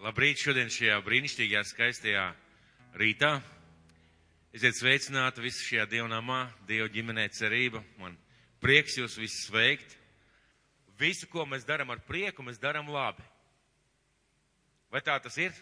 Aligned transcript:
Labrīt 0.00 0.40
šodien 0.40 0.70
šajā 0.72 0.94
brīnišķīgajā, 1.04 1.60
skaistajā 1.68 2.22
rītā. 2.96 3.34
Esiet 4.56 4.78
sveicināti 4.78 5.42
visi 5.44 5.66
šajā 5.66 5.82
dievnamā, 5.90 6.38
Dieva 6.64 6.86
ģimenē 6.88 7.26
cerība. 7.36 7.82
Man 8.00 8.14
prieks 8.64 8.94
jūs 8.96 9.18
visus 9.20 9.42
sveikt. 9.50 9.92
Visu, 10.96 11.28
ko 11.28 11.44
mēs 11.44 11.66
darām 11.68 11.92
ar 11.92 12.00
prieku, 12.06 12.40
mēs 12.46 12.56
darām 12.62 12.88
labi. 12.88 13.20
Vai 14.88 15.02
tā 15.04 15.18
tas 15.20 15.36
ir? 15.36 15.52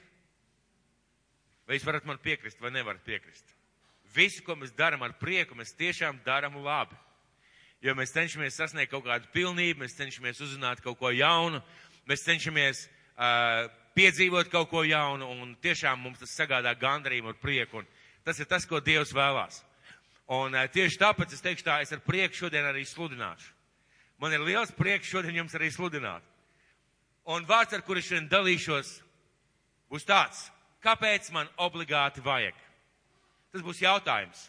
Vai 1.67 1.81
jūs 1.81 1.89
varat 1.89 2.07
man 2.07 2.23
piekrist 2.23 2.63
vai 2.63 2.71
nevarat 2.77 3.03
piekrist? 3.03 3.51
Visu, 4.15 4.45
ko 4.47 4.55
mēs 4.55 4.71
darām 4.79 5.03
ar 5.03 5.17
prieku, 5.19 5.59
mēs 5.59 5.75
tiešām 5.75 6.23
darām 6.23 6.61
labi. 6.63 6.95
Jo 7.83 7.99
mēs 7.99 8.15
cenšamies 8.15 8.63
sasniegt 8.63 8.95
kaut 8.95 9.03
kādu 9.11 9.35
pilnību, 9.35 9.83
mēs 9.83 9.99
cenšamies 9.99 10.47
uzzināt 10.47 10.79
kaut 10.87 11.03
ko 11.03 11.11
jaunu, 11.11 11.59
mēs 12.07 12.23
cenšamies 12.23 12.87
uh, 13.19 13.67
piedzīvot 13.99 14.51
kaut 14.53 14.71
ko 14.71 14.85
jaunu, 14.87 15.27
un 15.43 15.57
tiešām 15.63 15.99
mums 16.03 16.21
tas 16.23 16.35
sagādā 16.39 16.75
gandarījumu 16.79 17.33
un 17.33 17.41
prieku. 17.43 17.83
Un 17.83 17.89
tas 18.27 18.39
ir 18.39 18.47
tas, 18.47 18.67
ko 18.69 18.81
Dievs 18.85 19.15
vēlās. 19.17 19.63
Un 20.39 20.55
uh, 20.55 20.67
tieši 20.71 21.01
tāpēc 21.01 21.35
es 21.35 21.43
teikšu 21.43 21.67
tā, 21.67 21.81
es 21.83 21.93
ar 21.95 22.03
prieku 22.05 22.37
šodien 22.37 22.69
arī 22.69 22.85
sludināšu. 22.87 23.55
Man 24.23 24.35
ir 24.35 24.45
liels 24.45 24.75
prieks 24.75 25.09
šodien 25.09 25.41
jums 25.41 25.55
arī 25.57 25.71
sludināt. 25.73 26.25
Un 27.29 27.47
vārds, 27.49 27.75
ar 27.75 27.83
kuru 27.87 28.03
šodien 28.03 28.29
dalīšos, 28.31 28.93
būs 29.91 30.07
tāds, 30.09 30.47
kāpēc 30.85 31.31
man 31.35 31.51
obligāti 31.61 32.23
vajag? 32.25 32.57
Tas 33.53 33.65
būs 33.65 33.83
jautājums. 33.83 34.49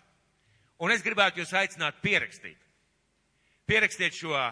Un 0.80 0.94
es 0.94 1.04
gribētu 1.04 1.42
jūs 1.42 1.54
aicināt 1.56 2.02
pierakstīt. 2.04 2.58
Pierakstiet 3.70 4.16
šo 4.18 4.36
uh, 4.36 4.52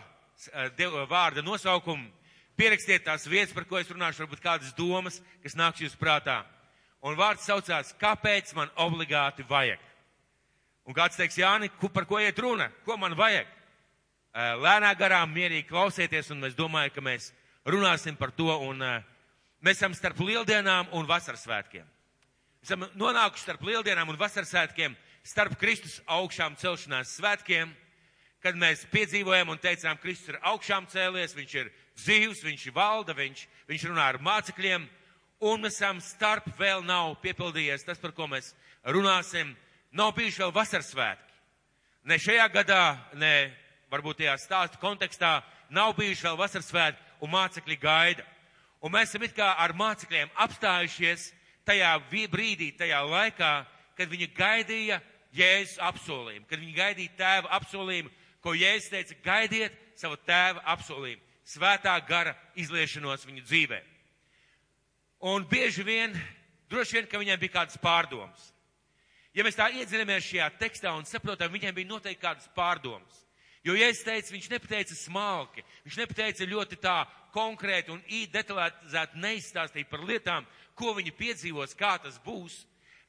vārda 1.09 1.43
nosaukumu, 1.43 2.07
pierakstiet 2.57 3.05
tās 3.05 3.27
vietas, 3.29 3.53
par 3.55 3.67
ko 3.70 3.79
es 3.79 3.89
runāšu, 3.91 4.25
varbūt 4.25 4.43
kādas 4.43 4.73
domas, 4.77 5.21
kas 5.43 5.57
nāks 5.57 5.84
jūs 5.84 5.97
prātā. 5.99 6.41
Un 7.05 7.17
vārds 7.17 7.45
saucās, 7.45 7.93
kāpēc 8.02 8.53
man 8.57 8.71
obligāti 8.81 9.45
vajag? 9.47 9.81
Un 10.88 10.95
kāds 10.97 11.19
teiks, 11.19 11.38
Jāni, 11.38 11.69
par 11.94 12.08
ko 12.09 12.19
iet 12.19 12.39
runa? 12.39 12.72
Ko 12.85 12.97
man 12.97 13.16
vajag? 13.17 13.50
Lēnā 14.63 14.94
garām 14.97 15.31
mierīgi 15.33 15.67
klausieties, 15.69 16.31
un 16.33 16.45
es 16.47 16.58
domāju, 16.58 16.94
ka 16.95 17.03
mēs 17.03 17.31
runāsim 17.67 18.17
par 18.17 18.31
to, 18.35 18.50
un 18.50 18.81
mēs 19.61 19.78
esam 19.78 19.95
starp 19.97 20.19
lieldienām 20.23 20.89
un 20.97 21.08
vasaras 21.09 21.45
svētkiem 21.45 21.85
esam 22.67 22.83
nonākuši 23.00 23.45
starp 23.45 23.61
lieldienām 23.63 24.09
un 24.11 24.17
vasarsvētkiem, 24.19 24.95
starp 25.23 25.55
Kristus 25.59 26.02
augšām 26.03 26.58
celšanās 26.59 27.13
svētkiem, 27.16 27.69
kad 28.44 28.58
mēs 28.59 28.83
piedzīvojam 28.91 29.53
un 29.53 29.61
teicām, 29.61 30.00
Kristus 30.02 30.33
ir 30.33 30.39
augšām 30.52 30.88
cēlies, 30.91 31.35
viņš 31.38 31.55
ir 31.61 31.72
dzīvs, 31.98 32.44
viņš 32.45 32.67
valda, 32.76 33.16
viņš, 33.17 33.44
viņš 33.70 33.86
runā 33.90 34.08
ar 34.14 34.20
mācekļiem, 34.23 34.88
un 35.48 35.64
mēs 35.64 35.78
esam 35.78 36.02
starp 36.02 36.50
vēl 36.59 36.84
nav 36.86 37.17
piepildījies 37.23 37.86
tas, 37.86 38.00
par 38.02 38.14
ko 38.17 38.30
mēs 38.31 38.53
runāsim, 38.86 39.56
nav 39.92 40.14
bijuši 40.18 40.44
vēl 40.45 40.53
vasarsvētki. 40.56 41.34
Ne 42.08 42.18
šajā 42.22 42.48
gadā, 42.53 42.84
ne 43.20 43.52
varbūt 43.92 44.22
tajā 44.22 44.38
stāstu 44.40 44.80
kontekstā 44.81 45.42
nav 45.73 45.95
bijuši 45.98 46.30
vēl 46.30 46.40
vasarsvētki, 46.40 47.03
un 47.22 47.34
mācekļi 47.34 47.78
gaida. 47.81 48.25
Un 48.81 48.94
mēs 48.94 49.12
esam 49.12 49.25
it 49.25 49.34
kā 49.36 49.50
ar 49.58 49.73
mācekļiem 49.78 50.31
apstājušies 50.45 51.31
tajā 51.68 51.92
brīdī, 52.12 52.72
tajā 52.78 53.02
laikā, 53.03 53.53
kad 53.98 54.09
viņi 54.09 54.30
gaidīja 54.38 55.02
Jēzus 55.36 55.80
apsolījumu, 55.84 56.45
kad 56.50 56.62
viņi 56.62 56.75
gaidīja 56.78 57.16
tēva 57.18 57.52
apsolījumu, 57.58 58.12
ko 58.42 58.53
Jēzus 58.56 58.92
teica, 58.94 59.18
gaidiet 59.25 59.73
savu 59.98 60.18
tēva 60.25 60.64
apsolījumu, 60.73 61.22
svētā 61.48 61.95
gara 62.08 62.36
izliešanos 62.59 63.26
viņu 63.28 63.45
dzīvē. 63.45 63.80
Un 65.28 65.48
bieži 65.50 65.86
vien, 65.88 66.14
droši 66.70 67.00
vien, 67.00 67.08
ka 67.09 67.22
viņiem 67.22 67.40
bija 67.42 67.56
kādas 67.62 67.80
pārdomas. 67.81 68.52
Ja 69.34 69.45
mēs 69.45 69.58
tā 69.58 69.70
iedziļamies 69.70 70.25
šajā 70.25 70.50
tekstā 70.58 70.92
un 70.98 71.06
saprotam, 71.06 71.52
viņiem 71.53 71.75
bija 71.78 71.90
noteikti 71.92 72.23
kādas 72.23 72.50
pārdomas. 72.58 73.24
Jo, 73.66 73.75
ja 73.75 73.90
es 73.91 74.03
teicu, 74.06 74.31
viņš 74.34 74.47
nepateica 74.53 74.96
smalki, 74.96 75.63
viņš 75.86 75.97
nepateica 76.00 76.47
ļoti 76.47 76.78
tā 76.81 76.97
konkrēti 77.36 77.91
un 77.91 78.02
detalizēti 78.31 79.19
neizstāstīja 79.22 79.90
par 79.90 80.06
lietām, 80.07 80.46
ko 80.78 80.94
viņi 80.97 81.13
piedzīvos, 81.18 81.75
kā 81.78 81.97
tas 82.02 82.19
būs, 82.24 82.62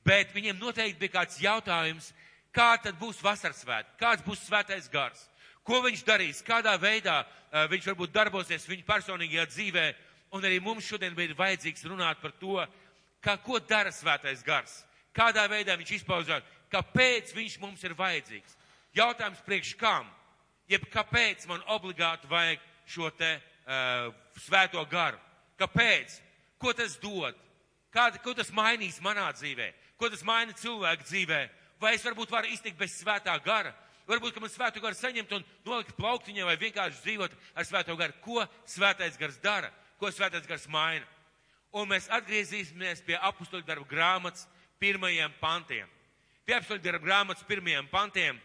bet 0.05 0.33
viņiem 0.35 0.59
noteikti 0.59 1.01
bija 1.01 1.21
kāds 1.21 1.39
jautājums, 1.41 2.11
kā 2.53 2.75
tad 2.83 2.99
būs 2.99 3.23
vasaras 3.23 3.63
svētki, 3.63 3.97
kāds 4.01 4.25
būs 4.27 4.45
svētais 4.49 4.89
gars, 4.91 5.29
ko 5.69 5.83
viņš 5.85 6.05
darīs, 6.07 6.43
kādā 6.45 6.73
veidā 6.81 7.21
viņš 7.69 7.91
varbūt 7.91 8.13
darbosies 8.15 8.65
viņa 8.69 8.87
personīgajā 8.89 9.47
dzīvē, 9.53 9.87
un 10.33 10.45
arī 10.45 10.61
mums 10.65 10.87
šodien 10.89 11.17
bija 11.17 11.37
vajadzīgs 11.37 11.85
runāt 11.89 12.21
par 12.23 12.33
to, 12.41 12.63
kā, 13.25 13.37
ko 13.45 13.61
dara 13.61 13.93
svētais 13.93 14.45
gars, 14.45 14.81
kādā 15.17 15.45
veidā 15.51 15.77
viņš 15.77 15.99
izpaužās, 16.01 16.47
kāpēc 16.73 17.35
viņš 17.37 17.59
mums 17.61 17.85
ir 17.85 17.97
vajadzīgs. 17.99 18.57
Jautājums 18.97 19.45
priekš 19.45 19.75
kam? 19.81 20.09
Jeb 20.69 20.85
kāpēc 20.93 21.47
man 21.49 21.63
obligāti 21.73 22.29
vajag 22.29 22.65
šo 22.89 23.11
te 23.17 23.29
uh, 23.37 24.09
svēto 24.41 24.83
garu? 24.89 25.21
Kāpēc? 25.61 26.19
Ko 26.61 26.73
tas 26.77 26.97
dod? 27.01 27.37
Kāda, 27.95 28.21
ko 28.21 28.35
tas 28.37 28.51
mainīs 28.53 28.99
manā 29.05 29.31
dzīvē? 29.33 29.69
Ko 30.01 30.11
tas 30.13 30.25
maina 30.27 30.53
cilvēku 30.57 31.07
dzīvē? 31.09 31.41
Vai 31.81 31.95
es 31.97 32.05
varbūt 32.05 32.33
varu 32.33 32.51
iztikt 32.53 32.77
bez 32.79 32.99
svētā 33.01 33.37
gara? 33.45 33.73
Varbūt, 34.09 34.33
ka 34.33 34.41
man 34.41 34.49
svēto 34.49 34.81
garu 34.81 34.97
saņemt 34.97 35.33
un 35.37 35.43
nolikt 35.67 35.97
plauktiņā 35.99 36.47
vai 36.49 36.57
vienkārši 36.57 37.03
dzīvot 37.05 37.35
ar 37.53 37.67
svēto 37.69 37.97
garu. 37.99 38.15
Ko 38.25 38.41
svētais 38.65 39.19
gars 39.21 39.37
dara? 39.43 39.69
Ko 40.01 40.09
svētais 40.09 40.47
gars 40.49 40.65
maina? 40.73 41.05
Un 41.77 41.91
mēs 41.91 42.09
atgriezīsimies 42.17 43.03
pie 43.05 43.19
apustuļu 43.29 43.67
darba 43.69 43.85
grāmatas 43.91 44.47
pirmajiem 44.81 45.35
pantiem. 45.43 45.91
Pie 46.49 46.57
apustuļu 46.57 46.81
darba 46.87 47.05
grāmatas 47.05 47.45
pirmajiem 47.45 47.91
pantiem, 47.93 48.39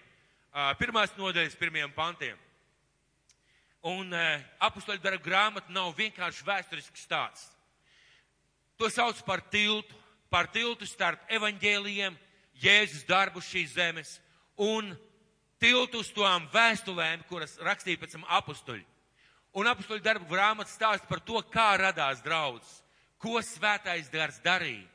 pirmās 0.81 1.16
nodaļas 1.16 1.56
pirmajiem 1.62 1.96
pantiem. 1.96 2.41
Un 3.88 4.12
apustuļu 4.68 5.00
darba 5.00 5.23
grāmata 5.23 5.72
nav 5.72 5.94
vienkārši 5.96 6.44
vēsturisks 6.47 7.07
stāsts. 7.07 7.53
To 8.75 8.90
sauc 8.91 9.22
par 9.23 9.40
tiltu, 9.53 9.96
par 10.28 10.52
tiltu 10.52 10.84
starp 10.90 11.23
evaņģēlijiem, 11.31 12.19
Jēzus 12.63 13.07
darbu 13.07 13.41
šīs 13.41 13.73
zemes 13.78 14.18
un 14.62 14.91
tiltu 15.63 16.01
uz 16.03 16.12
tām 16.12 16.50
vēstulēm, 16.51 17.24
kuras 17.29 17.56
rakstīja 17.63 18.01
pēc 18.01 18.18
tam 18.18 18.28
apustuļi. 18.40 18.84
Un 19.56 19.69
apustuļu 19.69 20.03
darbu 20.03 20.28
grāmata 20.28 20.72
stāsta 20.72 21.07
par 21.07 21.22
to, 21.24 21.40
kā 21.53 21.74
radās 21.79 22.24
draudzes, 22.25 22.81
ko 23.22 23.40
svētais 23.46 24.09
gars 24.12 24.41
darīja, 24.44 24.88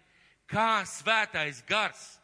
kā 0.51 0.83
svētais 0.89 1.63
gars 1.69 2.19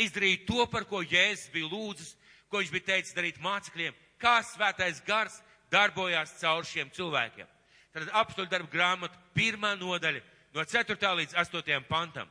izdarīja 0.00 0.42
to, 0.48 0.64
par 0.72 0.88
ko 0.90 1.04
Jēzus 1.04 1.52
bija 1.54 1.70
lūdzis, 1.70 2.14
ko 2.50 2.62
viņš 2.62 2.72
bija 2.74 2.88
teicis 2.88 3.14
darīt 3.14 3.42
mācekļiem, 3.44 3.94
kā 4.18 4.38
svētais 4.46 5.02
gars 5.06 5.38
darbojās 5.70 6.34
caur 6.40 6.66
šiem 6.66 6.90
cilvēkiem. 6.94 7.46
Tad 7.94 8.10
apustuļu 8.10 8.50
darbu 8.50 8.72
grāmata 8.72 9.20
pirmā 9.36 9.74
nodaļa 9.78 10.22
no 10.56 10.64
4. 10.64 11.12
līdz 11.20 11.36
8. 11.44 11.84
pantam. 11.86 12.30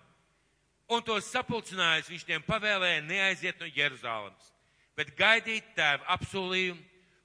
Un 0.92 1.06
tos 1.06 1.30
sapulcinājis, 1.32 2.10
viņš 2.12 2.26
tiem 2.28 2.44
pavēlēja 2.44 3.06
neaiziet 3.06 3.62
no 3.62 3.70
Jeruzalemes, 3.72 4.53
bet 4.98 5.14
gaidīt 5.18 5.74
tēva 5.78 6.06
apsolījumu, 6.18 6.82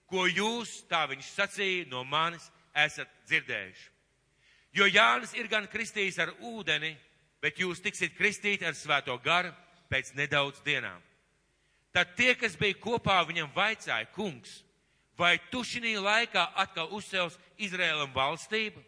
ko 0.08 0.24
jūs, 0.26 0.82
tā 0.88 1.04
viņš 1.10 1.32
sacīja, 1.34 1.88
no 1.90 2.04
manis 2.04 2.48
esat 2.76 3.10
dzirdējuši. 3.28 3.88
Jo 4.78 4.86
Jānis 4.88 5.34
ir 5.36 5.48
gan 5.48 5.66
kristījis 5.68 6.18
ar 6.22 6.32
ūdeni, 6.44 6.94
bet 7.42 7.58
jūs 7.60 7.82
tiksiet 7.82 8.16
kristīti 8.16 8.66
ar 8.66 8.76
svēto 8.76 9.16
garu 9.24 9.52
pēc 9.90 10.12
nedaudz 10.16 10.60
dienām. 10.64 11.00
Tad 11.92 12.14
tie, 12.16 12.34
kas 12.36 12.56
bija 12.56 12.76
kopā, 12.78 13.20
viņam 13.26 13.50
vaicāja, 13.54 14.06
kungs, 14.14 14.60
vai 15.18 15.38
tu 15.50 15.64
šī 15.64 15.96
laikā 15.98 16.44
atkal 16.62 16.92
uzcels 16.94 17.38
Izrēlam 17.58 18.12
valstību? 18.14 18.82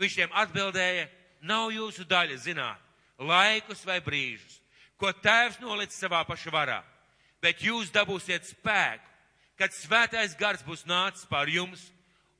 Viņš 0.00 0.16
tiem 0.16 0.32
atbildēja, 0.34 1.06
nav 1.46 1.70
jūsu 1.72 2.04
daļa 2.08 2.36
zināt 2.40 2.82
laikus 3.18 3.84
vai 3.86 4.00
brīžus, 4.04 4.58
ko 5.00 5.12
tēvs 5.12 5.60
nolic 5.60 5.92
savā 5.92 6.22
paša 6.28 6.52
varā, 6.52 6.80
bet 7.42 7.62
jūs 7.62 7.92
dabūsiet 7.94 8.46
spēku, 8.48 9.04
kad 9.56 9.72
svētais 9.72 10.36
gars 10.36 10.64
būs 10.66 10.84
nācis 10.88 11.26
pār 11.30 11.48
jums 11.48 11.88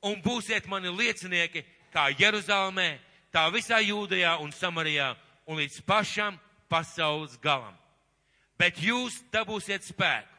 un 0.05 0.21
būsiet 0.21 0.67
mani 0.69 0.91
liecinieki 0.93 1.63
kā 1.93 2.09
Jeruzalemē, 2.17 2.97
tā 3.33 3.47
visā 3.53 3.79
Jūdejā 3.81 4.37
un 4.43 4.53
Samarijā 4.53 5.15
un 5.47 5.57
līdz 5.61 5.81
pašam 5.87 6.37
pasaules 6.69 7.37
galam. 7.41 7.73
Bet 8.57 8.79
jūs 8.81 9.19
dabūsiet 9.33 9.85
spēku, 9.85 10.33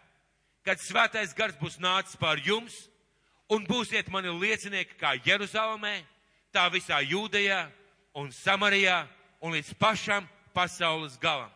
kad 0.67 0.81
svētais 0.83 1.35
gars 1.35 1.57
būs 1.59 1.79
nācis 1.81 2.19
pār 2.19 2.41
jums 2.45 2.75
un 3.51 3.65
būsiet 3.67 4.11
mani 4.13 4.33
liecinieki 4.35 4.99
kā 5.01 5.15
Jeruzalemē, 5.25 6.03
tā 6.53 6.67
visā 6.73 7.01
Jūdejā 7.03 7.67
un 8.19 8.33
Samarijā 8.35 9.05
un 9.41 9.55
līdz 9.55 9.75
pašam 9.79 10.27
pasaules 10.55 11.17
galam. 11.21 11.51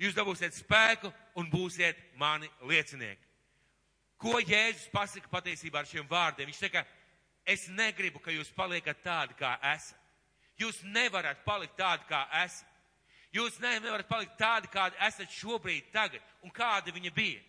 Jūs 0.00 0.16
dabūsiet 0.16 0.56
spēku 0.56 1.10
un 1.40 1.48
būsiet 1.48 1.98
mani 2.20 2.50
liecinieki. 2.68 3.22
Ko 4.20 4.38
Jēzus 4.40 4.88
pasaka 4.92 5.28
patiesībā 5.32 5.80
ar 5.80 5.88
šiem 5.88 6.06
vārdiem? 6.08 6.48
Viņš 6.48 6.60
saka, 6.66 6.84
es 7.44 7.66
negribu, 7.68 8.20
ka 8.20 8.32
jūs 8.32 8.52
paliekat 8.56 9.02
tādi, 9.04 9.36
kā 9.36 9.56
esat. 9.74 9.98
Jūs 10.56 10.80
nevarat 10.88 11.42
palikt 11.44 11.76
tādi, 11.76 12.06
kā 12.08 12.22
esat. 12.44 12.72
Jūs 13.36 13.58
nevarat 13.60 14.08
palikt 14.08 14.38
tādi, 14.40 14.70
kādi 14.72 14.96
esat 15.04 15.32
šobrīd, 15.32 15.90
tagad, 15.92 16.24
un 16.44 16.52
kādi 16.54 16.94
viņi 16.96 17.12
bija. 17.12 17.42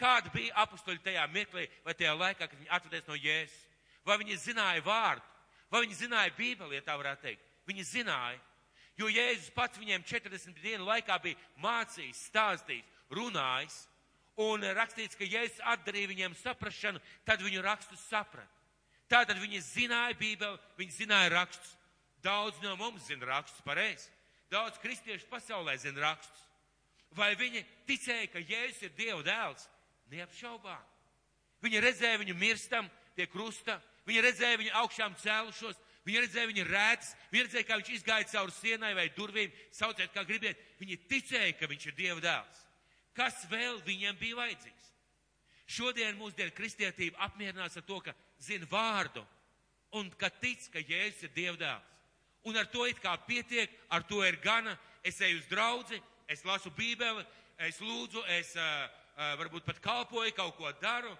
Kāda 0.00 0.32
bija 0.32 0.56
apstuļi 0.62 1.00
tajā 1.04 1.26
mirklī 1.32 1.66
vai 1.84 1.94
tajā 1.96 2.12
laikā, 2.16 2.48
kad 2.48 2.56
viņi 2.58 2.72
atvedies 2.76 3.08
no 3.08 3.16
Jēzus? 3.16 3.66
Vai 4.04 4.16
viņi 4.20 4.36
zināja 4.40 4.84
vārdu, 4.84 5.24
vai 5.72 5.82
viņi 5.84 5.98
zināja 5.98 6.32
Bībeli, 6.36 6.78
ja 6.78 6.84
tā 6.84 6.96
varētu 6.96 7.26
teikt? 7.26 7.48
Viņi 7.68 7.84
zināja, 7.84 8.40
jo 9.00 9.08
Jēzus 9.08 9.50
pats 9.56 9.80
viņiem 9.80 10.04
40 10.06 10.60
dienu 10.60 10.86
laikā 10.88 11.16
bija 11.22 11.38
mācījis, 11.62 12.26
stāstījis, 12.30 12.86
runājis, 13.16 13.76
un 14.40 14.64
rakstīts, 14.76 15.18
ka 15.18 15.26
Jēzus 15.26 15.60
atdarīja 15.72 16.12
viņiem 16.12 16.36
saprašanu, 16.40 17.02
tad 17.24 17.42
viņu 17.44 17.64
rakstus 17.64 18.02
saprat. 18.08 18.48
Tātad 19.10 19.40
viņi 19.42 19.58
zināja 19.66 20.14
Bībeli, 20.18 20.58
viņi 20.78 20.96
zināja 21.00 21.32
rakstus. 21.34 21.74
Daudz 22.22 22.60
no 22.62 22.76
mums 22.78 23.08
zina 23.08 23.26
rakstus 23.26 23.64
pareizi. 23.66 24.06
Daudz 24.52 24.78
kristiešu 24.82 25.26
pasaulē 25.30 25.74
zina 25.80 26.04
rakstus. 26.04 26.46
Vai 27.16 27.32
viņi 27.34 27.64
ticēja, 27.88 28.28
ka 28.30 28.42
Jēzus 28.44 28.84
ir 28.86 28.94
Dieva 28.94 29.22
dēls? 29.26 29.66
Neapšaubām. 30.12 30.84
Viņi 31.64 31.82
redzēja 31.82 32.20
viņu 32.22 32.36
mirstam 32.38 32.86
pie 33.16 33.26
krusta, 33.30 33.80
viņi 34.06 34.22
redzēja 34.24 34.60
viņu 34.60 34.76
augšām 34.80 35.16
cēlušos, 35.22 35.78
viņi 36.06 36.22
redzēja 36.24 36.50
viņu 36.50 36.64
rētas, 36.68 37.10
viņi 37.32 37.44
redzēja, 37.46 37.66
kā 37.68 37.78
viņš 37.80 37.90
izgāja 37.96 38.28
cauri 38.32 38.54
sienai 38.56 38.92
vai 38.96 39.08
durvīm, 39.16 39.52
sauciet, 39.74 40.12
kā 40.14 40.24
gribiet. 40.28 40.60
Viņi 40.80 40.98
ticēja, 41.10 41.56
ka 41.58 41.68
viņš 41.70 41.86
ir 41.90 41.96
Dieva 41.98 42.20
dēls. 42.24 42.62
Kas 43.16 43.42
vēl 43.50 43.80
viņiem 43.86 44.16
bija 44.20 44.38
vajadzīgs? 44.38 44.88
Šodien 45.70 46.16
mūsdienu 46.18 46.54
kristietība 46.56 47.20
apmierinās 47.26 47.76
ar 47.78 47.84
to, 47.86 48.00
ka 48.02 48.14
zina 48.42 48.66
vārdu 48.70 49.22
un 49.98 50.08
ka 50.18 50.30
tic, 50.40 50.64
ka 50.72 50.82
Jēzus 50.82 51.28
ir 51.28 51.34
Dieva 51.36 51.58
dēls. 51.60 51.90
Un 52.48 52.56
ar 52.56 52.70
to 52.72 52.86
it 52.88 53.00
kā 53.02 53.12
pietiek, 53.26 53.70
ar 53.92 54.06
to 54.08 54.22
ir 54.24 54.40
gana. 54.40 54.78
Es 55.04 55.20
eju 55.20 55.38
uz 55.40 55.46
draudzi, 55.48 56.00
es 56.28 56.44
lasu 56.44 56.70
Bībeli, 56.76 57.24
es 57.66 57.80
lūdzu, 57.80 58.22
es 58.36 58.54
uh, 58.56 58.88
varbūt 59.40 59.66
pat 59.68 59.80
kalpoju, 59.84 60.32
kaut 60.36 60.56
ko 60.56 60.72
daru, 60.80 61.12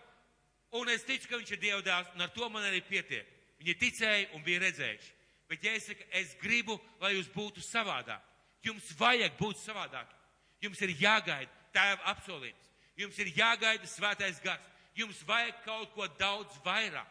un 0.76 0.88
es 0.92 1.04
ticu, 1.04 1.28
ka 1.28 1.40
viņš 1.40 1.52
ir 1.54 1.62
Dieva 1.62 1.84
dēls, 1.84 2.10
un 2.14 2.24
ar 2.24 2.32
to 2.34 2.48
man 2.52 2.66
arī 2.68 2.80
pietiek. 2.84 3.28
Viņi 3.60 3.76
ticēja 3.80 4.28
un 4.36 4.44
bija 4.44 4.62
redzējuši. 4.64 5.12
Bet, 5.50 5.64
ja 5.66 5.74
es 5.76 5.88
saku, 5.90 6.06
es 6.16 6.32
gribu, 6.40 6.78
lai 7.02 7.14
jūs 7.16 7.28
būtu 7.34 7.62
savādāk, 7.64 8.22
jums 8.64 8.86
vajag 8.98 9.34
būt 9.38 9.58
savādāk. 9.60 10.16
Jums 10.60 10.80
ir 10.84 10.92
jāgaida 11.00 11.50
tēva 11.74 12.12
apsolījums. 12.12 12.68
Jums 13.00 13.18
ir 13.22 13.32
jāgaida 13.36 13.88
svētais 13.88 14.40
gars. 14.44 14.66
Jums 14.96 15.20
vajag 15.26 15.60
kaut 15.64 15.92
ko 15.94 16.06
daudz 16.20 16.56
vairāk. 16.64 17.08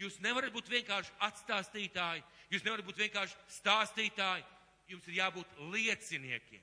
Jūs 0.00 0.18
nevarat 0.22 0.52
būt 0.54 0.68
vienkārši 0.70 1.14
atstāstītāji, 1.22 2.22
jūs 2.50 2.64
nevarat 2.66 2.86
būt 2.86 2.98
vienkārši 3.04 3.38
stāstītāji, 3.58 4.44
jums 4.90 5.08
ir 5.08 5.18
jābūt 5.20 5.58
lieciniekiem 5.72 6.62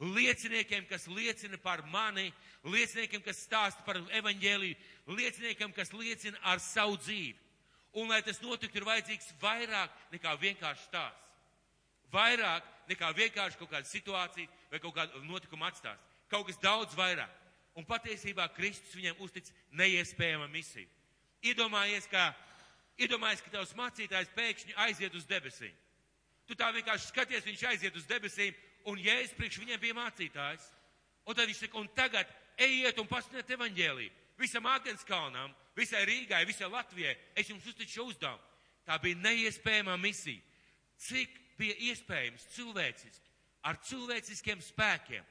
lieciniekiem, 0.00 0.84
kas 0.88 1.06
liecina 1.08 1.56
par 1.56 1.80
mani, 1.88 2.32
lieciniekiem, 2.64 3.22
kas 3.24 3.40
stāsta 3.46 3.84
par 3.86 3.96
evaņģēliju, 4.18 4.76
lieciniekiem, 5.08 5.72
kas 5.72 5.92
liecina 5.96 6.40
ar 6.44 6.60
savu 6.60 6.98
dzīvi. 7.00 7.45
Un, 7.96 8.10
lai 8.12 8.20
tas 8.22 8.42
notiktu, 8.44 8.76
ir 8.76 8.84
vajadzīgs 8.84 9.30
vairāk 9.40 9.92
nekā 10.12 10.34
vienkārši 10.40 10.84
stāsts. 10.84 11.22
Vairāk 12.12 12.66
nekā 12.90 13.08
vienkārši 13.16 13.58
kaut 13.58 13.70
kāda 13.72 13.88
situācija 13.88 14.70
vai 14.70 14.80
kaut 14.82 14.94
kāda 14.98 15.22
notikuma 15.24 15.70
atstāst. 15.70 16.02
Kaut 16.30 16.46
kas 16.48 16.60
daudz 16.60 16.94
vairāk. 16.98 17.32
Un 17.76 17.86
patiesībā 17.88 18.46
Kristus 18.56 18.94
viņiem 18.96 19.18
uztic 19.24 19.48
neiespējama 19.76 20.46
misiju. 20.52 20.88
Iedomājies, 21.44 22.06
ka, 22.10 22.30
iedomājies, 23.00 23.42
ka 23.44 23.52
tavs 23.52 23.74
mācītājs 23.76 24.32
pēkšņi 24.36 24.76
aiziet 24.86 25.16
uz 25.16 25.26
debesīm. 25.28 25.74
Tu 26.46 26.54
tā 26.54 26.70
vienkārši 26.76 27.10
skaties, 27.10 27.44
viņš 27.44 27.64
aiziet 27.72 27.96
uz 27.98 28.06
debesīm, 28.08 28.54
un 28.86 29.00
Jēzus 29.02 29.34
priekš 29.36 29.60
viņiem 29.64 29.82
bija 29.82 29.98
mācītājs. 29.98 30.68
Un 31.26 31.34
tad 31.34 31.48
viņš 31.48 31.64
saka, 31.64 31.80
un 31.80 31.88
tagad 31.96 32.30
ejiet 32.56 33.00
un 33.02 33.08
pasludiniet 33.10 33.50
evaņģēliju. 33.56 34.25
Visam 34.36 34.66
Āgenskalnam, 34.68 35.54
visai 35.76 36.04
Rīgai, 36.08 36.44
visai 36.48 36.68
Latvijai. 36.68 37.16
Es 37.36 37.48
jums 37.48 37.64
uzticu 37.66 37.92
šo 37.92 38.10
uzdevumu. 38.10 38.42
Tā 38.86 38.98
bija 39.02 39.18
neiespējama 39.24 39.96
misija. 39.98 40.42
Cik 41.00 41.32
bija 41.58 41.74
iespējams 41.90 42.44
cilvēciski, 42.54 43.32
ar 43.66 43.80
cilvēciskiem 43.88 44.62
spēkiem 44.62 45.24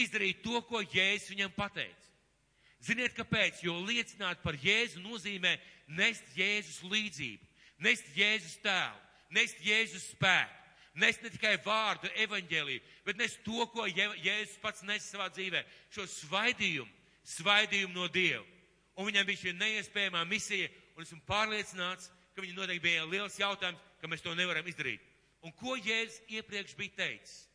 izdarīt 0.00 0.44
to, 0.44 0.60
ko 0.68 0.80
Jēzus 0.84 1.32
viņam 1.32 1.52
pateica. 1.56 2.06
Ziniet, 2.80 3.12
kāpēc? 3.16 3.64
Jo 3.64 3.74
liecināt 3.84 4.40
par 4.44 4.56
Jēzu 4.56 5.02
nozīmē 5.04 5.56
nest 5.98 6.24
Jēzus 6.36 6.80
līdzību, 6.86 7.44
nest 7.84 8.08
Jēzus 8.16 8.56
tēlu, 8.64 9.02
nest 9.36 9.60
Jēzus 9.64 10.12
spēku 10.14 10.60
nes 10.94 11.18
ne 11.22 11.30
tikai 11.30 11.54
vārdu 11.64 12.10
evaņģēlīju, 12.24 12.82
bet 13.06 13.18
nes 13.20 13.36
to, 13.44 13.64
ko 13.72 13.86
Jēzus 13.86 14.58
pats 14.62 14.82
nes 14.86 15.06
savā 15.06 15.28
dzīvē, 15.32 15.62
šo 15.94 16.06
svaidījumu, 16.10 16.90
svaidījumu 17.26 17.94
no 17.94 18.08
Dieva. 18.08 18.44
Un 18.96 19.08
viņam 19.08 19.26
bija 19.28 19.42
šī 19.44 19.52
neiespējamā 19.56 20.24
misija, 20.28 20.68
un 20.96 21.04
esmu 21.06 21.20
pārliecināts, 21.28 22.10
ka 22.34 22.42
viņam 22.42 22.58
noteikti 22.60 22.84
bija 22.84 23.06
liels 23.08 23.38
jautājums, 23.40 23.80
ka 24.00 24.08
mēs 24.08 24.24
to 24.24 24.34
nevaram 24.36 24.66
izdarīt. 24.68 25.00
Un 25.44 25.54
ko 25.56 25.76
Jēzus 25.76 26.20
iepriekš 26.28 26.76
bija 26.76 26.98
teicis? 26.98 27.46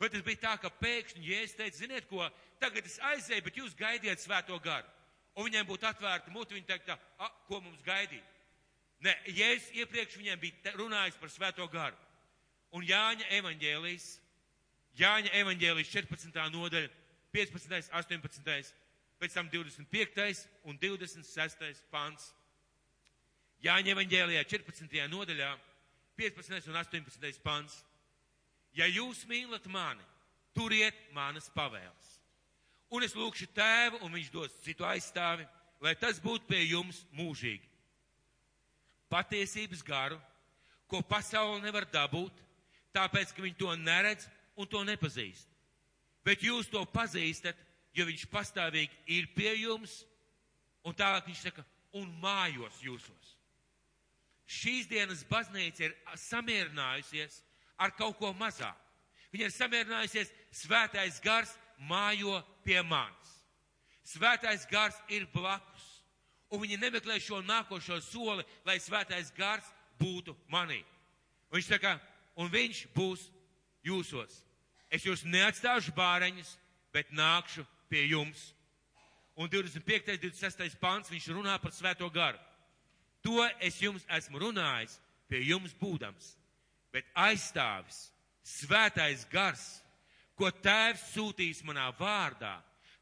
Vai 0.00 0.08
tas 0.10 0.24
bija 0.26 0.40
tā, 0.42 0.56
ka 0.58 0.72
pēkšņi 0.80 1.28
Jēzus 1.28 1.58
teica, 1.58 1.78
ziniet 1.78 2.08
ko, 2.10 2.26
tagad 2.58 2.86
es 2.88 2.98
aizēju, 3.12 3.44
bet 3.46 3.58
jūs 3.60 3.76
gaidiet 3.78 4.22
svēto 4.22 4.58
garu. 4.62 4.88
Un 5.38 5.46
viņiem 5.46 5.68
būtu 5.68 5.86
atvērta 5.88 6.32
muti, 6.34 6.56
viņi 6.56 6.66
teikt, 6.68 6.90
a, 6.90 7.28
ko 7.46 7.60
mums 7.62 7.84
gaidīt? 7.86 8.26
Nē, 9.02 9.14
Jēzus 9.30 9.70
iepriekš 9.78 10.18
viņiem 10.18 10.42
bija 10.42 10.74
runājis 10.78 11.18
par 11.20 11.30
svēto 11.30 11.66
garu. 11.70 11.96
Un 12.74 12.84
Jāņa 12.88 13.28
evaņģēlijas, 13.38 14.08
Jāņa 14.98 15.32
evaņģēlijas 15.40 15.94
14. 15.94 16.44
nodaļa, 16.56 16.90
15. 17.32 17.90
18. 18.02 18.74
Pēc 19.22 19.36
tam 19.36 19.50
25. 19.50 20.46
un 20.66 20.78
26. 20.82 21.84
pants. 21.92 22.32
Jāņa 23.62 23.94
evaņģēlijā 23.94 24.42
14. 24.50 25.04
nodaļā, 25.12 25.52
15. 26.18 26.70
un 26.72 26.78
18. 26.80 27.42
pants. 27.44 27.78
Ja 28.74 28.88
jūs 28.90 29.22
mīlat 29.30 29.68
mani, 29.70 30.02
turiet 30.56 30.98
manas 31.14 31.46
pavēles. 31.54 32.08
Un 32.92 33.06
es 33.06 33.14
lūkšu 33.16 33.46
tēvu, 33.54 34.02
un 34.02 34.12
viņš 34.12 34.30
dos 34.32 34.58
citu 34.64 34.84
aizstāvi, 34.84 35.46
lai 35.80 35.94
tas 35.96 36.18
būtu 36.20 36.48
pie 36.50 36.64
jums 36.66 37.04
mūžīgi. 37.14 37.68
Patiesības 39.12 39.84
garu, 39.86 40.18
ko 40.90 41.00
pasaule 41.06 41.60
nevar 41.62 41.86
dabūt, 41.88 42.34
tāpēc, 42.92 43.32
ka 43.32 43.44
viņi 43.44 43.60
to 43.60 43.70
neredz 43.78 44.26
un 44.56 44.68
to 44.68 44.82
nepazīst. 44.84 45.46
Bet 46.26 46.42
jūs 46.44 46.68
to 46.72 46.82
pazīstat, 46.90 47.56
jo 47.94 48.06
viņš 48.08 48.26
pastāvīgi 48.32 49.02
ir 49.16 49.28
pie 49.36 49.52
jums, 49.62 50.02
un 50.84 50.96
tālāk 50.96 51.28
viņš 51.28 51.44
saka, 51.48 51.64
un 51.96 52.08
mājos 52.22 52.80
jūsos. 52.82 53.36
Šīs 54.48 54.88
dienas 54.90 55.22
baznīca 55.28 55.86
ir 55.86 55.94
samierinājusies 56.18 57.40
ar 57.80 57.92
kaut 57.96 58.18
ko 58.18 58.32
mazāk. 58.36 58.78
Viņa 59.32 59.48
ir 59.48 59.54
samierinājusies, 59.54 60.32
svētais 60.52 61.20
gars 61.24 61.54
mājo 61.88 62.40
pie 62.64 62.80
manis. 62.84 63.30
Svētais 64.04 64.66
gars 64.68 64.98
ir 65.08 65.28
blakus, 65.32 65.84
un 66.52 66.60
viņi 66.64 66.80
nemeklē 66.82 67.16
šo 67.22 67.40
nākošo 67.46 68.00
soli, 68.04 68.44
lai 68.66 68.76
svētais 68.82 69.30
gars 69.36 69.68
būtu 70.00 70.34
manī. 70.52 70.82
Un 71.48 71.60
viņš 71.60 71.68
saka, 71.70 71.94
un 72.36 72.50
viņš 72.52 72.86
būs 72.96 73.28
jūsos. 73.86 74.42
Es 74.92 75.06
jūs 75.06 75.24
neatstāšu 75.24 75.94
bāreņus, 75.96 76.56
bet 76.92 77.14
nākšu 77.14 77.64
pie 77.92 78.06
jums. 78.08 78.50
Un 79.36 79.50
25. 79.52 80.16
26. 80.16 80.78
pants 80.80 81.12
viņš 81.12 81.28
runā 81.36 81.58
par 81.60 81.74
svēto 81.76 82.08
garu. 82.12 82.40
To 83.22 83.44
es 83.60 83.76
jums 83.80 84.06
esmu 84.10 84.40
runājis 84.42 84.96
pie 85.30 85.44
jums 85.46 85.76
būdams, 85.78 86.32
bet 86.92 87.06
aizstāvis 87.14 88.08
svētais 88.42 89.22
gars, 89.30 89.62
ko 90.34 90.50
tēvs 90.50 91.04
sūtīs 91.12 91.62
manā 91.64 91.86
vārdā, 91.94 92.56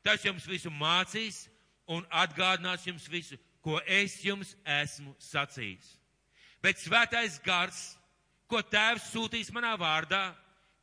tas 0.05 0.27
jums 0.27 0.45
visu 0.47 0.71
mācīs 0.71 1.47
un 1.89 2.05
atgādinās 2.11 2.85
jums 2.87 3.09
visu, 3.09 3.39
ko 3.65 3.81
es 3.87 4.19
jums 4.25 4.53
esmu 4.69 5.15
sacījis. 5.25 5.97
Bet 6.61 6.83
svētais 6.83 7.41
gars 7.43 7.81
ko 8.51 8.61
tēvs 8.67 9.13
sūtīs 9.13 9.53
manā 9.55 9.77
vārdā, 9.79 10.33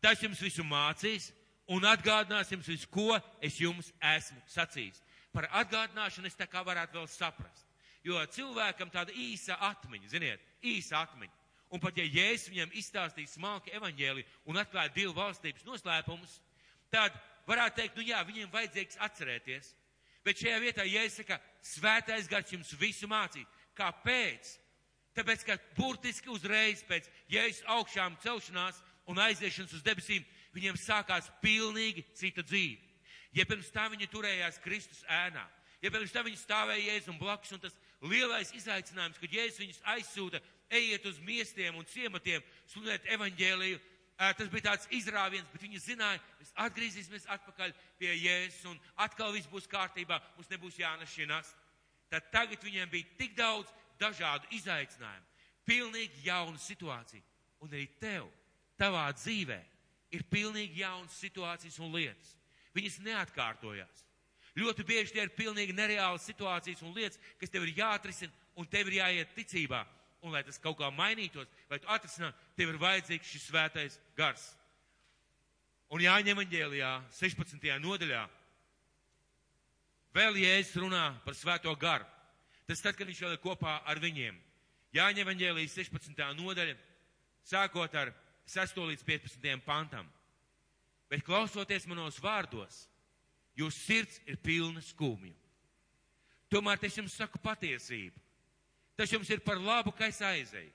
tas 0.02 0.22
jums 0.24 0.40
visu 0.42 0.64
mācīs 0.64 1.32
un 1.72 1.88
atgādinās 1.88 2.52
jums 2.52 2.68
visu, 2.70 2.90
ko 2.92 3.16
es 3.44 3.60
jums 3.60 3.92
esmu 4.16 4.40
sacījis. 4.52 5.02
Par 5.34 5.50
atgādināšanu 5.62 6.30
es 6.30 6.38
tā 6.38 6.48
kā 6.50 6.64
varētu 6.66 6.98
vēl 6.98 7.08
saprast. 7.12 7.66
Jo 8.06 8.22
cilvēkam 8.32 8.92
tāda 8.94 9.12
īsa 9.12 9.58
atmiņa, 9.68 10.12
ziniet, 10.14 10.44
īsa 10.64 11.02
atmiņa. 11.04 11.34
Un 11.76 11.82
pat 11.84 11.98
ja 12.00 12.06
Jēzus 12.06 12.48
viņam 12.54 12.76
izstāstīja 12.80 13.34
smalki 13.34 13.74
evaņģēli 13.76 14.24
un 14.48 14.60
atklāja 14.62 14.94
divu 14.96 15.12
valstības 15.18 15.66
noslēpumus, 15.68 16.38
tad 16.94 17.16
varētu 17.48 17.82
teikt, 17.82 17.98
nu 18.00 18.06
jā, 18.08 18.22
viņiem 18.24 18.54
vajadzīgs 18.54 19.02
atcerēties. 19.04 19.74
Bet 20.24 20.40
šajā 20.40 20.62
vietā 20.64 20.86
Jēzus 20.88 21.20
saka, 21.20 21.42
svētais 21.60 22.32
gars 22.32 22.54
jums 22.56 22.72
visu 22.80 23.10
mācīt. 23.12 23.52
Kāpēc? 23.76 24.56
Tāpēc, 25.18 25.44
ka 25.48 25.58
burtiski 25.78 26.30
uzreiz 26.30 26.84
pēc 26.86 27.08
jēzus 27.34 27.64
augšām 27.74 28.20
celšanās 28.22 28.78
un 29.10 29.18
aiziešanas 29.24 29.74
uz 29.74 29.86
debesīm, 29.86 30.26
viņiem 30.58 30.80
sākās 30.82 31.30
pilnīgi 31.42 32.04
cita 32.18 32.44
dzīve. 32.46 32.82
Ja 33.36 33.46
pirms 33.46 33.70
tam 33.74 33.94
viņi 33.94 34.10
turējās 34.10 34.62
Kristus 34.64 35.04
ēnā, 35.12 35.44
ja 35.84 35.92
pirms 35.94 36.14
tam 36.16 36.26
viņi 36.28 36.40
stāvēja 36.42 36.94
Jēzum 36.94 37.20
blakus, 37.22 37.54
un 37.54 37.62
tas 37.62 37.76
lielais 38.02 38.54
izaicinājums, 38.56 39.20
kad 39.22 39.36
Jēzus 39.36 39.62
viņus 39.62 39.84
aizsūta, 39.94 40.42
ejiet 40.74 41.06
uz 41.06 41.20
miestiem 41.24 41.78
un 41.78 41.86
ciematiem, 41.88 42.44
sludēt 42.72 43.06
evaņģēliju, 43.14 43.80
tas 44.18 44.50
bija 44.50 44.66
tāds 44.72 44.90
izrāviens, 44.98 45.48
bet 45.54 45.62
viņi 45.62 45.84
zināja, 45.84 46.22
mēs 46.40 46.54
atgriezīsimies 46.66 47.28
atpakaļ 47.38 47.76
pie 48.00 48.12
Jēzus 48.16 48.66
un 48.72 48.80
atkal 49.06 49.36
viss 49.36 49.50
būs 49.52 49.70
kārtībā, 49.70 50.20
mums 50.36 50.50
nebūs 50.52 50.80
jānašķinās. 50.82 51.54
Tad 52.10 52.30
tagad 52.34 52.64
viņiem 52.64 52.90
bija 52.90 53.18
tik 53.20 53.36
daudz 53.38 53.70
dažādu 54.00 54.48
izaicinājumu, 54.56 55.26
pilnīgi 55.68 56.26
jauna 56.26 56.58
situācija. 56.62 57.22
Un 57.62 57.74
arī 57.74 57.88
tev, 58.00 58.30
tavā 58.80 59.08
dzīvē, 59.18 59.58
ir 60.14 60.24
pilnīgi 60.32 60.82
jaunas 60.84 61.16
situācijas 61.22 61.80
un 61.84 61.94
lietas. 61.96 62.36
Viņas 62.76 63.00
neatkārtojās. 63.06 64.04
Ļoti 64.58 64.86
bieži 64.88 65.14
tie 65.14 65.24
ir 65.26 65.34
pilnīgi 65.38 65.76
nereālas 65.76 66.26
situācijas 66.26 66.82
un 66.86 66.96
lietas, 66.96 67.20
kas 67.38 67.52
tev 67.54 67.68
ir 67.68 67.76
jāatrisina 67.78 68.34
un 68.58 68.66
tev 68.70 68.90
ir 68.90 69.00
jāiet 69.02 69.36
ticībā. 69.38 69.84
Un 70.26 70.34
lai 70.34 70.42
tas 70.44 70.58
kaut 70.58 70.80
kā 70.80 70.90
mainītos, 70.90 71.50
vai 71.70 71.78
tu 71.80 71.90
atrisinātu, 71.94 72.38
tev 72.58 72.72
ir 72.72 72.80
vajadzīgs 72.82 73.34
šis 73.36 73.46
svētais 73.52 74.00
gars. 74.18 74.48
Un 75.94 76.02
Jāņem 76.02 76.42
Eņģēlijā 76.42 76.90
16. 77.16 77.70
nodaļā 77.84 78.24
vēl 80.18 80.40
Jēzus 80.42 80.82
runā 80.82 81.04
par 81.24 81.38
svēto 81.38 81.72
garu. 81.80 82.08
Tas 82.68 82.82
tad, 82.84 82.98
kad 82.98 83.08
viņš 83.08 83.22
vēl 83.24 83.38
ir 83.38 83.44
kopā 83.44 83.78
ar 83.88 84.02
viņiem. 84.04 84.36
Jāņem 84.98 85.30
Eņģēlijas 85.36 85.78
16. 85.78 86.26
nodaļa, 86.36 86.74
sākot 87.48 87.94
ar 87.96 88.12
6. 88.48 88.80
līdz 88.80 89.04
15. 89.04 89.60
pantam. 89.66 90.08
Bet 91.12 91.24
klausoties 91.24 91.88
manos 91.88 92.20
vārdos, 92.24 92.86
jūsu 93.56 93.80
sirds 93.80 94.22
ir 94.28 94.40
pilna 94.44 94.82
skumju. 94.84 95.36
Tomēr 96.52 96.80
es 96.88 96.96
jums 96.96 97.16
saku 97.16 97.40
patiesību. 97.44 98.16
Tas 98.98 99.12
jums 99.12 99.30
ir 99.30 99.44
par 99.44 99.60
labu, 99.60 99.92
ka 99.92 100.08
es 100.08 100.22
aizēju. 100.24 100.72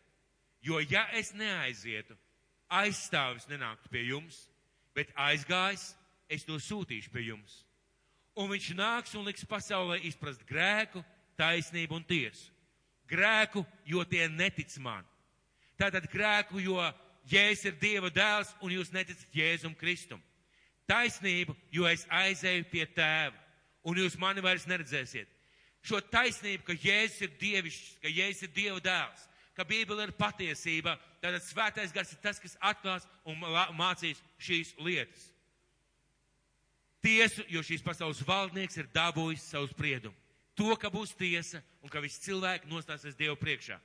Jo 0.62 0.79
ja 0.85 1.09
es 1.19 1.33
neaizietu, 1.35 2.14
aizstāvis 2.71 3.49
nenāktu 3.50 3.91
pie 3.91 4.05
jums, 4.07 4.45
bet 4.95 5.11
aizgājis, 5.19 5.95
es 6.31 6.45
to 6.47 6.59
sūtīšu 6.61 7.11
pie 7.12 7.26
jums. 7.26 7.62
Un 8.38 8.49
viņš 8.52 8.69
nāks 8.79 9.17
un 9.19 9.26
liks 9.26 9.45
pasaulē 9.49 9.99
izprast 10.07 10.45
grēku, 10.49 11.02
taisnību 11.41 11.99
un 11.99 12.05
tiesu. 12.05 12.52
Grēku, 13.11 13.64
jo 13.85 14.05
tie 14.09 14.29
netic 14.31 14.73
man. 14.81 15.05
Tātad 15.76 16.07
grēku, 16.12 16.61
jo 16.62 16.79
Jēzus 17.31 17.69
ir 17.71 17.79
Dieva 17.81 18.11
dēls 18.11 18.50
un 18.62 18.73
jūs 18.75 18.93
neticat 18.95 19.37
Jēzum 19.37 19.75
Kristum. 19.79 20.23
Taisnību, 20.91 21.55
jo 21.71 21.87
es 21.87 22.07
aizēju 22.11 22.67
pie 22.71 22.87
tēva 22.91 23.38
un 23.87 23.99
jūs 23.99 24.19
mani 24.19 24.43
vairs 24.43 24.67
neredzēsiet. 24.71 25.29
Šo 25.83 25.99
taisnību, 26.12 26.62
ka 26.67 26.75
Jēzus 26.79 27.25
ir 27.26 27.37
dievišķis, 27.41 27.99
ka 28.02 28.11
Jēzus 28.11 28.47
ir 28.47 28.52
Dieva 28.55 28.83
dēls, 28.83 29.26
ka 29.57 29.67
Bībele 29.67 30.07
ir 30.07 30.14
patiesība, 30.19 30.97
tātad 31.23 31.43
svētais 31.47 31.95
gars 31.95 32.12
ir 32.14 32.21
tas, 32.23 32.38
kas 32.43 32.55
atklās 32.62 33.07
un 33.26 33.38
mācīs 33.79 34.23
šīs 34.43 34.75
lietas. 34.79 35.29
Tiesu, 37.02 37.43
jo 37.50 37.64
šīs 37.67 37.83
pasaules 37.83 38.23
valdnieks 38.23 38.79
ir 38.79 38.91
dabūjis 38.95 39.49
savu 39.50 39.67
spriedumu. 39.73 40.14
To, 40.55 40.76
ka 40.79 40.91
būs 40.93 41.17
tiesa 41.19 41.62
un 41.83 41.91
ka 41.91 42.02
visi 42.05 42.21
cilvēki 42.29 42.71
nostāsies 42.71 43.17
Dievu 43.19 43.35
priekšā. 43.41 43.79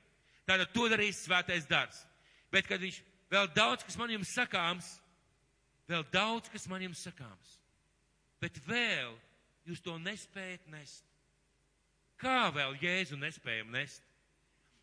Tātad 0.46 0.70
to 0.70 0.86
darīs 0.92 1.24
svētais 1.24 1.66
darbs. 1.66 2.04
Bet, 2.52 2.68
kad 2.68 2.80
viņš 2.80 3.00
vēl 3.30 3.48
daudz, 3.54 3.84
kas 3.86 3.96
man 4.00 4.12
jums 4.12 4.32
sakāms, 4.34 4.88
vēl 5.88 6.04
daudz, 6.12 6.50
kas 6.52 6.66
man 6.70 6.82
jums 6.84 7.02
sakāms, 7.06 7.54
bet 8.40 8.58
vēl 8.66 9.14
jūs 9.68 9.82
to 9.84 9.96
nespējat 10.00 10.68
nest. 10.72 11.04
Kā 12.18 12.48
vēl 12.54 12.74
Jēzu 12.82 13.18
nespējam 13.20 13.70
nest? 13.70 14.02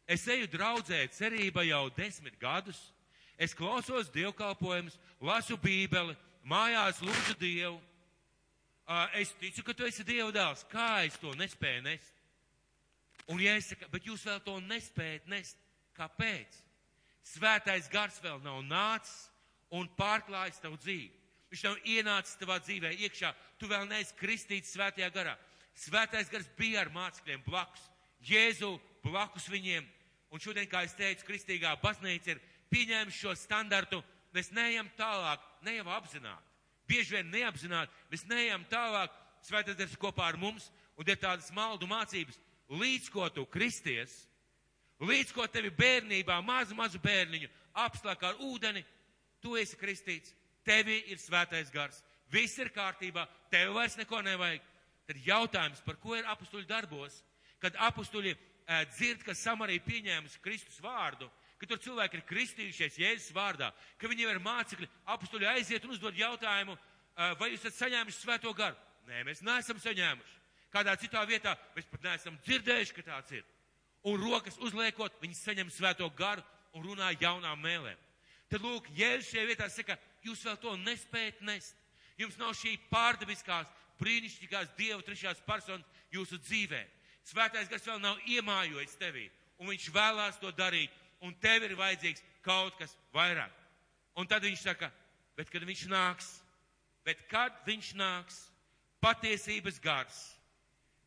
Es 0.07 0.23
eju 0.29 0.47
draudzē 0.53 1.01
cerība 1.11 1.65
jau 1.65 1.89
desmit 1.97 2.37
gadus, 2.39 2.77
es 3.37 3.55
klausos 3.57 4.11
dievkalpojumus, 4.13 4.95
lasu 5.19 5.57
bībeli, 5.59 6.15
mājās 6.45 7.01
lūdzu 7.03 7.35
Dievu. 7.41 7.79
Es 9.17 9.33
ticu, 9.41 9.63
ka 9.65 9.73
tu 9.73 9.87
esi 9.87 10.05
Dieva 10.05 10.29
dēls. 10.31 10.61
Kā 10.69 11.01
es 11.07 11.17
to 11.17 11.33
nespēju 11.33 11.81
nest? 11.87 12.13
Un 13.33 13.41
ja 13.41 13.55
es 13.57 13.71
saku, 13.71 13.89
bet 13.89 14.05
jūs 14.05 14.21
vēl 14.27 14.43
to 14.45 14.59
nespējat 14.61 15.25
nest, 15.31 15.57
kāpēc? 15.97 16.59
Svētais 17.25 17.89
gars 17.89 18.17
vēl 18.21 18.41
nav 18.45 18.61
nācis 18.67 19.29
un 19.73 19.89
pārklājis 19.97 20.61
tavu 20.61 20.77
dzīvi. 20.81 21.11
Viņš 21.51 21.63
nav 21.65 21.89
ienācis 21.89 22.37
tavā 22.39 22.59
dzīvē 22.61 22.91
iekšā. 23.05 23.31
Tu 23.59 23.69
vēl 23.69 23.87
neesi 23.89 24.15
kristīts 24.19 24.73
svētajā 24.75 25.09
garā. 25.13 25.35
Svētais 25.75 26.29
gars 26.31 26.47
bija 26.57 26.83
ar 26.83 26.91
mācekļiem 26.93 27.43
blakus. 27.45 27.83
Jēzu 28.25 28.75
blakus 29.03 29.47
viņiem. 29.51 29.85
Un 30.33 30.41
šodien, 30.41 30.67
kā 30.69 30.83
es 30.85 30.95
teicu, 30.97 31.25
kristīgā 31.27 31.75
baznīca 31.81 32.33
ir 32.33 32.41
pieņēmusi 32.73 33.21
šo 33.23 33.35
standartu. 33.39 34.01
Mēs 34.35 34.51
neejam 34.51 34.89
tālāk, 34.97 35.43
ne 35.63 35.77
jau 35.77 35.87
apzināti. 35.95 36.51
Bieži 36.89 37.15
vien 37.15 37.29
neapzināti, 37.33 37.93
mēs 38.11 38.25
neejam 38.29 38.65
tālāk. 38.69 39.13
Svētais 39.45 39.77
gars 39.77 39.95
kopā 40.01 40.27
ar 40.31 40.37
mums 40.41 40.67
un 40.97 41.07
ir 41.07 41.19
tādas 41.21 41.51
maldu 41.55 41.87
mācības. 41.89 42.37
Līdz 42.69 43.09
ko 43.13 43.29
tu 43.29 43.45
kristies, 43.49 44.25
Līdz 45.03 45.33
ko 45.35 45.43
tevi 45.51 45.73
bērnībā, 45.75 46.37
mazu, 46.45 46.75
mazu 46.75 46.99
bērniņu, 47.03 47.49
apslāk 47.83 48.21
ar 48.23 48.37
ūdeni, 48.39 48.83
tu 49.43 49.57
esi 49.59 49.75
kristīts, 49.75 50.31
tevi 50.63 51.01
ir 51.11 51.19
svētais 51.19 51.71
gars, 51.73 51.99
viss 52.31 52.57
ir 52.59 52.71
kārtībā, 52.73 53.25
tev 53.51 53.75
vairs 53.75 53.97
neko 53.99 54.21
nevajag. 54.23 54.63
Tad 55.05 55.17
jautājums, 55.21 55.81
par 55.85 55.99
ko 56.01 56.15
ir 56.17 56.25
apustuļu 56.31 56.65
darbos, 56.65 57.19
kad 57.61 57.75
apustuļi 57.89 58.31
e, 58.31 58.37
dzird, 58.95 59.21
ka 59.27 59.35
Samarija 59.37 59.83
pieņēmusi 59.85 60.39
Kristus 60.41 60.79
vārdu, 60.81 61.27
ka 61.59 61.67
tur 61.69 61.81
cilvēki 61.83 62.17
ir 62.17 62.25
kristījušies 62.25 62.97
Jēzus 63.03 63.35
vārdā, 63.35 63.69
ka 64.01 64.09
viņiem 64.09 64.31
ir 64.31 64.41
mācekļi, 64.41 64.89
apustuļi 65.13 65.51
aiziet 65.51 65.85
un 65.85 65.93
uzdod 65.93 66.17
jautājumu, 66.17 66.73
e, 66.73 67.29
vai 67.37 67.51
jūs 67.51 67.67
esat 67.67 67.83
saņēmuši 67.83 68.23
svēto 68.23 68.55
garu? 68.57 68.79
Nē, 69.05 69.21
mēs 69.27 69.43
neesam 69.45 69.77
saņēmuši. 69.83 70.39
Kādā 70.73 70.95
citā 70.97 71.21
vietā 71.29 71.53
mēs 71.75 71.85
pat 71.91 72.09
neesam 72.09 72.39
dzirdējuši, 72.47 72.95
ka 72.97 73.05
tāds 73.11 73.37
ir 73.37 73.45
un 74.05 74.19
rokas 74.21 74.57
uzliekot, 74.61 75.17
viņi 75.21 75.37
saņem 75.39 75.71
svēto 75.73 76.07
garu 76.17 76.43
un 76.75 76.85
runā 76.85 77.09
jaunām 77.19 77.61
mēlēm. 77.63 77.97
Tad 78.51 78.61
lūk, 78.61 78.87
Jēzus 78.93 79.31
šajā 79.31 79.47
vietā 79.49 79.69
saka, 79.73 79.97
jūs 80.23 80.43
vēl 80.45 80.59
to 80.61 80.75
nespējat 80.83 81.41
nest. 81.47 81.73
Jums 82.19 82.37
nav 82.39 82.53
šī 82.55 82.75
pārdabiskās, 82.91 83.67
brīnišķīgās 83.99 84.75
Dieva 84.77 85.01
trešās 85.03 85.41
personas 85.47 86.03
jūsu 86.13 86.39
dzīvē. 86.43 86.83
Svētais 87.25 87.67
gars 87.71 87.87
vēl 87.87 87.99
nav 88.03 88.21
iemājojis 88.29 88.99
tevī, 89.01 89.25
un 89.57 89.71
viņš 89.71 89.89
vēlās 89.95 90.37
to 90.39 90.51
darīt, 90.55 90.93
un 91.25 91.33
tev 91.41 91.65
ir 91.65 91.75
vajadzīgs 91.79 92.23
kaut 92.45 92.77
kas 92.79 92.93
vairāk. 93.15 93.51
Un 94.15 94.29
tad 94.29 94.45
viņš 94.45 94.61
saka, 94.67 94.91
bet 95.35 95.49
kad 95.51 95.65
viņš 95.65 95.87
nāks, 95.91 96.29
bet 97.03 97.25
kad 97.31 97.57
viņš 97.65 97.95
nāks, 97.97 98.45
patiesības 99.03 99.81
gars, 99.83 100.19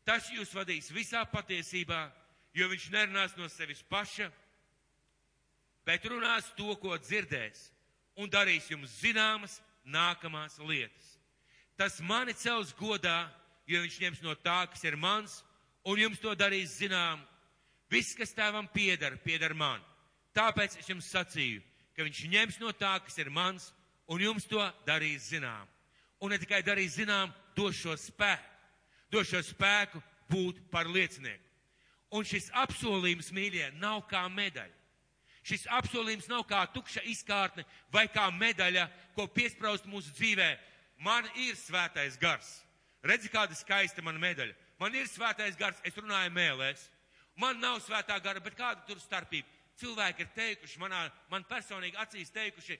tas 0.05 0.27
jūs 0.31 0.51
vadīs 0.55 0.91
visā 0.93 1.23
patiesībā, 1.31 2.03
jo 2.53 2.69
viņš 2.69 2.89
nerunās 2.93 3.35
no 3.37 3.49
sevis 3.51 3.81
paša, 3.89 4.29
bet 5.85 6.05
runās 6.05 6.49
to, 6.57 6.73
ko 6.81 6.97
dzirdēs, 6.97 7.69
un 8.19 8.29
darīs 8.29 8.69
jums 8.71 8.99
zināmas 9.01 9.59
nākamās 9.85 10.59
lietas. 10.59 11.15
Tas 11.79 11.99
mani 12.03 12.35
cels 12.35 12.73
godā, 12.75 13.29
jo 13.69 13.81
viņš 13.81 13.99
ņems 14.03 14.23
no 14.25 14.35
tā, 14.35 14.65
kas 14.71 14.83
ir 14.83 14.97
mans, 14.99 15.39
un 15.87 16.01
jums 16.01 16.19
to 16.19 16.33
darīs 16.35 16.75
zinām. 16.81 17.21
Viss, 17.89 18.13
kas 18.17 18.35
tēvam 18.37 18.67
piedara, 18.69 19.17
piedara 19.23 19.55
man. 19.57 19.81
Tāpēc 20.35 20.77
es 20.77 20.89
jums 20.89 21.09
sacīju, 21.09 21.63
ka 21.95 22.05
viņš 22.05 22.23
ņems 22.33 22.59
no 22.61 22.73
tā, 22.75 22.97
kas 23.05 23.17
ir 23.17 23.31
mans, 23.33 23.71
un 24.09 24.21
jums 24.21 24.45
to 24.49 24.61
darīs 24.85 25.29
zinām. 25.31 25.65
Un 26.19 26.33
ne 26.33 26.37
tikai 26.41 26.61
darīs 26.65 26.97
zinām, 26.99 27.31
dos 27.55 27.79
šo 27.79 27.95
spēku, 27.97 28.49
dos 29.11 29.29
šo 29.31 29.41
spēku 29.45 30.01
būt 30.29 30.59
par 30.71 30.89
liecinieku. 30.91 31.48
Un 32.15 32.25
šis 32.25 32.49
apsolījums, 32.57 33.29
mīļie, 33.35 33.67
nav 33.77 34.01
kā 34.09 34.23
medaļa. 34.33 34.75
Šis 35.45 35.67
apsolījums 35.71 36.27
nav 36.29 36.43
kā 36.49 36.63
tukša 36.73 37.03
izkārtne 37.09 37.63
vai 37.93 38.07
kā 38.11 38.25
medaļa, 38.33 38.87
ko 39.15 39.27
piespraust 39.33 39.87
mūsu 39.89 40.11
dzīvē. 40.17 40.49
Man 41.05 41.27
ir 41.39 41.55
svētais 41.57 42.17
gars. 42.19 42.49
Redzi, 43.05 43.31
kāda 43.31 43.55
skaista 43.55 44.03
man 44.03 44.19
medaļa. 44.19 44.55
Man 44.81 44.95
ir 44.95 45.07
svētais 45.07 45.57
gars, 45.59 45.79
es 45.87 45.95
runāju 45.97 46.33
mēlēs. 46.35 46.89
Man 47.39 47.61
nav 47.61 47.79
svētā 47.85 48.17
gara, 48.23 48.41
bet 48.43 48.57
kāda 48.57 48.83
tur 48.87 48.99
starpība? 48.99 49.47
Cilvēki 49.79 50.25
ir 50.25 50.31
teikuši, 50.35 50.79
manā, 50.81 51.05
man 51.31 51.45
personīgi 51.47 51.95
acīs 52.01 52.33
teikuši, 52.35 52.75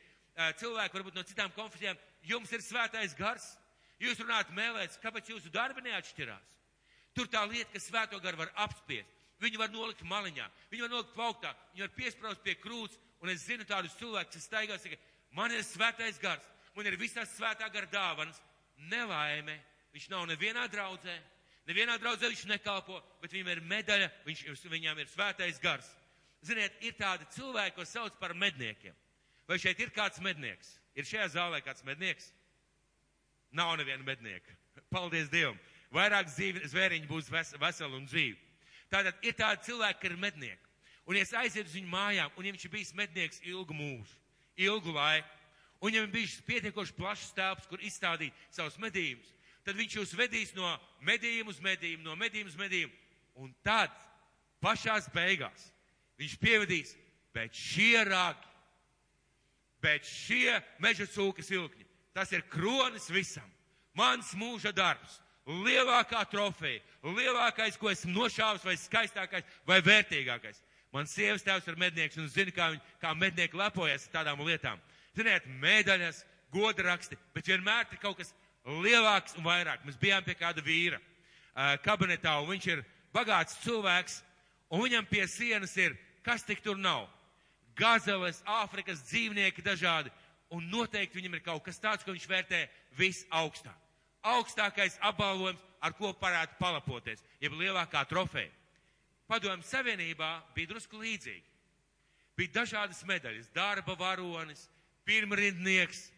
cilvēki 0.59 0.97
varbūt 0.97 1.15
no 1.15 1.23
citām 1.27 1.53
konfesijām, 1.55 1.99
jums 2.27 2.51
ir 2.51 2.63
svētais 2.65 3.15
gars. 3.15 3.53
Jūs 3.99 4.19
runājat 4.19 4.51
mēlēs, 4.55 4.99
kāpēc 5.03 5.31
jūsu 5.31 5.51
darbi 5.51 5.83
neatšķirās? 5.87 6.51
Tur 7.15 7.27
tā 7.31 7.41
lieta, 7.47 7.71
ka 7.73 7.81
svēto 7.83 8.19
garu 8.23 8.39
var 8.39 8.51
apspiest. 8.63 9.18
Viņu 9.39 9.59
var 9.61 9.71
nolikt 9.71 10.03
maliņā, 10.03 10.45
viņu 10.71 10.83
var 10.83 10.91
nolikt 10.91 11.13
plauktā, 11.15 11.53
viņu 11.73 11.85
var 11.85 11.93
piesprāst 11.95 12.41
pie 12.43 12.57
krūts, 12.59 12.97
un 13.23 13.31
es 13.31 13.45
zinu 13.47 13.63
tādus 13.67 13.95
cilvēkus, 13.99 14.33
kas 14.35 14.47
staigā, 14.49 14.75
saka, 14.79 14.97
Man 15.35 15.53
ir 15.53 15.61
svētais 15.65 16.17
gars, 16.21 16.45
man 16.75 16.87
ir 16.89 16.97
visas 16.97 17.29
svētā 17.35 17.69
gara 17.73 17.89
dāvanas, 17.89 18.39
nelaime. 18.89 19.59
Viņš 19.93 20.07
nav 20.11 20.25
nevienā 20.29 20.67
draudzē, 20.69 21.15
nevienā 21.69 21.97
draudzē 22.01 22.29
viņš 22.29 22.45
nekalpo, 22.49 22.99
bet 23.21 23.33
viņam 23.33 23.51
ir 23.53 23.61
medaļa, 23.65 24.09
viņš, 24.25 24.65
viņam 24.69 25.01
ir 25.01 25.09
svētais 25.09 25.61
gars. 25.61 25.87
Ziniet, 26.45 26.75
ir 26.85 26.95
tādi 26.97 27.25
cilvēki, 27.35 27.75
ko 27.75 27.85
sauc 27.85 28.15
par 28.19 28.35
medniekiem. 28.37 28.95
Vai 29.49 29.57
šeit 29.59 29.81
ir 29.81 29.89
kāds 29.93 30.21
mednieks? 30.21 30.77
Ir 30.95 31.09
šajā 31.09 31.31
zālē 31.33 31.59
kāds 31.65 31.83
mednieks? 31.85 32.29
Nav 33.51 33.75
neviena 33.81 34.05
mednieka. 34.05 34.53
Paldies 34.93 35.29
Dievam. 35.33 35.57
Vairāk 35.93 36.29
dzīvi, 36.29 36.69
zvēriņi 36.69 37.09
būs 37.09 37.31
ves, 37.33 37.55
veseli 37.59 37.97
un 37.97 38.05
dzīvi. 38.05 38.37
Tātad 38.89 39.25
ir 39.25 39.35
tādi 39.37 39.69
cilvēki, 39.69 40.01
kas 40.01 40.11
ir 40.11 40.21
mednieki. 40.21 40.69
Un, 41.09 41.17
ja 41.17 41.25
es 41.25 41.33
aizietu 41.33 41.69
uz 41.69 41.75
viņu 41.77 41.89
mājām, 41.89 42.33
un 42.37 42.45
ja 42.45 42.53
viņš 42.53 42.65
ir 42.67 42.71
bijis 42.73 42.95
mednieks 42.97 43.39
ilgu 43.49 43.73
mūžu, 43.73 44.17
ilgu 44.61 44.93
laiku, 44.93 45.37
un 45.81 45.95
ja 45.95 46.03
viņam 46.03 46.13
bijis 46.13 46.35
pietiekoši 46.45 46.95
plašs 46.97 47.31
telps, 47.37 47.65
kur 47.69 47.81
izstādīt 47.81 48.35
savus 48.53 48.77
medījumus, 48.81 49.31
tad 49.65 49.79
viņš 49.79 49.95
jūs 49.97 50.13
vedīs 50.17 50.53
no 50.57 50.69
medījuma 51.05 51.49
uz 51.53 51.61
medījumu, 51.65 52.05
no 52.05 52.17
medījuma 52.19 52.53
uz 52.53 52.59
medījumu. 52.59 52.93
Un 53.41 53.53
tad, 53.65 53.93
pašās 54.61 55.07
beigās, 55.13 55.69
viņš 56.21 56.37
pievedīs, 56.41 56.93
bet 57.33 57.57
šie 57.57 58.03
rāgi, 58.05 58.45
bet 59.81 60.05
šie 60.05 60.59
meža 60.83 61.07
cūkas 61.09 61.49
ilkņi, 61.55 61.87
tas 62.13 62.33
ir 62.35 62.45
kronis 62.51 63.09
visam. 63.13 63.49
Mans 63.97 64.35
mūža 64.37 64.71
darbs, 64.75 65.17
lielākā 65.49 66.21
trofeja, 66.29 66.81
lielākais, 67.03 67.77
ko 67.79 67.89
esmu 67.89 68.13
nošāvis, 68.13 68.65
vai 68.65 68.75
skaistākais, 68.77 69.47
vai 69.67 69.79
vērtīgākais. 69.85 70.61
Man 70.93 71.09
sievas 71.09 71.45
tēvs 71.45 71.67
ir 71.69 71.77
mednieks 71.77 72.17
un 72.17 72.29
zina, 72.29 72.53
kā, 72.53 72.71
viņi, 72.73 72.81
kā 73.01 73.13
mednieki 73.17 73.57
lepojas 73.57 74.07
ar 74.07 74.19
tādām 74.19 74.41
lietām. 74.45 74.81
Ziniet, 75.17 75.45
medaļas, 75.61 76.23
goda 76.53 76.85
raksti, 76.87 77.17
bet 77.33 77.49
vienmēr 77.49 77.89
ir 77.91 78.01
kaut 78.01 78.17
kas 78.21 78.33
lielāks 78.65 79.37
un 79.37 79.45
vairāk. 79.45 79.85
Mēs 79.85 79.99
bijām 80.01 80.25
pie 80.25 80.37
kāda 80.37 80.63
vīra 80.65 80.99
kabinetā, 81.85 82.37
un 82.41 82.49
viņš 82.53 82.69
ir 82.71 82.83
bagāts 83.13 83.59
cilvēks, 83.65 84.21
un 84.69 84.85
viņam 84.85 85.09
pie 85.09 85.25
sienas 85.27 85.75
ir, 85.77 85.97
kas 86.25 86.45
tik 86.45 86.63
tur 86.65 86.77
nav? 86.77 87.07
Gazeles, 87.79 88.41
Āfrikas 88.59 89.01
dzīvnieki 89.07 89.63
dažādi, 89.65 90.11
un 90.53 90.65
noteikti 90.71 91.19
viņam 91.19 91.37
ir 91.37 91.45
kaut 91.45 91.63
kas 91.65 91.79
tāds, 91.81 92.03
ko 92.03 92.13
viņš 92.15 92.27
vērtē 92.29 92.65
visaugstāk. 92.97 93.88
Augstākais 94.25 94.97
apbalvojums, 94.99 95.61
ar 95.79 95.93
ko 95.95 96.11
varētu 96.19 96.57
palapoties, 96.59 97.21
jeb 97.39 97.53
lielākā 97.55 98.01
trofeja. 98.09 98.51
Padomju 99.29 99.63
Savienībā 99.63 100.31
bija 100.55 100.73
drusku 100.73 100.99
līdzīgi. 100.99 101.45
Bija 102.35 102.55
dažādas 102.61 103.03
medaļas, 103.07 103.51
darba 103.55 103.95
varonis, 103.99 104.65
pirmrindnieks, 105.07 106.09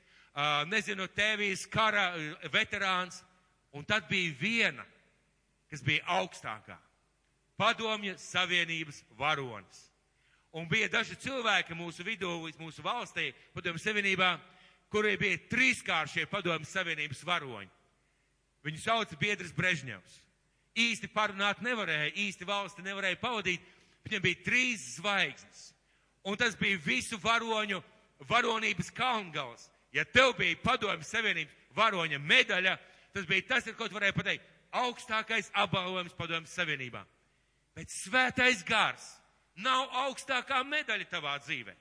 nezinu, 0.69 1.07
tēvijas 1.13 1.65
kara 1.69 2.11
veterāns, 2.53 3.21
un 3.73 3.85
tad 3.85 4.07
bija 4.09 4.33
viena, 4.39 4.85
kas 5.69 5.83
bija 5.83 6.05
augstākā. 6.17 6.77
Padomju 7.57 8.15
Savienības 8.17 9.03
varonis. 9.19 9.89
Un 10.51 10.65
bija 10.67 10.89
daži 10.91 11.15
cilvēki 11.15 11.75
mūsu 11.77 12.03
vidū, 12.03 12.31
mūsu 12.59 12.83
valstī, 12.83 13.29
padomju 13.53 13.79
Savienībā, 13.79 14.33
kuriem 14.91 15.19
bija 15.19 15.43
trīskāršie 15.51 16.25
padomju 16.31 16.67
Savienības 16.67 17.21
varoņi. 17.27 17.69
Viņu 18.65 18.81
sauca 18.81 19.17
Biedrs 19.17 19.53
Brežņevs. 19.57 20.17
Īsti 20.77 21.09
parunāt 21.11 21.61
nevarēja, 21.65 22.13
īsti 22.23 22.47
valsti 22.47 22.85
nevarēja 22.85 23.19
pavadīt, 23.19 23.63
viņam 24.05 24.23
bija 24.23 24.43
trīs 24.45 24.83
zvaigznes. 24.97 25.71
Un 26.29 26.37
tas 26.37 26.55
bija 26.55 26.79
visu 26.85 27.17
varoņu 27.19 27.81
varonības 28.29 28.91
kalngals. 28.95 29.67
Ja 29.91 30.05
tev 30.05 30.35
bija 30.37 30.59
padomju 30.63 31.03
Savienības 31.03 31.57
varoņa 31.75 32.19
medaļa, 32.21 32.77
tas 33.13 33.25
bija 33.27 33.47
tas, 33.49 33.67
ar 33.67 33.75
ko 33.75 33.89
tu 33.89 33.97
varēji 33.97 34.15
pateikt, 34.15 34.51
augstākais 34.71 35.51
apbalvojums 35.57 36.15
padomju 36.15 36.47
Savienībā. 36.51 37.01
Bet 37.75 37.91
svētais 37.91 38.63
gars 38.67 39.07
nav 39.59 39.89
augstākā 40.05 40.61
medaļa 40.67 41.07
tavā 41.11 41.37
dzīvē. 41.43 41.75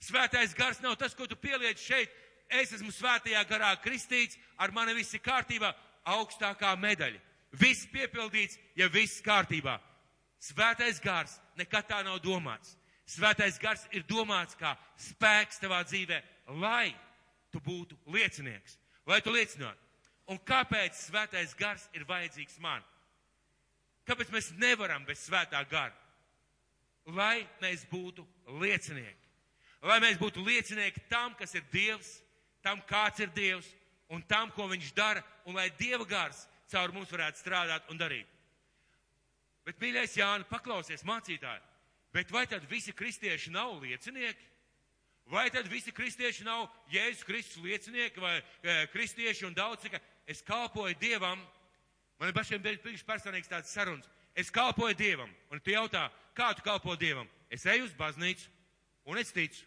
Svētais 0.00 0.54
gars 0.56 0.80
nav 0.80 0.96
tas, 1.00 1.14
ko 1.14 1.28
tu 1.28 1.36
pieliec 1.36 1.80
šeit. 1.80 2.10
Es 2.50 2.72
esmu 2.74 2.90
svētajā 2.90 3.44
garā 3.46 3.70
kristīts, 3.78 4.38
ar 4.58 4.72
mani 4.74 4.96
viss 4.96 5.14
ir 5.14 5.22
kārtībā, 5.22 5.70
augstākā 6.16 6.72
medaļa. 6.80 7.20
Viss 7.60 7.88
piepildīts, 7.90 8.58
ja 8.78 8.88
viss 8.92 9.22
kārtībā. 9.24 9.78
Svētais 10.40 11.00
gars 11.02 11.34
nekad 11.58 11.88
tā 11.88 12.00
nav 12.06 12.20
domāts. 12.24 12.76
Svētais 13.10 13.58
gars 13.58 13.82
ir 13.90 14.04
domāts 14.06 14.54
kā 14.56 14.76
spēks 14.96 15.58
tavā 15.60 15.82
dzīvē, 15.84 16.20
lai 16.62 16.92
tu 17.50 17.58
būtu 17.60 17.98
liecinieks, 18.14 18.76
lai 19.06 19.18
tu 19.20 19.34
liecinātu. 19.34 19.82
Un 20.30 20.38
kāpēc 20.46 20.94
svētais 20.94 21.56
gars 21.58 21.88
ir 21.96 22.06
vajadzīgs 22.06 22.60
man? 22.62 22.84
Kāpēc 24.06 24.30
mēs 24.30 24.52
nevaram 24.62 25.02
bez 25.08 25.24
svētā 25.26 25.58
gara? 25.70 25.96
Lai 27.10 27.42
mēs 27.62 27.82
būtu 27.90 28.22
liecinieki. 28.62 29.18
Lai 29.82 29.98
mēs 30.04 30.20
būtu 30.20 30.44
liecinieki 30.44 31.02
tam, 31.10 31.34
kas 31.34 31.56
ir 31.56 31.64
Dievs, 31.72 32.20
tam, 32.62 32.82
kāds 32.86 33.22
ir 33.24 33.32
Dievs 33.34 33.66
un 34.10 34.22
tam, 34.26 34.50
ko 34.54 34.68
Viņš 34.70 34.92
dara, 34.94 35.22
un 35.46 35.56
lai 35.58 35.70
Dieva 35.78 36.04
gars 36.04 36.46
caur 36.70 36.92
mums 36.94 37.10
varētu 37.10 37.40
strādāt 37.40 37.88
un 37.90 37.98
darīt. 37.98 38.26
Bet, 39.66 39.78
mīļais 39.80 40.16
Jāni, 40.16 40.46
paklausies 40.50 41.04
mācītāji, 41.06 41.62
bet 42.14 42.30
vai 42.32 42.46
tad 42.50 42.64
visi 42.70 42.94
kristieši 42.96 43.52
nav 43.54 43.76
liecinieki? 43.82 44.48
Vai 45.30 45.46
tad 45.54 45.68
visi 45.70 45.92
kristieši 45.94 46.42
nav 46.42 46.64
Jēzus 46.90 47.22
Kristus 47.22 47.62
liecinieki 47.62 48.22
vai 48.22 48.40
e, 48.40 48.86
kristieši 48.90 49.46
un 49.46 49.54
daudz 49.54 49.84
saka, 49.84 50.00
es 50.26 50.42
kalpoju 50.42 50.96
Dievam? 50.98 51.38
Man 52.18 52.32
ir 52.32 52.34
pašiem 52.34 52.62
bijuši 52.62 53.06
personīgs 53.06 53.50
tāds 53.50 53.70
sarunas. 53.70 54.08
Es 54.34 54.50
kalpoju 54.50 54.96
Dievam. 54.98 55.30
Un 55.54 55.62
tu 55.62 55.70
jautā, 55.70 56.08
kā 56.34 56.50
tu 56.56 56.64
kalpo 56.66 56.96
Dievam? 56.98 57.30
Es 57.50 57.62
eju 57.66 57.86
uz 57.86 57.94
baznīcu 57.94 58.50
un 59.06 59.22
es 59.22 59.30
ticu. 59.32 59.62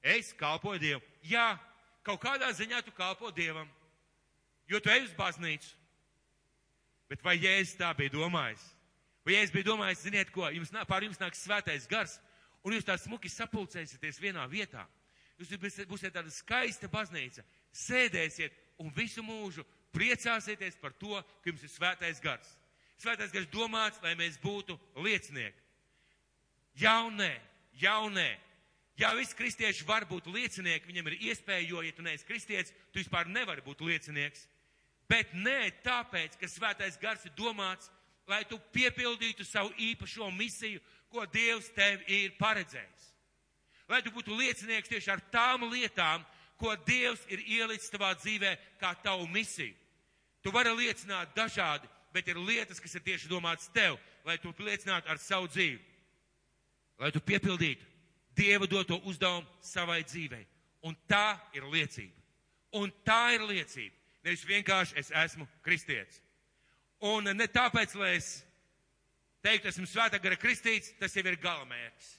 Es 0.00 0.32
kalpoju 0.32 0.80
Dievam. 0.80 1.04
Jā, 1.28 1.58
kaut 2.06 2.22
kādā 2.24 2.48
ziņā 2.56 2.80
tu 2.86 2.96
kalpo 2.96 3.30
Dievam, 3.36 3.68
jo 4.70 4.80
tu 4.80 4.92
ej 4.92 5.06
uz 5.06 5.14
baznīcu. 5.18 5.72
Bet 7.10 7.24
vai 7.24 7.36
Jēzus 7.36 7.76
tā 7.80 7.90
bija 7.96 8.14
domājis? 8.14 8.62
Vai 9.26 9.36
Jēzus 9.36 9.54
bija 9.54 9.68
domājis, 9.68 10.04
ziniet 10.06 10.30
ko, 10.32 10.46
jums, 10.50 10.72
pār 10.88 11.04
jums 11.06 11.20
nāks 11.20 11.42
svētais 11.44 11.86
gars, 11.90 12.16
un 12.64 12.74
jūs 12.76 12.86
tā 12.88 12.96
smuki 12.98 13.30
sapulcēsieties 13.30 14.20
vienā 14.22 14.46
vietā. 14.50 14.86
Jūs 15.40 15.52
būsiet 15.90 16.14
tāda 16.14 16.30
skaista 16.30 16.88
baznīca, 16.88 17.44
sēdēsiet 17.74 18.54
un 18.80 18.92
visu 18.94 19.24
mūžu 19.26 19.64
priecāsieties 19.92 20.78
par 20.80 20.94
to, 20.96 21.18
ka 21.42 21.50
jums 21.50 21.64
ir 21.66 21.72
svētais 21.72 22.20
gars. 22.22 22.48
Svētais 23.02 23.32
gars 23.34 23.50
domāts, 23.50 24.00
lai 24.02 24.14
mēs 24.18 24.38
būtu 24.40 24.78
liecinieki. 25.02 25.58
Jaunē, 26.80 27.32
jaunē. 27.82 28.30
Ja 29.00 29.14
visi 29.16 29.36
kristieši 29.36 29.86
var 29.88 30.04
būt 30.08 30.28
liecinieki, 30.28 30.88
viņam 30.90 31.08
ir 31.10 31.20
iespēja, 31.30 31.68
jo, 31.68 31.82
ja 31.82 31.94
tu 31.96 32.04
neesi 32.04 32.26
kristietis, 32.28 32.74
tu 32.92 33.00
vispār 33.00 33.30
nevari 33.30 33.64
būt 33.64 33.80
liecinieks. 33.80 34.44
Bet 35.08 35.32
nē, 35.34 35.72
tāpēc, 35.84 36.36
ka 36.40 36.48
svētais 36.48 36.98
gars 37.00 37.24
ir 37.26 37.32
domāts, 37.36 37.88
lai 38.28 38.44
tu 38.48 38.60
piepildītu 38.72 39.44
savu 39.48 39.72
īpašo 39.80 40.28
misiju, 40.36 40.82
ko 41.12 41.24
Dievs 41.32 41.72
tev 41.76 42.04
ir 42.08 42.36
paredzējis 42.38 43.12
lai 43.92 44.00
tu 44.04 44.12
būtu 44.14 44.34
liecinieks 44.36 44.90
tieši 44.90 45.12
ar 45.12 45.22
tām 45.32 45.66
lietām, 45.70 46.24
ko 46.60 46.74
Dievs 46.86 47.24
ir 47.32 47.42
ielicis 47.44 47.92
tavā 47.92 48.12
dzīvē 48.16 48.54
kā 48.80 48.94
tavu 49.04 49.26
misiju. 49.28 49.74
Tu 50.42 50.50
vari 50.54 50.72
liecināt 50.74 51.34
dažādi, 51.36 51.88
bet 52.14 52.28
ir 52.28 52.40
lietas, 52.40 52.80
kas 52.82 52.94
ir 52.96 53.04
tieši 53.04 53.30
domātas 53.30 53.70
tev, 53.74 53.98
lai 54.26 54.38
tu 54.40 54.52
liecinātu 54.58 55.10
ar 55.10 55.20
savu 55.22 55.50
dzīvi. 55.50 55.80
Lai 57.02 57.10
tu 57.10 57.20
piepildītu 57.20 57.91
Dieva 58.36 58.66
doto 58.66 59.00
uzdevumu 59.08 59.48
savai 59.60 60.02
dzīvei. 60.04 60.46
Un 60.88 60.96
tā 61.08 61.38
ir 61.54 61.66
liecība. 61.70 62.16
Un 62.78 62.92
tā 63.04 63.34
ir 63.36 63.44
liecība. 63.46 63.94
Nevis 64.24 64.46
vienkārši 64.46 64.96
es 65.02 65.12
esmu 65.24 65.46
kristietis. 65.62 66.22
Un 67.02 67.26
ne 67.34 67.46
tāpēc, 67.50 67.94
lai 67.98 68.16
es 68.16 68.32
teiktu, 69.42 69.68
esmu 69.68 69.86
svētā 69.90 70.20
gara 70.22 70.38
kristīts, 70.38 70.94
tas 71.00 71.14
jau 71.16 71.24
ir 71.26 71.40
galamērķis 71.42 72.12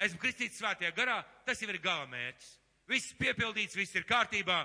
esmu 0.00 0.20
kristīts 0.20 0.60
svētajā 0.60 0.92
garā, 0.96 1.20
tas 1.44 1.60
jau 1.60 1.68
ir 1.70 1.80
galamērķis. 1.84 2.50
Viss 2.90 3.14
piepildīts, 3.20 3.76
viss 3.78 3.96
ir 3.98 4.06
kārtībā. 4.08 4.62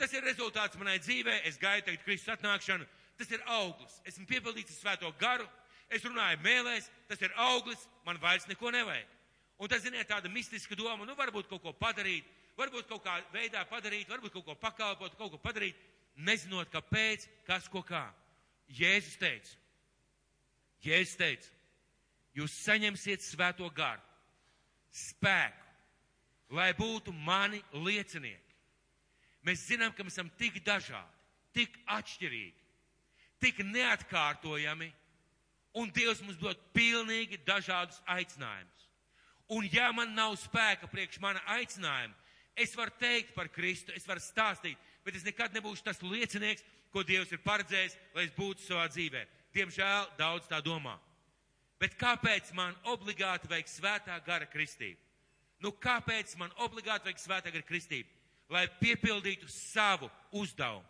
Tas 0.00 0.12
ir 0.12 0.24
rezultāts 0.24 0.78
manai 0.78 0.98
dzīvē, 1.00 1.40
es 1.48 1.58
gaidu 1.60 1.88
tagad 1.88 2.04
Kristus 2.04 2.34
atnākšanu. 2.36 2.86
Tas 3.16 3.30
ir 3.32 3.42
auglis. 3.58 3.98
Esmu 4.08 4.26
piepildīts 4.28 4.76
ar 4.76 4.78
svēto 4.78 5.12
garu, 5.20 5.46
es 5.90 6.04
runāju 6.04 6.40
mēlēs, 6.44 6.90
tas 7.08 7.22
ir 7.24 7.32
auglis, 7.48 7.86
man 8.06 8.20
vairs 8.22 8.46
neko 8.50 8.72
nevajag. 8.74 9.15
Un 9.58 9.70
tas, 9.72 9.82
ziniet, 9.82 10.08
tāda 10.08 10.28
mistiska 10.28 10.76
doma, 10.76 11.06
nu 11.08 11.14
varbūt 11.16 11.48
kaut 11.48 11.62
ko 11.64 11.72
padarīt, 11.72 12.26
varbūt 12.58 12.88
kaut 12.90 13.04
kā 13.04 13.16
veidā 13.32 13.62
padarīt, 13.70 14.08
varbūt 14.08 14.34
kaut 14.34 14.44
ko 14.44 14.56
pakalpot, 14.60 15.16
kaut 15.16 15.32
ko 15.32 15.40
padarīt, 15.40 15.78
nezinot, 16.16 16.68
kāpēc, 16.72 17.24
kas 17.48 17.68
ko 17.72 17.80
kā. 17.86 18.04
Jēzus 18.68 19.16
teica, 19.20 19.52
Jēzus 20.84 21.16
teica, 21.16 21.52
jūs 22.36 22.58
saņemsiet 22.66 23.24
svēto 23.24 23.68
garu 23.72 24.02
spēku. 24.92 25.62
lai 26.50 26.72
būtu 26.78 27.10
mani 27.10 27.58
liecinieki. 27.72 28.54
Mēs 29.46 29.64
zinām, 29.66 29.92
ka 29.94 30.04
mēs 30.04 30.14
esam 30.14 30.30
tik 30.38 30.60
dažādi, 30.66 31.14
tik 31.54 31.74
atšķirīgi, 31.90 32.64
tik 33.42 33.62
neatkārtojami, 33.66 34.90
un 35.78 35.90
Dievs 35.94 36.22
mums 36.22 36.38
dod 36.40 36.60
pilnīgi 36.74 37.38
dažādus 37.46 37.98
aicinājumus. 38.06 38.75
Un 39.48 39.68
ja 39.70 39.92
man 39.94 40.14
nav 40.14 40.34
spēka 40.40 40.88
priekš 40.90 41.20
mana 41.22 41.42
aicinājuma, 41.54 42.14
es 42.58 42.72
varu 42.74 42.90
teikt 42.98 43.34
par 43.34 43.50
Kristu, 43.52 43.92
es 43.94 44.06
varu 44.08 44.22
stāstīt, 44.22 44.78
bet 45.04 45.14
es 45.14 45.26
nekad 45.26 45.54
nebūšu 45.54 45.84
tas 45.86 46.02
liecinieks, 46.02 46.64
ko 46.90 47.04
Dievs 47.06 47.30
ir 47.34 47.42
paredzējis, 47.44 47.94
lai 48.16 48.24
es 48.26 48.34
būtu 48.34 48.64
savā 48.64 48.88
dzīvē. 48.90 49.22
Diemžēl 49.54 50.10
daudz 50.18 50.48
tā 50.50 50.58
domā. 50.64 50.96
Bet 51.80 51.94
kāpēc 52.00 52.50
man 52.56 52.74
obligāti 52.88 53.50
vajag 53.50 53.68
svētā 53.68 54.16
gara 54.24 54.48
kristību? 54.48 54.98
Nu, 55.60 55.72
kāpēc 55.72 56.34
man 56.40 56.52
obligāti 56.64 57.08
vajag 57.08 57.20
svētā 57.20 57.52
gara 57.52 57.64
kristību? 57.68 58.08
Lai 58.52 58.66
piepildītu 58.80 59.48
savu 59.50 60.08
uzdevumu, 60.30 60.84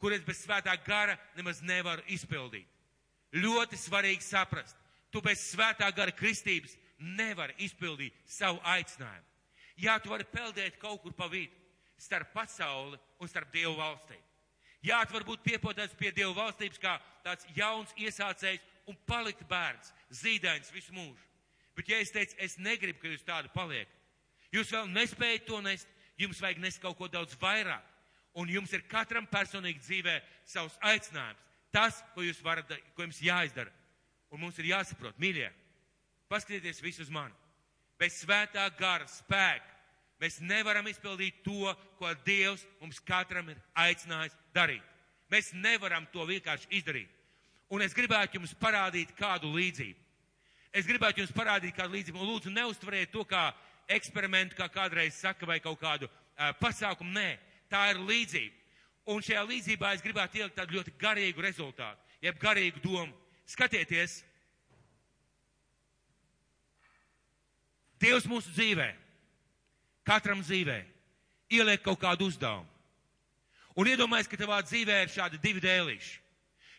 kur 0.00 0.14
es 0.14 0.24
bez 0.24 0.42
svētā 0.44 0.74
gara 0.86 1.16
nemaz 1.36 1.60
nevaru 1.62 2.02
izpildīt. 2.12 2.66
Ļoti 3.34 3.78
svarīgi 3.78 4.24
saprast, 4.24 4.76
tu 5.10 5.22
bez 5.22 5.42
svētā 5.52 5.88
gara 5.94 6.14
kristības 6.14 6.76
nevari 7.04 7.56
izpildīt 7.66 8.16
savu 8.26 8.60
aicinājumu. 8.64 9.30
Jā, 9.80 9.98
tu 9.98 10.12
vari 10.12 10.26
peldēt 10.30 10.78
kaut 10.82 11.02
kur 11.02 11.14
pa 11.16 11.26
vidu, 11.30 11.54
starp 11.98 12.32
pasauli 12.34 12.98
un 13.20 13.30
starp 13.30 13.50
Dievu 13.54 13.74
valstīm. 13.78 14.20
Jā, 14.84 15.00
tu 15.06 15.16
vari 15.16 15.26
būt 15.26 15.42
piepotāts 15.44 15.96
pie 15.98 16.12
Dievu 16.12 16.34
valstības 16.36 16.80
kā 16.80 16.98
tāds 17.24 17.46
jauns 17.56 17.94
iesācējs 17.96 18.62
un 18.90 18.98
palikt 19.08 19.46
bērns, 19.48 19.92
zīdains 20.12 20.70
visu 20.74 20.92
mūžu. 20.92 21.30
Bet 21.74 21.88
ja 21.90 21.98
es 21.98 22.12
teicu, 22.14 22.36
es 22.38 22.58
negribu, 22.60 23.00
ka 23.00 23.10
jūs 23.10 23.24
tādu 23.26 23.50
paliekat, 23.54 23.94
jūs 24.54 24.70
vēl 24.70 24.90
nespējat 24.92 25.48
to 25.48 25.58
nest, 25.64 25.88
jums 26.20 26.42
vajag 26.42 26.60
nest 26.62 26.82
kaut 26.82 26.98
ko 26.98 27.08
daudz 27.10 27.34
vairāk. 27.40 27.90
Un 28.34 28.50
jums 28.50 28.72
ir 28.74 28.82
katram 28.90 29.26
personīgi 29.30 29.82
dzīvē 29.82 30.14
savs 30.50 30.76
aicinājums. 30.82 31.40
Tas, 31.74 32.00
ko 32.14 32.22
jūs 32.22 32.40
varat, 32.42 32.70
ko 32.94 33.06
jums 33.06 33.20
jāizdara. 33.22 33.70
Un 34.34 34.42
mums 34.42 34.58
ir 34.58 34.68
jāsaprot, 34.72 35.18
mīļie, 35.22 35.48
paskatieties 36.28 36.82
visu 36.82 37.04
uz 37.04 37.10
mani. 37.12 37.34
Bez 37.98 38.20
svētā 38.22 38.66
gara 38.78 39.06
spēka 39.10 39.70
mēs 40.22 40.40
nevaram 40.40 40.86
izpildīt 40.90 41.42
to, 41.44 41.74
ko 41.98 42.10
Dievs 42.26 42.64
mums 42.80 43.00
katram 43.04 43.50
ir 43.52 43.60
aicinājis 43.74 44.34
darīt. 44.54 44.82
Mēs 45.30 45.52
nevaram 45.56 46.06
to 46.12 46.24
vienkārši 46.28 46.70
izdarīt. 46.78 47.10
Un 47.72 47.82
es 47.82 47.94
gribētu 47.96 48.38
jums 48.38 48.54
parādīt 48.60 49.14
kādu 49.18 49.50
līdzību. 49.54 50.00
Es 50.74 50.86
gribētu 50.86 51.22
jums 51.22 51.32
parādīt 51.34 51.76
kādu 51.76 51.96
līdzību. 51.96 52.20
Un 52.20 52.30
lūdzu, 52.32 52.52
neustveriet 52.52 53.12
to 53.14 53.24
kā 53.26 53.48
eksperimentu, 53.88 54.56
kā 54.58 54.68
kādreiz 54.72 55.16
saka, 55.18 55.46
vai 55.46 55.60
kaut 55.62 55.78
kādu 55.80 56.08
uh, 56.08 56.50
pasākumu. 56.60 57.14
Nē, 57.14 57.38
tā 57.70 57.86
ir 57.92 58.02
līdzība. 58.02 58.60
Un 59.14 59.20
šajā 59.22 59.42
līdzībā 59.48 59.92
es 59.94 60.02
gribētu 60.04 60.40
ielikt 60.40 60.56
tādu 60.56 60.78
ļoti 60.78 60.94
garīgu 61.00 61.42
rezultātu, 61.44 62.00
jeb 62.24 62.38
garīgu 62.40 62.80
domu. 62.84 63.12
Skatieties, 63.44 64.22
Dievs 68.04 68.26
mūsu 68.28 68.52
dzīvē, 68.52 68.90
katram 70.04 70.42
dzīvē, 70.44 70.82
ieliek 71.56 71.80
kaut 71.84 72.02
kādu 72.02 72.28
uzdevumu. 72.28 72.68
Un 73.74 73.88
iedomājies, 73.90 74.28
ka 74.30 74.38
tavā 74.38 74.60
dzīvē 74.62 75.00
ir 75.02 75.10
šādi 75.10 75.40
divi 75.42 75.62
dēlīši. 75.64 76.12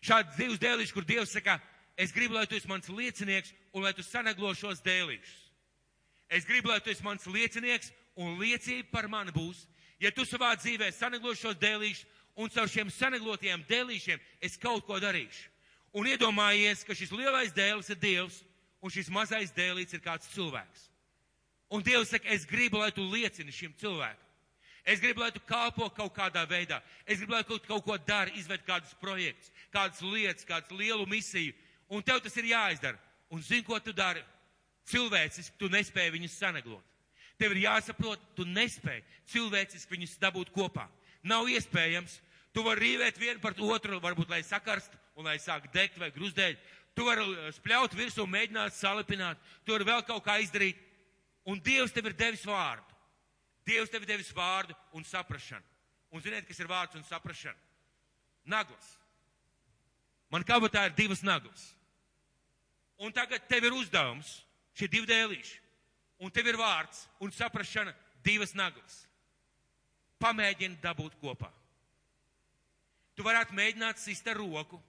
Šādi 0.05 0.37
divas 0.37 0.61
dēlīši, 0.61 0.93
kur 0.93 1.07
Dievs 1.07 1.33
saka, 1.33 1.57
es 1.97 2.13
gribu, 2.13 2.37
lai 2.37 2.45
tu 2.47 2.55
esi 2.55 2.69
mans 2.69 2.87
liecinieks 2.87 3.51
un 3.73 3.83
lai 3.83 3.93
tu 3.97 4.05
sanaglo 4.05 4.53
šos 4.55 4.83
dēlīšus. 4.85 5.41
Es 6.29 6.45
gribu, 6.45 6.69
lai 6.69 6.79
tu 6.79 6.93
esi 6.93 7.03
mans 7.03 7.25
liecinieks 7.25 7.91
un 8.21 8.37
liecība 8.39 8.93
par 8.93 9.09
mani 9.09 9.33
būs, 9.35 9.65
ja 9.99 10.13
tu 10.13 10.23
savā 10.29 10.53
dzīvē 10.61 10.91
sanaglo 10.93 11.33
šos 11.35 11.57
dēlīšus 11.59 12.05
un 12.37 12.51
caur 12.53 12.69
šiem 12.69 12.91
sanaglotajiem 12.93 13.65
dēlīšiem 13.67 14.21
es 14.45 14.59
kaut 14.61 14.85
ko 14.85 15.01
darīšu. 15.01 15.49
Un 15.95 16.07
iedomājies, 16.11 16.83
ka 16.85 16.95
šis 16.95 17.13
lielais 17.15 17.55
dēlis 17.55 17.89
ir 17.89 17.99
Dievs 17.99 18.43
un 18.83 18.91
šis 18.91 19.09
mazais 19.09 19.53
dēlīts 19.55 19.95
ir 19.95 20.03
kāds 20.03 20.29
cilvēks. 20.35 20.91
Un 21.75 21.83
Dievs 21.83 22.13
saka, 22.13 22.29
es 22.31 22.45
gribu, 22.47 22.79
lai 22.79 22.93
tu 22.95 23.03
liecini 23.03 23.51
šim 23.51 23.73
cilvēkam. 23.81 24.21
Es 24.85 25.01
gribu, 25.01 25.23
lai 25.23 25.31
tu 25.33 25.41
kalpo 25.49 25.89
kaut 25.89 26.13
kādā 26.13 26.45
veidā. 26.47 26.77
Es 27.03 27.17
gribu, 27.17 27.33
lai 27.33 27.43
tu 27.43 27.57
kaut 27.65 27.83
ko 27.83 27.97
dari, 27.97 28.35
izved 28.39 28.61
kādus 28.67 28.93
projektus, 29.01 29.49
kādas 29.73 30.03
lietas, 30.05 30.45
kādu 30.45 30.77
lielu 30.77 31.07
misiju. 31.09 31.55
Un 31.89 32.05
tev 32.05 32.21
tas 32.23 32.37
ir 32.37 32.51
jāizdara. 32.53 32.99
Un 33.33 33.41
zini, 33.41 33.65
ko 33.65 33.79
tu 33.81 33.91
dari? 33.93 34.21
Cilvēciski 34.85 35.57
tu 35.57 35.67
nespēji 35.73 36.13
viņus 36.13 36.37
saneglot. 36.37 36.85
Tev 37.41 37.55
ir 37.55 37.65
jāsaprot, 37.65 38.21
tu 38.37 38.45
nespēji 38.45 39.03
cilvēciski 39.33 39.97
viņus 39.97 40.15
dabūt 40.21 40.53
kopā. 40.55 40.85
Nav 41.25 41.49
iespējams. 41.49 42.21
Tu 42.55 42.63
vari 42.63 42.85
rīvēt 42.85 43.17
vienu 43.19 43.41
par 43.43 43.57
otru, 43.57 43.97
varbūt, 43.99 44.29
lai 44.31 44.39
sakarst 44.45 44.93
un 45.17 45.25
lai 45.27 45.35
sāk 45.41 45.65
degt 45.73 45.97
vai 45.99 46.13
gruzdēt. 46.15 46.61
Tu 46.95 47.03
vari 47.03 47.25
spļaut 47.57 47.97
virsū, 47.97 48.23
mēģināt 48.29 48.77
salipināt. 48.77 49.41
Tu 49.65 49.73
vari 49.73 49.89
vēl 49.89 50.05
kaut 50.07 50.23
kā 50.23 50.37
izdarīt. 50.39 50.79
Un 51.45 51.61
Dievs 51.61 51.93
tev 51.93 52.09
ir 52.09 52.17
devis 52.17 52.45
vārdu. 52.47 52.95
Dievs 53.65 53.91
tev 53.93 54.03
ir 54.05 54.09
devis 54.09 54.31
vārdu 54.33 54.75
un 54.93 55.05
saprašanu. 55.05 55.65
Un 56.13 56.21
ziniet, 56.21 56.45
kas 56.47 56.59
ir 56.61 56.69
vārds 56.69 56.95
un 56.97 57.03
saprašana? 57.05 57.57
Naglas. 58.45 58.91
Man 60.29 60.45
kabatā 60.45 60.85
ir 60.87 60.95
divas 60.97 61.21
naglas. 61.25 61.69
Un 62.97 63.13
tagad 63.13 63.43
tev 63.49 63.65
ir 63.67 63.75
uzdevums, 63.75 64.29
šie 64.77 64.87
divi 64.91 65.09
dēlīši. 65.09 65.57
Un 66.23 66.31
tev 66.31 66.47
ir 66.47 66.57
vārds 66.59 67.05
un 67.19 67.33
saprašana 67.35 67.93
divas 68.23 68.55
naglas. 68.55 69.03
Pamēģini 70.21 70.79
dabūt 70.81 71.17
kopā. 71.21 71.51
Tu 73.15 73.23
varētu 73.23 73.55
mēģināt 73.55 73.99
sist 73.99 74.27
ar 74.27 74.39
roku, 74.39 74.79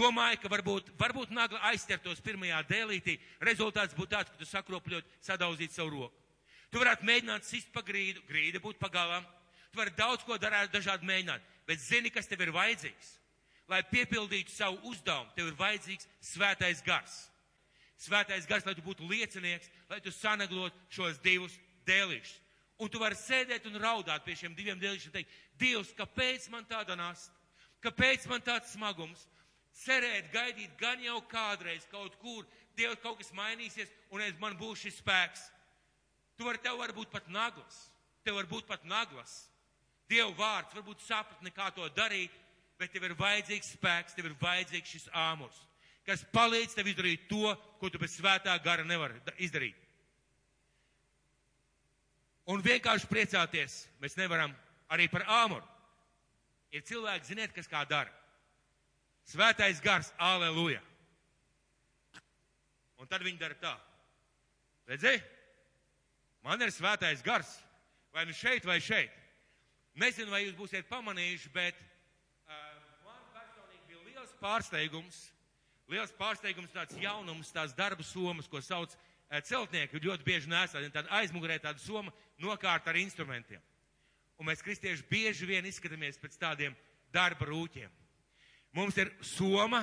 Domāju, 0.00 0.38
ka 0.40 0.48
varbūt, 0.48 0.94
varbūt 0.96 1.32
nagla 1.34 1.60
aizķertos 1.70 2.22
pirmajā 2.24 2.62
dēlītī, 2.70 3.18
rezultāts 3.44 3.96
būtu 3.96 4.14
tāds, 4.14 4.30
ka 4.32 4.40
tu 4.40 4.48
sakropļot, 4.48 5.08
sadauzīt 5.26 5.74
savu 5.74 5.92
roku. 5.98 6.16
Tu 6.72 6.80
varētu 6.80 7.04
mēģināt 7.04 7.44
sist 7.44 7.68
pa 7.74 7.82
grīdu, 7.84 8.22
grīda 8.28 8.62
būtu 8.62 8.80
pagalām. 8.80 9.26
Tu 9.70 9.78
vari 9.78 9.92
daudz 9.98 10.24
ko 10.24 10.38
darīt, 10.40 10.70
dažādi 10.72 11.04
mēģināt, 11.06 11.44
bet 11.68 11.82
zini, 11.82 12.12
kas 12.14 12.30
tev 12.30 12.40
ir 12.46 12.52
vajadzīgs. 12.54 13.10
Lai 13.70 13.82
piepildītu 13.90 14.54
savu 14.54 14.80
uzdevumu, 14.90 15.34
tev 15.36 15.50
ir 15.50 15.58
vajadzīgs 15.58 16.08
svētais 16.32 16.80
gars. 16.86 17.18
Svētais 18.00 18.48
gars, 18.48 18.64
lai 18.66 18.74
tu 18.78 18.86
būtu 18.86 19.06
liecinieks, 19.10 19.68
lai 19.90 20.00
tu 20.00 20.14
sanaglot 20.14 20.74
šos 20.88 21.20
divus 21.22 21.58
dēlīšus. 21.86 22.38
Un 22.80 22.88
tu 22.88 23.02
vari 23.02 23.18
sēdēt 23.20 23.66
un 23.68 23.76
raudāt 23.76 24.24
pie 24.24 24.38
šiem 24.40 24.56
diviem 24.56 24.80
dēlīšiem 24.80 25.12
un 25.12 25.18
teikt, 25.18 25.36
Dievs, 25.60 25.92
kāpēc 25.98 26.48
man 26.48 26.64
tāda 26.64 26.96
nasta? 26.96 27.36
Kāpēc 27.84 28.24
man 28.30 28.40
tāds 28.40 28.72
smagums? 28.72 29.26
Cerēt, 29.84 30.30
gaidīt 30.32 30.74
gan 30.80 31.02
jau 31.04 31.20
kādreiz 31.30 31.86
kaut 31.90 32.16
kur, 32.22 32.46
Dievs 32.78 33.00
kaut 33.02 33.18
kas 33.18 33.32
mainīsies 33.36 33.90
un 34.14 34.22
es 34.24 34.36
man 34.40 34.54
būs 34.56 34.84
šis 34.84 35.00
spēks. 35.02 35.42
Tu 36.38 36.46
vari, 36.46 36.60
tev 36.62 36.78
var 36.80 36.94
būt 36.96 37.10
pat 37.12 37.26
naglas, 37.28 37.80
tev 38.24 38.38
var 38.38 38.46
būt 38.48 38.68
pat 38.68 38.86
naglas. 38.88 39.34
Dievu 40.10 40.32
vārds, 40.38 40.72
varbūt 40.74 41.02
sapratni, 41.04 41.52
kā 41.54 41.68
to 41.74 41.86
darīt, 41.94 42.32
bet 42.80 42.90
tev 42.94 43.04
ir 43.06 43.14
vajadzīgs 43.18 43.74
spēks, 43.76 44.16
tev 44.16 44.30
ir 44.30 44.38
vajadzīgs 44.40 44.94
šis 44.96 45.10
āmurs, 45.12 45.58
kas 46.06 46.24
palīdz 46.32 46.74
tev 46.78 46.88
izdarīt 46.90 47.28
to, 47.30 47.52
ko 47.78 47.90
tu 47.92 48.00
bez 48.00 48.16
svētā 48.16 48.56
gara 48.64 48.86
nevari 48.86 49.20
izdarīt. 49.38 49.76
Un 52.50 52.64
vienkārši 52.64 53.06
priecāties 53.06 53.84
mēs 54.02 54.16
nevaram 54.18 54.54
arī 54.90 55.06
par 55.12 55.26
āmuru. 55.44 55.66
Ir 56.74 56.82
cilvēki, 56.86 57.28
ziniet, 57.28 57.52
kas 57.54 57.68
kā 57.70 57.84
dara. 57.86 58.10
Svētais 59.30 59.78
gars, 59.82 60.10
aleluja. 60.18 60.80
Un 62.98 63.08
tad 63.08 63.22
viņi 63.22 63.38
dara 63.38 63.56
tā. 63.60 63.74
Redzi? 64.90 65.20
Man 66.42 66.62
ir 66.64 66.72
svētais 66.74 67.22
gars. 67.22 67.52
Vai 68.10 68.24
nu 68.26 68.34
šeit, 68.34 68.66
vai 68.66 68.80
šeit. 68.82 69.12
Nezinu, 70.00 70.32
vai 70.34 70.42
jūs 70.42 70.56
būsiet 70.58 70.88
pamanījuši, 70.90 71.50
bet 71.54 71.78
uh, 71.78 72.56
man 73.06 73.20
personīgi 73.34 73.86
bija 73.86 74.02
liels 74.08 74.34
pārsteigums. 74.42 75.20
Liels 75.90 76.14
pārsteigums, 76.18 76.74
tāds 76.74 76.98
jaunums, 76.98 77.52
tās 77.54 77.74
darba 77.78 78.06
somas, 78.06 78.50
ko 78.50 78.62
sauc 78.62 78.96
uh, 78.96 79.38
celtnieki, 79.46 80.02
ļoti 80.02 80.26
bieži 80.26 80.50
nesā. 80.50 80.82
Tāda 80.90 81.10
aizmugurē 81.20 81.60
tāda 81.62 81.78
soma 81.82 82.10
nokārt 82.42 82.90
ar 82.90 82.98
instrumentiem. 82.98 83.62
Un 84.40 84.50
mēs 84.50 84.64
kristieši 84.64 85.06
bieži 85.06 85.46
vien 85.46 85.66
izskatāmies 85.70 86.18
pēc 86.18 86.38
tādiem 86.40 86.74
darba 87.14 87.46
rūķiem. 87.46 87.99
Mums 88.76 88.96
ir 89.02 89.10
soma, 89.26 89.82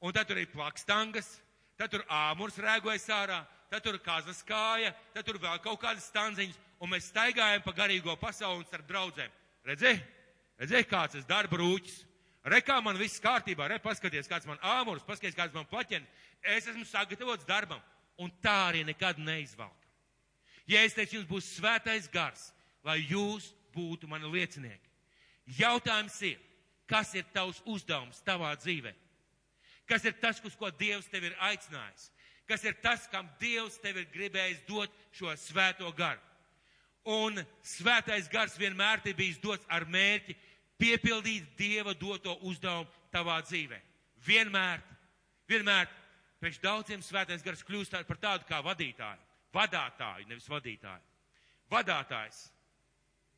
un 0.00 0.12
tad 0.12 0.28
tur 0.28 0.40
ir 0.40 0.50
plakstangas, 0.52 1.28
tad 1.80 1.92
tur 1.92 2.04
āmurs 2.12 2.58
rēgojas 2.60 3.08
ārā, 3.14 3.40
tad 3.72 3.84
tur 3.84 3.96
kazas 4.04 4.42
kāja, 4.44 4.92
tad 5.14 5.24
tur 5.24 5.38
vēl 5.40 5.60
kaut 5.64 5.80
kādas 5.80 6.10
stanziņas, 6.10 6.58
un 6.82 6.92
mēs 6.92 7.08
staigājam 7.08 7.64
pa 7.64 7.72
garīgo 7.76 8.16
pasauli 8.20 8.66
starp 8.68 8.88
draudzēm. 8.90 9.32
Redzi? 9.64 9.94
Redzi, 10.60 10.82
kāds 10.90 11.16
tas 11.16 11.28
darba 11.28 11.56
rūķis. 11.62 12.02
Re, 12.52 12.58
kā 12.66 12.80
man 12.82 12.98
viss 12.98 13.22
kārtībā, 13.22 13.68
re, 13.70 13.78
paskaties, 13.78 14.28
kāds 14.28 14.48
man 14.50 14.58
āmurs, 14.66 15.04
paskaties, 15.06 15.38
kāds 15.38 15.54
man 15.54 15.66
plaķeni. 15.70 16.06
Es 16.42 16.66
esmu 16.66 16.84
sagatavots 16.90 17.46
darbam, 17.46 17.80
un 18.18 18.32
tā 18.42 18.56
arī 18.68 18.82
nekad 18.84 19.20
neizvalk. 19.22 19.78
ja 20.66 20.82
es 20.82 20.94
teicu, 20.94 21.16
jums 21.16 21.28
būs 21.28 21.52
svētais 21.56 22.08
gars, 22.10 22.52
lai 22.84 22.98
jūs 22.98 23.52
būtu 23.74 24.08
mani 24.10 24.28
liecinieki. 24.30 24.90
Jautājums 25.58 26.20
ir, 26.22 26.38
kas 26.92 27.14
ir 27.16 27.24
tavs 27.32 27.62
uzdevums 27.64 28.20
tavā 28.26 28.52
dzīvē? 28.60 28.92
Kas 29.88 30.04
ir 30.04 30.14
tas, 30.20 30.40
uz 30.44 30.54
ko 30.56 30.70
Dievs 30.76 31.08
tevi 31.10 31.30
ir 31.30 31.38
aicinājis? 31.40 32.10
Kas 32.48 32.64
ir 32.68 32.76
tas, 32.84 33.06
kam 33.08 33.28
Dievs 33.40 33.78
tevi 33.80 34.04
ir 34.04 34.12
gribējis 34.12 34.62
dot 34.68 34.92
šo 35.16 35.32
svēto 35.40 35.88
garu? 35.96 36.20
Un 37.08 37.40
svētais 37.66 38.28
gars 38.30 38.54
vienmēr 38.60 39.02
ir 39.08 39.16
bijis 39.18 39.40
dots 39.42 39.66
ar 39.68 39.88
mērķi 39.90 40.36
piepildīt 40.78 41.56
Dieva 41.58 41.96
doto 41.98 42.36
uzdevumu 42.46 42.86
tavā 43.10 43.40
dzīvē. 43.42 43.80
Vienmēr, 44.22 44.82
vienmēr, 45.50 45.90
priekš 46.38 46.60
daudziem 46.62 47.02
svētais 47.02 47.42
gars 47.42 47.64
kļūst 47.66 47.98
par 48.06 48.20
tādu 48.22 48.46
kā 48.46 48.60
vadītāju, 48.62 49.18
vadātāju, 49.54 50.28
nevis 50.30 50.48
vadītāju. 50.50 51.08
Vadātājs. 51.72 52.44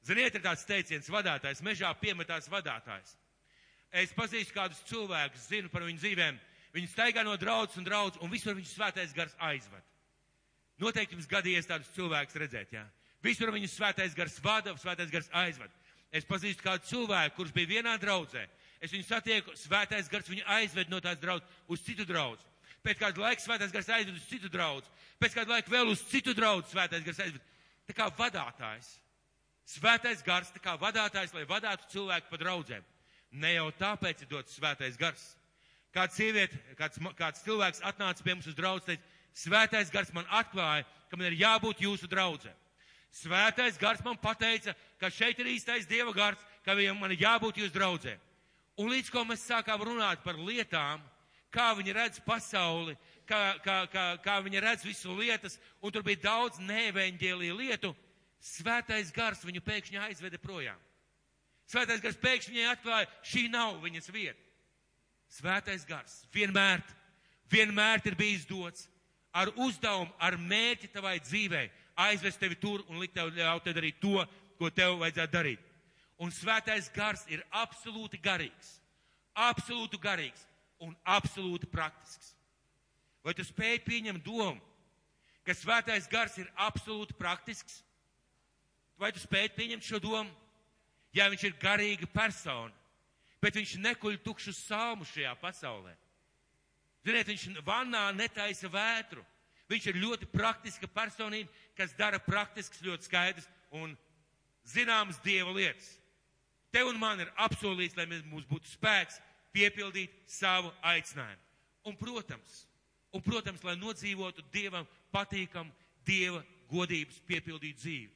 Ziniet, 0.04 0.34
ir 0.36 0.44
tāds 0.44 0.66
teiciens, 0.68 1.08
vadātājs, 1.08 1.62
mežā 1.64 1.88
piemetās 1.96 2.50
vadātājs. 2.52 3.14
Es 3.94 4.10
pazīstu 4.14 4.56
kādus 4.56 4.82
cilvēkus, 4.88 5.46
zinu 5.52 5.70
par 5.70 5.84
viņu 5.86 6.00
dzīvēm. 6.02 6.38
Viņi 6.74 6.90
staigā 6.90 7.22
no 7.22 7.36
draudzes 7.38 7.78
un 7.78 7.86
draudzes, 7.86 8.18
un 8.24 8.32
visur 8.32 8.56
viņu 8.58 8.66
svētais 8.72 9.14
gars 9.14 9.36
aizved. 9.38 9.84
Noteikti 10.82 11.14
jums 11.14 11.28
gadījies 11.30 11.68
tādus 11.70 11.92
cilvēkus 11.94 12.40
redzēt, 12.42 12.72
jā. 12.74 12.82
Visur 13.22 13.52
viņu 13.54 13.68
svētais 13.70 14.16
gars 14.18 14.40
vada, 14.42 14.74
svētais 14.82 15.12
gars 15.12 15.30
aizved. 15.44 15.70
Es 16.14 16.26
pazīstu 16.26 16.66
kādu 16.66 16.86
cilvēku, 16.90 17.36
kurš 17.38 17.52
bija 17.54 17.70
vienā 17.76 17.94
draudzē. 18.02 18.42
Es 18.82 18.92
viņu 18.92 19.06
satieku, 19.06 19.54
svētais 19.56 20.10
gars 20.10 20.28
viņu 20.28 20.42
aizved 20.56 20.90
no 20.90 20.98
tās 21.02 21.20
draudzes 21.22 21.62
uz 21.70 21.84
citu 21.86 22.06
draudzi. 22.08 22.44
Pēc 22.84 22.98
kāda 23.00 23.22
laika 23.22 23.40
svētais 23.40 23.72
gars 23.72 23.88
aizved 23.96 24.18
uz 24.18 24.26
citu 24.28 24.50
draudzi. 24.52 24.90
Pēc 25.22 25.38
kāda 25.38 25.54
laika 25.54 25.72
vēl 25.72 25.92
uz 25.94 26.02
citu 26.10 26.34
draudzi 26.36 26.74
svētais 26.74 27.06
gars 27.06 27.22
aizved. 27.24 27.46
Tā 27.88 27.96
kā 27.96 28.10
vadātājs. 28.18 28.90
Svētais 29.64 30.20
gars, 30.26 30.50
tā 30.52 30.60
kā 30.60 30.74
vadātājs, 30.80 31.32
lai 31.32 31.46
vadātu 31.48 31.88
cilvēku 31.94 32.28
pa 32.28 32.42
draudzēm. 32.42 32.84
Ne 33.34 33.56
jau 33.56 33.70
tāpēc 33.74 34.22
ir 34.22 34.30
dots 34.30 34.54
svētais 34.54 34.98
gars. 34.98 35.22
Kāds 35.94 36.18
sieviete, 36.18 36.58
kāds, 36.78 36.98
kāds 37.18 37.42
cilvēks 37.46 37.82
atnāca 37.86 38.22
pie 38.22 38.34
mums 38.34 38.46
uz 38.50 38.54
draudz, 38.58 38.86
teica, 38.86 39.02
svētais 39.34 39.90
gars 39.94 40.12
man 40.14 40.26
atklāja, 40.30 40.86
ka 41.10 41.18
man 41.18 41.28
ir 41.30 41.40
jābūt 41.40 41.82
jūsu 41.82 42.10
draudzē. 42.10 42.52
Svētais 43.14 43.78
gars 43.78 44.02
man 44.06 44.18
pateica, 44.18 44.74
ka 44.98 45.10
šeit 45.10 45.38
ir 45.38 45.52
īstais 45.52 45.86
Dieva 45.86 46.14
gars, 46.14 46.40
ka 46.66 46.74
viņam 46.74 46.98
man 46.98 47.14
ir 47.14 47.22
jābūt 47.22 47.60
jūsu 47.62 47.74
draudzē. 47.74 48.16
Un 48.82 48.90
līdz 48.90 49.10
ko 49.14 49.22
mēs 49.26 49.46
sākām 49.46 49.82
runāt 49.86 50.24
par 50.24 50.38
lietām, 50.38 51.02
kā 51.54 51.68
viņi 51.78 51.94
redz 51.94 52.18
pasauli, 52.26 52.96
kā, 53.26 53.54
kā, 53.62 53.76
kā, 53.90 54.06
kā 54.22 54.40
viņi 54.42 54.62
redz 54.62 54.86
visu 54.86 55.14
lietas, 55.14 55.60
un 55.78 55.94
tur 55.94 56.02
bija 56.06 56.24
daudz 56.24 56.58
neveņģēlīju 56.58 57.58
lietu, 57.60 57.94
svētais 58.42 59.14
gars 59.14 59.46
viņu 59.46 59.62
pēkšņi 59.62 60.02
aizveda 60.08 60.42
projām. 60.42 60.80
Svētais 61.70 62.02
gars 62.04 62.18
pēkšņi 62.20 62.54
viņai 62.54 62.72
atklāja, 62.74 63.10
šī 63.24 63.46
nav 63.52 63.78
viņas 63.82 64.10
vieta. 64.12 64.40
Svētais 65.32 65.86
gars 65.88 66.20
vienmēr, 66.34 66.82
vienmēr 67.50 68.04
ir 68.04 68.16
bijis 68.18 68.44
dots 68.46 68.88
ar 69.34 69.50
uzdevumu, 69.56 70.12
ar 70.22 70.36
mērķi 70.38 70.92
tavai 70.94 71.16
dzīvei, 71.24 71.70
aizvest 72.06 72.38
tevi 72.38 72.58
tur 72.60 72.84
un 72.88 73.00
likt 73.02 73.16
tev 73.16 73.32
ļaut 73.34 73.64
tev 73.64 73.74
darīt 73.78 73.98
to, 74.02 74.20
ko 74.60 74.70
tev 74.70 75.00
vajadzētu 75.00 75.34
darīt. 75.34 75.64
Un 76.22 76.30
svētais 76.30 76.86
gars 76.94 77.24
ir 77.32 77.42
absolūti 77.50 78.20
garīgs, 78.22 78.76
absolūti 79.34 79.98
garīgs 79.98 80.44
un 80.84 80.94
absolūti 81.02 81.66
praktisks. 81.70 82.34
Vai 83.24 83.34
tu 83.34 83.42
spēj 83.46 83.80
pieņemt 83.86 84.22
domu, 84.22 84.60
ka 85.42 85.56
svētais 85.56 86.06
gars 86.12 86.36
ir 86.38 86.50
absolūti 86.60 87.16
praktisks? 87.18 87.80
Vai 89.00 89.10
tu 89.10 89.18
spēj 89.18 89.48
pieņemt 89.56 89.82
šo 89.82 89.98
domu? 89.98 90.30
Ja 91.14 91.28
viņš 91.30 91.44
ir 91.46 91.58
garīga 91.62 92.08
persona, 92.10 92.72
bet 93.42 93.54
viņš 93.54 93.76
nekuļ 93.84 94.18
tukšus 94.24 94.64
salmus 94.66 95.12
šajā 95.14 95.34
pasaulē. 95.38 95.92
Ziniet, 97.04 97.28
viņš 97.28 97.60
vannā 97.66 98.08
netaisa 98.16 98.70
vētru. 98.72 99.22
Viņš 99.68 99.86
ir 99.90 100.00
ļoti 100.00 100.28
praktiska 100.28 100.88
personība, 100.92 101.52
kas 101.76 101.94
dara 101.96 102.18
praktisks, 102.20 102.82
ļoti 102.84 103.08
skaidrs 103.08 103.46
un 103.72 103.94
zināmas 104.68 105.20
dieva 105.24 105.52
lietas. 105.56 105.94
Tev 106.72 106.90
un 106.90 106.98
man 107.00 107.22
ir 107.22 107.30
apsolīts, 107.40 107.96
lai 107.96 108.06
mums 108.08 108.48
būtu 108.48 108.68
spēks 108.72 109.20
piepildīt 109.54 110.12
savu 110.26 110.72
aicinājumu. 110.82 111.40
Un, 111.84 111.96
protams, 112.00 112.64
un, 113.12 113.22
protams, 113.22 113.62
lai 113.64 113.76
nodzīvotu 113.78 114.44
dievam 114.52 114.88
patīkam, 115.14 115.70
dieva 116.04 116.42
godības 116.72 117.20
piepildīt 117.28 117.78
dzīvi. 117.78 118.10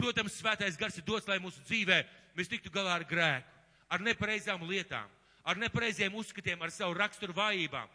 Protams, 0.00 0.38
svētais 0.40 0.78
gars 0.80 0.96
ir 0.96 1.04
dots, 1.04 1.28
lai 1.28 1.38
mūsu 1.42 1.62
dzīvē 1.68 2.00
mēs 2.36 2.50
tiktu 2.50 2.72
galā 2.74 2.98
ar 2.98 3.06
grēku, 3.08 3.56
ar 3.90 4.02
nepareizām 4.04 4.62
lietām, 4.68 5.08
ar 5.44 5.58
nepareiziem 5.58 6.14
uzskatiem, 6.14 6.60
ar 6.62 6.72
savu 6.74 6.94
raksturu 6.98 7.34
vājībām, 7.36 7.88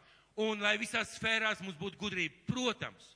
un 0.46 0.64
lai 0.64 0.76
visās 0.82 1.16
sfērās 1.16 1.62
mums 1.64 1.78
būtu 1.80 2.00
gudrība. 2.00 2.42
Protams, 2.50 3.14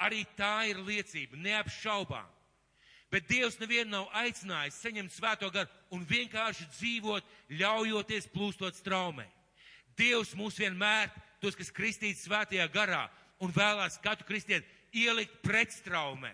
arī 0.00 0.24
tā 0.38 0.66
ir 0.70 0.80
liecība, 0.80 1.36
neapšaubām. 1.36 2.30
Bet 3.12 3.28
Dievs 3.30 3.60
nevienu 3.60 3.92
nav 3.92 4.08
aicinājis 4.18 4.80
saņemt 4.82 5.12
svēto 5.14 5.50
garu 5.54 5.70
un 5.94 6.02
vienkārši 6.08 6.64
dzīvot, 6.72 7.26
ļaujoties 7.60 8.26
plūstot 8.32 8.74
straumē. 8.80 9.28
Dievs 9.94 10.32
mūs 10.34 10.56
vienmēr, 10.58 11.12
tos, 11.38 11.54
kas 11.54 11.70
kristīts 11.70 12.24
svētajā 12.26 12.66
garā 12.74 13.04
un 13.38 13.52
vēlās 13.54 14.00
katru 14.02 14.26
kristieti, 14.26 14.66
ielikt 14.94 15.36
pretstraumē, 15.44 16.32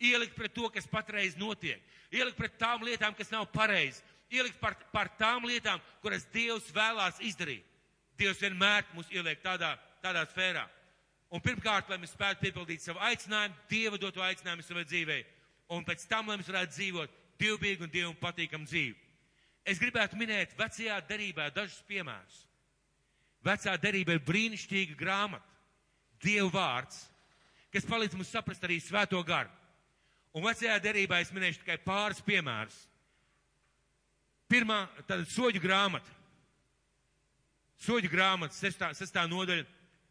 ielikt 0.00 0.36
pret 0.36 0.54
to, 0.56 0.68
kas 0.72 0.88
patreiz 0.90 1.36
notiek, 1.38 1.80
ielikt 2.12 2.38
pret 2.38 2.56
tām 2.58 2.82
lietām, 2.86 3.14
kas 3.16 3.30
nav 3.32 3.46
pareizi, 3.52 4.02
ielikt 4.32 4.60
par, 4.60 4.76
par 4.92 5.10
tām 5.20 5.46
lietām, 5.48 5.80
kuras 6.02 6.26
Dievs 6.32 6.70
vēlās 6.74 7.20
izdarīt. 7.24 7.66
Dievs 8.20 8.40
vienmēr 8.42 8.84
mūs 8.94 9.08
ieliek 9.12 9.40
tādā, 9.42 9.74
tādā 10.04 10.26
sfērā. 10.28 10.66
Un 11.30 11.42
pirmkārt, 11.42 11.88
lai 11.88 12.00
mēs 12.02 12.12
spētu 12.12 12.42
piepildīt 12.42 12.82
savu 12.82 13.00
aicinājumu, 13.06 13.56
Dieva 13.70 14.00
doto 14.00 14.22
aicinājumu 14.24 14.66
savai 14.66 14.84
dzīvei 14.88 15.22
un 15.70 15.86
pēc 15.86 16.04
tam, 16.10 16.28
lai 16.28 16.38
mēs 16.40 16.50
varētu 16.50 16.74
dzīvot 16.74 17.16
dievbijīgu 17.40 17.86
un 17.86 17.92
dievam 17.92 18.16
patīkamu 18.20 18.66
dzīvi. 18.66 18.96
Es 19.64 19.78
gribētu 19.78 20.18
minēt 20.18 20.56
vecajā 20.58 20.96
derībā 21.06 21.50
dažus 21.54 21.82
piemērus. 21.88 22.40
Vecā 23.44 23.76
derība 23.80 24.16
ir 24.16 24.24
brīnišķīga 24.26 24.98
grāmata, 25.00 25.46
Dieva 26.20 26.50
vārds, 26.52 27.06
kas 27.72 27.86
palīdz 27.88 28.18
mums 28.18 28.28
saprast 28.28 28.64
arī 28.66 28.76
svēto 28.84 29.22
garu. 29.24 29.48
Un 30.36 30.44
vecajā 30.46 30.76
derībā 30.82 31.18
es 31.20 31.32
minēšu 31.34 31.64
tikai 31.64 31.80
pāris 31.82 32.22
piemērus. 32.22 32.76
Pirmā, 34.50 34.84
tāda 35.06 35.26
soļu 35.30 35.62
grāmata. 35.62 36.18
Soļu 37.80 38.10
grāmata, 38.12 38.54
sestā, 38.54 38.90
sestā 38.94 39.24
nodaļa, 39.30 39.64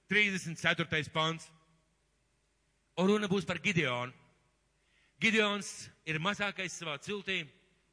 34. 0.09 1.11
pants. 1.13 1.47
Un 2.99 3.07
runa 3.11 3.29
būs 3.31 3.47
par 3.47 3.61
Gideonu. 3.63 4.15
Gideons 5.19 5.89
ir 6.07 6.19
mazākais 6.23 6.77
savā 6.79 6.95
ciltī, 7.03 7.41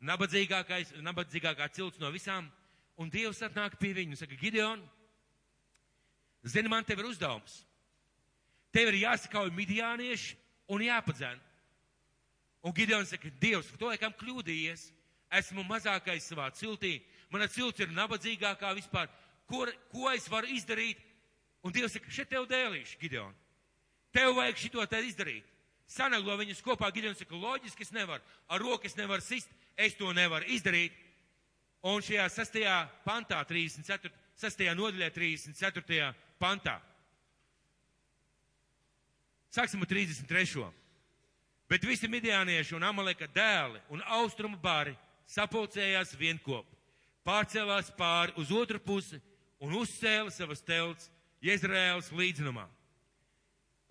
nabadzīgākais, 0.06 0.94
nabadzīgākā 1.02 1.66
cilts 1.74 1.98
no 1.98 2.12
visām, 2.14 2.46
un 2.96 3.10
Dievs 3.10 3.42
atnāk 3.42 3.74
pie 3.80 3.92
viņu 3.96 4.14
un 4.14 4.20
saka, 4.20 4.38
Gideon, 4.38 4.82
zini, 6.46 6.70
man 6.70 6.86
tev 6.86 7.02
ir 7.02 7.10
uzdevums. 7.10 7.64
Tev 8.70 8.92
ir 8.92 9.00
jāsakauj 9.02 9.50
midiānieši 9.56 10.36
un 10.70 10.86
jāpadzēn. 10.86 11.42
Un 12.66 12.74
Gideons 12.74 13.12
saka, 13.14 13.30
Dievs, 13.40 13.70
to 13.78 13.86
laikam 13.86 14.14
kļūdījies, 14.18 14.88
esmu 15.38 15.62
mazākais 15.68 16.26
savā 16.26 16.48
ciltī, 16.58 16.96
mana 17.30 17.46
cilts 17.50 17.84
ir 17.84 17.92
nabadzīgākā 17.94 18.72
vispār, 18.78 19.10
ko, 19.46 19.66
ko 19.92 20.10
es 20.10 20.26
varu 20.30 20.50
izdarīt? 20.50 20.98
Un 21.62 21.74
Dievs 21.74 21.94
saka, 21.94 22.10
šeit 22.10 22.32
tev 22.32 22.48
dēlīšu, 22.50 22.98
Gideon. 23.02 23.34
Tev 24.14 24.34
vajag 24.38 24.64
šito 24.64 24.86
te 24.90 25.02
izdarīt 25.06 25.46
sanaglo 25.86 26.36
viņus 26.40 26.62
kopā. 26.64 26.90
Gideons 26.94 27.20
saka, 27.22 27.38
loģiski 27.38 27.86
es 27.86 27.92
nevaru, 27.94 28.22
ar 28.50 28.62
roku 28.62 28.88
es 28.88 28.96
nevaru 28.98 29.22
sist, 29.24 29.50
es 29.78 29.94
to 29.98 30.12
nevaru 30.16 30.48
izdarīt. 30.52 30.94
Un 31.86 32.02
šajā 32.02 32.26
sastajā 32.32 32.76
pantā, 33.04 33.38
34, 33.46 34.10
sastajā 34.40 34.74
nodaļā, 34.74 35.10
34. 35.14 36.10
pantā. 36.42 36.80
Sāksim 39.54 39.84
ar 39.84 39.90
33. 39.92 40.66
Bet 41.66 41.84
visi 41.84 42.08
midiānieši 42.08 42.76
un 42.78 42.86
amaleka 42.86 43.26
dēli 43.34 43.80
un 43.90 44.04
austrumu 44.18 44.58
bari 44.62 44.94
sapulcējās 45.26 46.14
vienkop, 46.18 46.66
pārcēlās 47.26 47.90
pāri 47.98 48.36
uz 48.38 48.52
otru 48.54 48.78
pusi 48.78 49.18
un 49.58 49.74
uzcēla 49.82 50.30
savas 50.30 50.62
telts 50.62 51.10
Jezraēlas 51.42 52.12
līdzenumā 52.14 52.68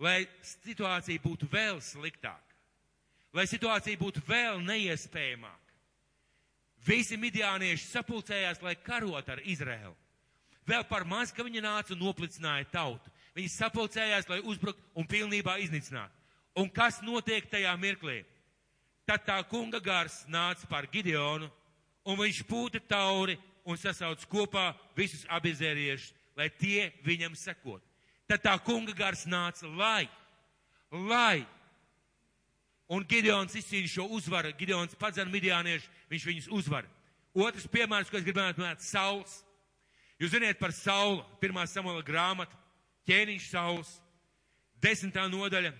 lai 0.02 0.26
situācija 0.44 1.22
būtu 1.24 1.48
vēl 1.52 1.80
sliktāka, 1.84 2.56
lai 3.36 3.46
situācija 3.48 4.00
būtu 4.00 4.24
vēl 4.28 4.60
neiespējamāka. 4.64 5.62
Visi 6.86 7.18
midiānieši 7.18 7.88
sapulcējās, 7.90 8.62
lai 8.62 8.76
karot 8.78 9.30
ar 9.30 9.42
Izraēlu. 9.42 9.96
Vēl 10.66 10.84
par 10.90 11.06
maz, 11.06 11.32
ka 11.34 11.46
viņi 11.46 11.64
nāca 11.64 11.94
un 11.94 12.02
noplicināja 12.02 12.68
tautu. 12.70 13.10
Viņi 13.36 13.50
sapulcējās, 13.54 14.30
lai 14.30 14.40
uzbruktu 14.42 14.84
un 14.98 15.08
pilnībā 15.10 15.58
iznīcinātu. 15.64 16.14
Un 16.56 16.70
kas 16.72 17.02
notiek 17.04 17.48
tajā 17.52 17.74
mirklī? 17.80 18.22
Tad 19.06 19.26
tā 19.28 19.38
kunga 19.50 19.82
gars 19.84 20.24
nāca 20.32 20.66
par 20.70 20.88
Gideonu, 20.90 21.50
un 22.08 22.18
viņš 22.18 22.42
pūta 22.50 22.80
tauri 22.82 23.36
un 23.66 23.78
sasauc 23.78 24.24
kopā 24.30 24.72
visus 24.98 25.26
abizēriešus, 25.30 26.14
lai 26.38 26.50
tie 26.50 26.92
viņam 27.06 27.36
sekot. 27.38 27.84
Tad 28.26 28.42
tā 28.42 28.56
kunga 28.66 28.96
gars 28.98 29.26
nāca, 29.30 29.68
lai, 29.70 30.08
lai. 30.90 31.46
Un 32.90 33.06
Gideons 33.06 33.54
izcīna 33.58 33.90
šo 33.90 34.08
uzvaru. 34.18 34.54
Gideons 34.58 34.98
padzena 34.98 35.30
midiāniešu, 35.34 35.90
viņš 36.10 36.26
viņus 36.30 36.50
uzvar. 36.54 36.90
Otrs 37.36 37.68
piemērs, 37.70 38.10
ko 38.10 38.18
es 38.18 38.26
gribētu 38.26 38.62
minēt, 38.62 38.82
Sauls. 38.86 39.42
Jūs 40.22 40.32
zināt 40.32 40.58
par 40.62 40.72
Saulu, 40.72 41.26
pirmā 41.42 41.66
samola 41.68 42.02
grāmata, 42.06 42.56
ķēniņš 43.10 43.50
Sauls, 43.52 43.90
desmitā 44.82 45.26
nodaļa, 45.28 45.74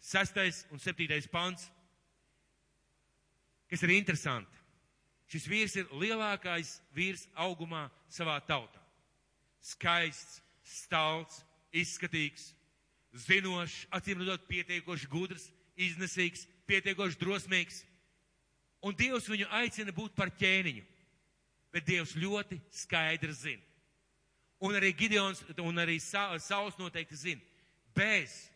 sastais 0.00 0.64
un 0.72 0.80
septītais 0.80 1.28
pants, 1.30 1.68
kas 3.70 3.84
ir 3.86 3.94
interesanti. 3.94 4.56
Šis 5.30 5.46
vīrs 5.46 5.76
ir 5.78 5.90
lielākais 5.94 6.80
vīrs 6.96 7.28
augumā 7.38 7.84
savā 8.10 8.40
tautā. 8.42 8.80
Skaists, 9.62 10.40
stalts, 10.66 11.44
izskatīgs, 11.70 12.48
zinošs, 13.14 13.84
acīm 13.94 14.22
redzot, 14.22 14.48
pietiekoši 14.50 15.10
gudrs, 15.10 15.46
iznesīgs, 15.78 16.48
pietiekoši 16.66 17.20
drosmīgs. 17.20 17.84
Un 18.82 18.96
Dievs 18.96 19.28
viņu 19.30 19.46
aicina 19.60 19.94
būt 19.94 20.16
par 20.16 20.32
ķēniņu, 20.34 20.82
bet 21.70 21.86
Dievs 21.86 22.16
ļoti 22.18 22.58
skaidri 22.74 23.34
zina. 23.36 23.62
Un 24.60 24.74
arī 24.76 24.90
Gideons 24.96 25.44
un 25.62 25.78
arī 25.80 25.96
Sauls 26.02 26.76
noteikti 26.80 27.16
zina, 27.16 27.40
bez, 27.96 28.49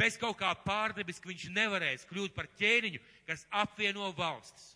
bez 0.00 0.16
kaut 0.16 0.38
kā 0.40 0.50
pārdebiska 0.64 1.28
viņš 1.28 1.50
nevarēs 1.52 2.06
kļūt 2.08 2.32
par 2.36 2.48
ķēniņu, 2.56 3.02
kas 3.28 3.44
apvieno 3.52 4.08
valstis, 4.16 4.72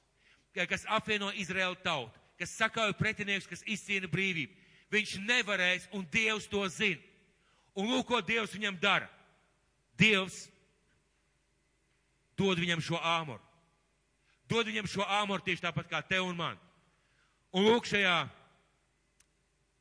kas 0.52 0.84
apvieno 0.92 1.30
Izraēlu 1.40 1.78
tautu, 1.84 2.20
kas 2.38 2.52
sakauj 2.58 2.92
pretinieks, 2.98 3.48
kas 3.48 3.64
izcīna 3.64 4.10
brīvību. 4.10 4.52
Viņš 4.92 5.16
nevarēs, 5.24 5.88
un 5.96 6.04
Dievs 6.12 6.46
to 6.50 6.60
zina. 6.70 7.00
Un 7.74 7.88
lūk, 7.90 8.06
ko 8.06 8.20
Dievs 8.22 8.52
viņam 8.54 8.76
dara. 8.78 9.08
Dievs 9.98 10.44
dod 12.38 12.60
viņam 12.60 12.82
šo 12.84 13.00
āmuru. 13.00 13.40
Dod 14.50 14.68
viņam 14.68 14.86
šo 14.90 15.06
āmuru 15.08 15.42
tieši 15.46 15.64
tāpat 15.64 15.88
kā 15.90 16.02
tev 16.06 16.28
un 16.28 16.38
man. 16.38 16.60
Un 17.54 17.66
lūk, 17.66 17.88
šajā 17.88 18.14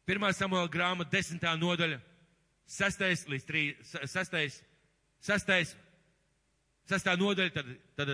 pirmā 0.08 0.32
samuēla 0.34 0.72
grāmata, 0.72 1.12
desmitā 1.14 1.54
nodaļa, 1.60 2.00
sastais 2.70 3.26
līdz 3.30 3.48
trīs, 3.50 3.94
sastais, 4.10 4.62
sastais, 5.24 5.74
sastā 6.90 7.16
nodaļa, 7.20 7.54
tad, 7.56 7.72
tad 7.98 8.14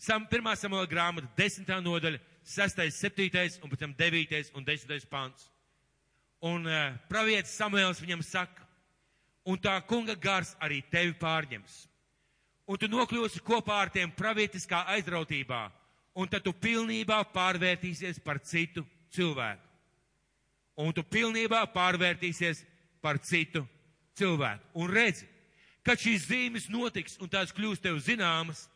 sam, 0.00 0.26
pirmā 0.30 0.54
samuēla 0.56 0.88
grāmata, 0.90 1.30
desmitā 1.38 1.78
nodaļa, 1.84 2.20
sastais, 2.48 2.98
septītais 3.02 3.58
un 3.62 3.72
pēc 3.72 3.84
tam 3.84 3.94
devītais 3.98 4.52
un 4.56 4.66
desmitais 4.66 5.06
pants. 5.08 5.50
Un 6.44 6.68
uh, 6.70 6.94
pravietis 7.10 7.56
Samuēls 7.58 7.98
viņam 7.98 8.22
saka, 8.22 8.62
un 9.48 9.58
tā 9.58 9.74
kunga 9.90 10.14
gars 10.14 10.54
arī 10.62 10.80
tevi 10.90 11.16
pārņems. 11.18 11.80
Un 12.68 12.78
tu 12.78 12.88
nokļūsi 12.92 13.40
kopā 13.42 13.80
ar 13.82 13.90
tiem 13.90 14.12
pravietiskā 14.14 14.84
aizrautībā, 14.94 15.62
un 16.20 16.28
tad 16.30 16.44
tu 16.44 16.52
pilnībā 16.52 17.22
pārvērtīsies 17.32 18.20
par 18.24 18.42
citu 18.44 18.84
cilvēku. 19.14 19.64
Un 20.78 20.92
tu 20.94 21.02
pilnībā 21.02 21.64
pārvērtīsies 21.74 22.60
par 23.02 23.18
citu 23.24 23.64
cilvēku. 24.18 24.68
Un 24.78 24.92
redzi, 24.94 25.26
kad 25.86 26.00
šīs 26.00 26.26
zīmes 26.28 26.68
notiks 26.72 27.18
un 27.22 27.30
tās 27.30 27.52
kļūs 27.54 27.82
tev 27.82 27.98
zināmas, 28.04 28.66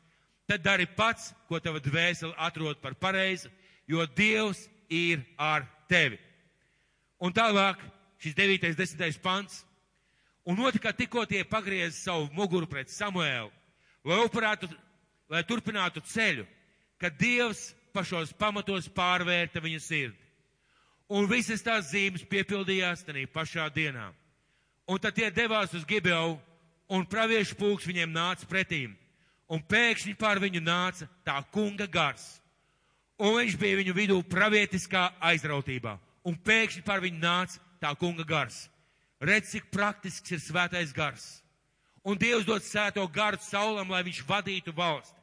tad 0.49 0.63
dari 0.65 0.87
pats, 0.87 1.33
ko 1.49 1.61
tava 1.61 1.81
dvēsele 1.83 2.35
atrod 2.37 2.81
par 2.83 2.95
pareizi, 2.99 3.51
jo 3.89 4.05
Dievs 4.17 4.67
ir 4.91 5.23
ar 5.39 5.67
tevi. 5.89 6.19
Un 7.23 7.35
tālāk 7.35 7.81
šis 8.23 8.35
9. 8.39 8.75
10. 8.79 9.21
pants. 9.23 9.63
Un 10.45 10.59
notika, 10.59 10.91
tikko 10.93 11.23
tie 11.31 11.45
pagriez 11.47 12.01
savu 12.03 12.27
muguru 12.35 12.67
pret 12.67 12.91
Samuēlu, 12.91 13.51
lai, 14.03 14.19
upurētu, 14.27 14.67
lai 15.31 15.45
turpinātu 15.47 16.03
ceļu, 16.11 16.47
kad 16.99 17.15
Dievs 17.19 17.69
pašos 17.95 18.33
pamatos 18.35 18.89
pārvērta 18.91 19.63
viņa 19.63 19.83
sirdi. 19.83 20.19
Un 21.13 21.29
visas 21.31 21.63
tās 21.63 21.93
zīmes 21.93 22.25
piepildījās 22.27 23.05
tajā 23.07 23.29
pašā 23.31 23.69
dienā. 23.75 24.09
Un 24.91 24.99
tad 24.99 25.15
tie 25.15 25.29
devās 25.31 25.75
uz 25.77 25.85
Gibeau, 25.87 26.41
un 26.93 27.09
praviešu 27.09 27.57
pulks 27.57 27.89
viņiem 27.89 28.13
nāca 28.13 28.47
pretīm. 28.49 28.95
Un 29.53 29.65
pēkšņi 29.69 30.15
pār 30.21 30.41
viņu 30.41 30.63
nāca 30.65 31.09
tā 31.27 31.41
kunga 31.53 31.89
gars. 31.89 32.39
Un 33.21 33.37
viņš 33.39 33.59
bija 33.61 33.81
viņu 33.81 33.95
vidū 33.97 34.23
pravietiskā 34.29 35.11
aizrautībā 35.21 35.99
un 36.27 36.37
pēkšņi 36.39 36.85
par 36.87 37.03
viņu 37.03 37.21
nāca 37.23 37.61
tā 37.83 37.93
kunga 37.99 38.27
gars. 38.27 38.67
Redz, 39.23 39.53
cik 39.53 39.71
praktisks 39.75 40.35
ir 40.35 40.43
svētais 40.43 40.95
gars. 40.95 41.43
Un 42.03 42.19
Dievs 42.19 42.47
dod 42.47 42.65
sēto 42.67 43.05
garu 43.15 43.39
saulam, 43.43 43.91
lai 43.91 44.03
viņš 44.03 44.23
vadītu 44.27 44.75
valsti. 44.75 45.19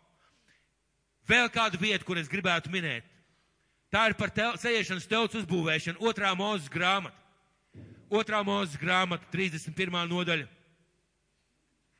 Vēl 1.27 1.49
kādu 1.51 1.79
vietu, 1.82 2.05
kur 2.08 2.17
es 2.17 2.32
gribētu 2.32 2.71
minēt. 2.71 3.03
Tā 3.91 4.05
ir 4.10 4.15
par 4.15 4.32
tel, 4.32 4.55
sēžašanas 4.62 5.10
telts 5.10 5.38
uzbūvēšanu, 5.41 5.99
otrā 6.05 6.32
mūzes 6.38 6.69
grāmata. 6.71 7.15
Otrā 8.10 8.39
mūzes 8.45 8.79
grāmata, 8.79 9.27
31. 9.34 9.99
nodaļa. 10.10 10.47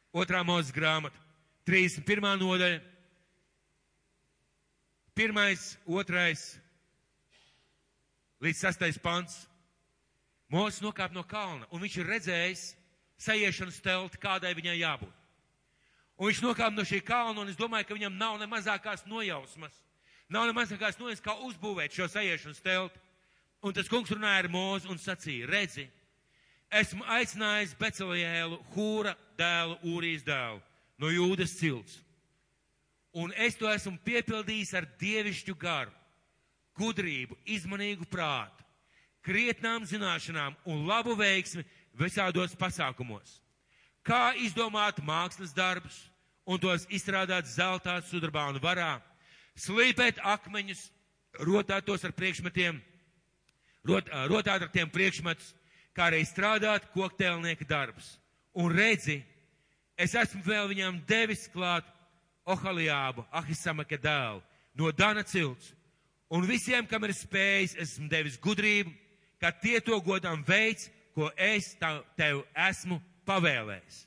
Otrā 0.10 0.42
mūzes 0.42 0.74
grāmata, 0.74 1.20
31. 1.70 2.40
nodaļa. 2.42 2.80
Pirmais, 5.14 5.76
otrais, 5.86 6.56
līdz 8.42 8.62
sastais 8.64 8.98
pants. 8.98 9.44
Mūzis 10.50 10.82
nokāp 10.82 11.14
no 11.14 11.22
kalna, 11.28 11.68
un 11.70 11.84
viņš 11.84 12.00
ir 12.00 12.10
redzējis 12.10 12.64
sajiešanas 13.22 13.78
telti, 13.86 14.18
kādai 14.18 14.56
viņai 14.58 14.80
jābūt. 14.80 15.14
Un 16.18 16.32
viņš 16.32 16.42
nokāp 16.42 16.74
no 16.74 16.88
šī 16.88 17.04
kalna, 17.06 17.44
un 17.44 17.52
es 17.52 17.60
domāju, 17.60 17.86
ka 17.86 18.00
viņam 18.00 18.18
nav 18.18 18.40
ne 18.42 18.48
mazākās 18.50 19.06
nojausmas. 19.06 19.76
Nav 20.26 20.50
ne 20.50 20.56
mazākās 20.58 20.98
nojausmas, 20.98 21.22
kā 21.22 21.38
uzbūvēt 21.46 21.94
šo 21.94 22.10
sajiešanas 22.10 22.66
telti. 22.66 22.98
Un 23.62 23.76
tas 23.76 23.92
kungs 23.92 24.10
runāja 24.10 24.48
ar 24.48 24.50
mūzu 24.50 24.90
un 24.90 24.98
sacīja, 24.98 25.48
redzi, 25.52 25.86
esmu 26.72 27.06
aicinājis 27.12 27.76
Becelielu, 27.78 28.58
Hūra 28.74 29.14
dēlu, 29.40 29.80
Ūrijas 29.88 30.26
dēlu, 30.28 30.60
no 31.00 31.12
jūdas 31.14 31.56
cilts. 31.60 32.02
Un 33.16 33.32
es 33.42 33.56
to 33.58 33.70
esmu 33.72 33.98
piepildījis 34.06 34.76
ar 34.78 34.86
dievišķu 35.00 35.56
garu 35.58 35.96
gudrību, 36.80 37.36
izmanīgu 37.50 38.08
prātu, 38.10 38.64
krietnām 39.26 39.86
zināšanām 39.90 40.56
un 40.70 40.86
labu 40.88 41.16
veiksmi 41.20 41.66
visādos 42.00 42.56
pasākumos. 42.60 43.40
Kā 44.06 44.32
izdomāt 44.40 45.02
mākslas 45.04 45.52
darbus 45.56 45.98
un 46.48 46.62
tos 46.62 46.88
izstrādāt 46.90 47.50
zeltā, 47.50 48.00
sudrabā 48.08 48.48
un 48.54 48.62
varā, 48.64 48.98
slīpēt 49.60 50.22
akmeņus, 50.24 50.88
rotāt 51.46 51.86
tos 51.86 52.06
ar 52.08 52.16
priekšmetiem, 52.16 52.80
rot, 53.86 54.08
rotāt 54.32 54.64
ar 54.64 54.72
tiem 54.74 54.90
priekšmetus, 54.90 55.54
kā 55.94 56.08
arī 56.10 56.24
strādāt 56.26 56.88
koktēlnieka 56.96 57.68
darbus. 57.68 58.16
Un 58.58 58.72
redzi, 58.74 59.20
es 60.00 60.16
esmu 60.18 60.42
vēl 60.46 60.72
viņam 60.72 61.02
devis 61.08 61.48
klāt 61.54 61.86
Ohaliābu, 62.50 63.26
Ahisamaka 63.32 64.00
dēlu, 64.02 64.42
no 64.74 64.90
Dana 64.96 65.22
cilts, 65.24 65.74
Un 66.30 66.46
visiem, 66.46 66.86
kam 66.86 67.08
ir 67.08 67.16
spējis, 67.18 67.74
esmu 67.82 68.06
devis 68.10 68.38
gudrību, 68.42 68.92
ka 69.42 69.50
tie 69.64 69.80
to 69.82 69.98
godām 70.06 70.44
veids, 70.46 70.86
ko 71.18 71.32
es 71.34 71.72
tev 71.80 72.44
esmu 72.54 73.00
pavēlējis. 73.26 74.04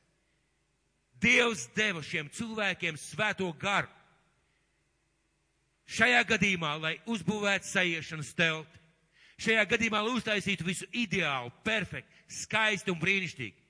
Dievs 1.23 1.67
deva 1.75 2.03
šiem 2.03 2.31
cilvēkiem 2.31 2.99
svēto 2.99 3.49
garu. 3.59 3.91
Šajā 5.93 6.23
gadījumā, 6.31 6.77
lai 6.79 6.95
uzbūvētu 7.11 7.67
sajiešanas 7.69 8.31
telti, 8.39 8.81
šajā 9.43 9.67
gadījumā, 9.75 10.05
lai 10.07 10.15
uztaisītu 10.15 10.67
visu 10.67 10.87
ideālu, 10.95 11.51
perfektu, 11.67 12.23
skaistu 12.31 12.95
un 12.95 13.03
brīnišķīgu. 13.03 13.62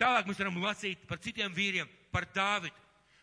Tālāk 0.00 0.28
mēs 0.28 0.40
varam 0.40 0.60
lasīt 0.64 1.02
par 1.08 1.20
citiem 1.20 1.52
vīriem, 1.52 1.88
par 2.12 2.24
Dāvidu. 2.34 2.76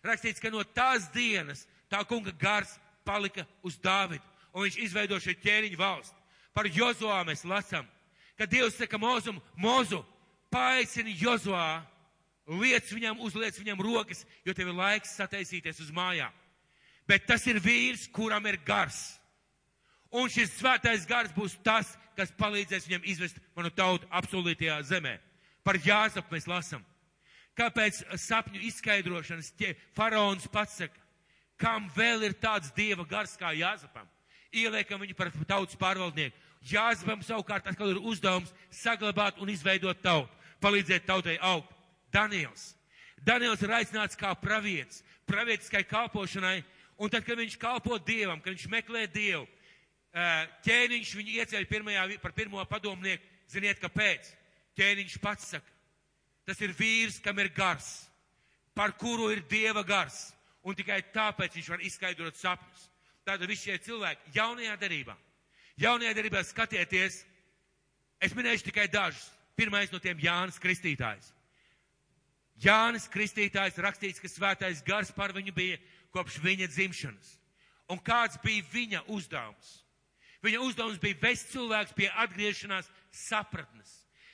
Rakstīts, 0.05 0.41
ka 0.41 0.51
no 0.53 0.61
tās 0.63 1.07
dienas 1.13 1.65
tā 1.89 2.03
kunga 2.05 2.31
gars 2.37 2.75
palika 3.07 3.47
uz 3.65 3.79
Dāvidu 3.81 4.23
un 4.53 4.65
viņš 4.65 4.79
izveido 4.81 5.19
šeit 5.21 5.41
ķēniņu 5.43 5.77
valsti. 5.77 6.15
Par 6.55 6.65
Jozoā 6.73 7.19
mēs 7.27 7.43
lasām, 7.45 7.85
ka 8.37 8.47
Dievs 8.49 8.77
saka 8.79 8.97
Mozum, 8.97 9.37
Mozu, 9.61 10.01
paaicini 10.53 11.13
Jozoā, 11.19 11.83
liec 12.47 12.89
viņam, 12.89 13.21
uzliec 13.21 13.59
viņam 13.59 13.83
rokas, 13.85 14.23
jo 14.45 14.55
tev 14.57 14.71
ir 14.71 14.79
laiks 14.79 15.13
sataisīties 15.19 15.83
uz 15.83 15.93
mājām. 15.93 16.33
Bet 17.07 17.27
tas 17.29 17.45
ir 17.47 17.61
vīrs, 17.63 18.07
kuram 18.11 18.45
ir 18.49 18.57
gars. 18.65 19.19
Un 20.11 20.31
šis 20.31 20.55
svētais 20.57 21.05
gars 21.07 21.31
būs 21.35 21.57
tas, 21.63 21.93
kas 22.17 22.33
palīdzēs 22.39 22.87
viņam 22.87 23.05
izvest 23.05 23.37
manu 23.55 23.69
tautu 23.69 24.07
absolūtajā 24.09 24.79
zemē. 24.89 25.17
Par 25.67 25.75
Jāzapu 25.83 26.31
mēs 26.31 26.47
lasām, 26.47 26.83
Kāpēc 27.57 28.03
sapņu 28.21 28.59
izskaidrošanas 28.67 29.49
ķē, 29.57 29.71
faraons 29.97 30.45
pats 30.53 30.77
saka, 30.83 30.99
kam 31.57 31.87
vēl 31.95 32.27
ir 32.27 32.35
tāds 32.37 32.69
dieva 32.75 33.05
gars 33.09 33.33
kā 33.39 33.49
Jāzepam? 33.57 34.05
Ieliekam 34.53 35.01
viņu 35.01 35.17
par 35.17 35.31
tautas 35.49 35.79
pārvaldnieku. 35.79 36.37
Jāzepam 36.69 37.23
savukārt 37.25 37.65
atkal 37.69 37.95
ir 37.95 38.01
uzdevums 38.01 38.53
saglabāt 38.73 39.41
un 39.41 39.49
izveidot 39.49 39.97
tautu, 40.05 40.29
palīdzēt 40.61 41.09
tautai 41.09 41.37
augt. 41.41 41.73
Daniels. 42.13 42.75
Daniels 43.25 43.61
ir 43.65 43.73
aicināts 43.73 44.17
kā 44.17 44.29
pravietis, 44.37 45.01
pravietiskai 45.27 45.81
kalpošanai, 45.89 46.61
un 47.01 47.09
tad, 47.09 47.25
kad 47.25 47.41
viņš 47.41 47.57
kalpo 47.61 47.97
Dievam, 47.97 48.39
kad 48.41 48.53
viņš 48.53 48.69
meklē 48.69 49.07
Dievu, 49.11 49.47
ķēniņš 50.65 51.15
viņu 51.17 51.39
ieceļ 51.41 51.65
pirmajā, 51.69 52.05
par 52.21 52.37
pirmo 52.37 52.61
padomnieku, 52.69 53.25
ziniet, 53.49 53.81
kāpēc? 53.81 54.29
Ķēniņš 54.77 55.17
pats 55.21 55.53
saka, 55.53 55.73
tas 56.45 56.59
ir 56.61 56.73
vīrs, 56.77 57.21
kam 57.23 57.39
ir 57.41 57.49
gars, 57.55 58.07
par 58.77 58.93
kuru 58.97 59.31
ir 59.33 59.41
Dieva 59.49 59.83
gars, 59.83 60.27
un 60.61 60.77
tikai 60.77 60.99
tāpēc 61.13 61.57
viņš 61.57 61.71
var 61.73 61.85
izskaidrot 61.85 62.37
sapņus. 62.37 62.83
Tātad 63.27 63.49
visi 63.49 63.67
šie 63.67 63.79
cilvēki 63.83 64.37
jaunajā 64.37 64.75
darībā, 64.79 65.17
jaunajā 65.81 66.13
darībā 66.15 66.43
skatieties, 66.45 67.23
es 68.23 68.37
minēšu 68.37 68.69
tikai 68.69 68.87
dažus. 68.91 69.25
Pirmais 69.57 69.89
no 69.89 69.97
tiem 69.97 70.19
Jānis 70.21 70.59
Kristītājs. 70.61 71.31
Jānis 72.61 73.07
Kristītājs 73.09 73.79
rakstīts, 73.81 74.21
ka 74.21 74.29
svētais 74.29 74.83
gars 74.85 75.09
par 75.13 75.33
viņu 75.33 75.53
bija 75.53 75.79
kopš 76.13 76.37
viņa 76.43 76.69
dzimšanas. 76.69 77.31
Un 77.89 78.01
kāds 78.03 78.37
bija 78.43 78.65
viņa 78.73 79.03
uzdevums? 79.13 79.71
Viņa 80.45 80.61
uzdevums 80.61 80.99
bija 81.01 81.17
vest 81.21 81.49
cilvēks 81.53 81.95
pie 81.97 82.09
atgriešanās 82.23 82.89
sapratnes. 83.09 83.89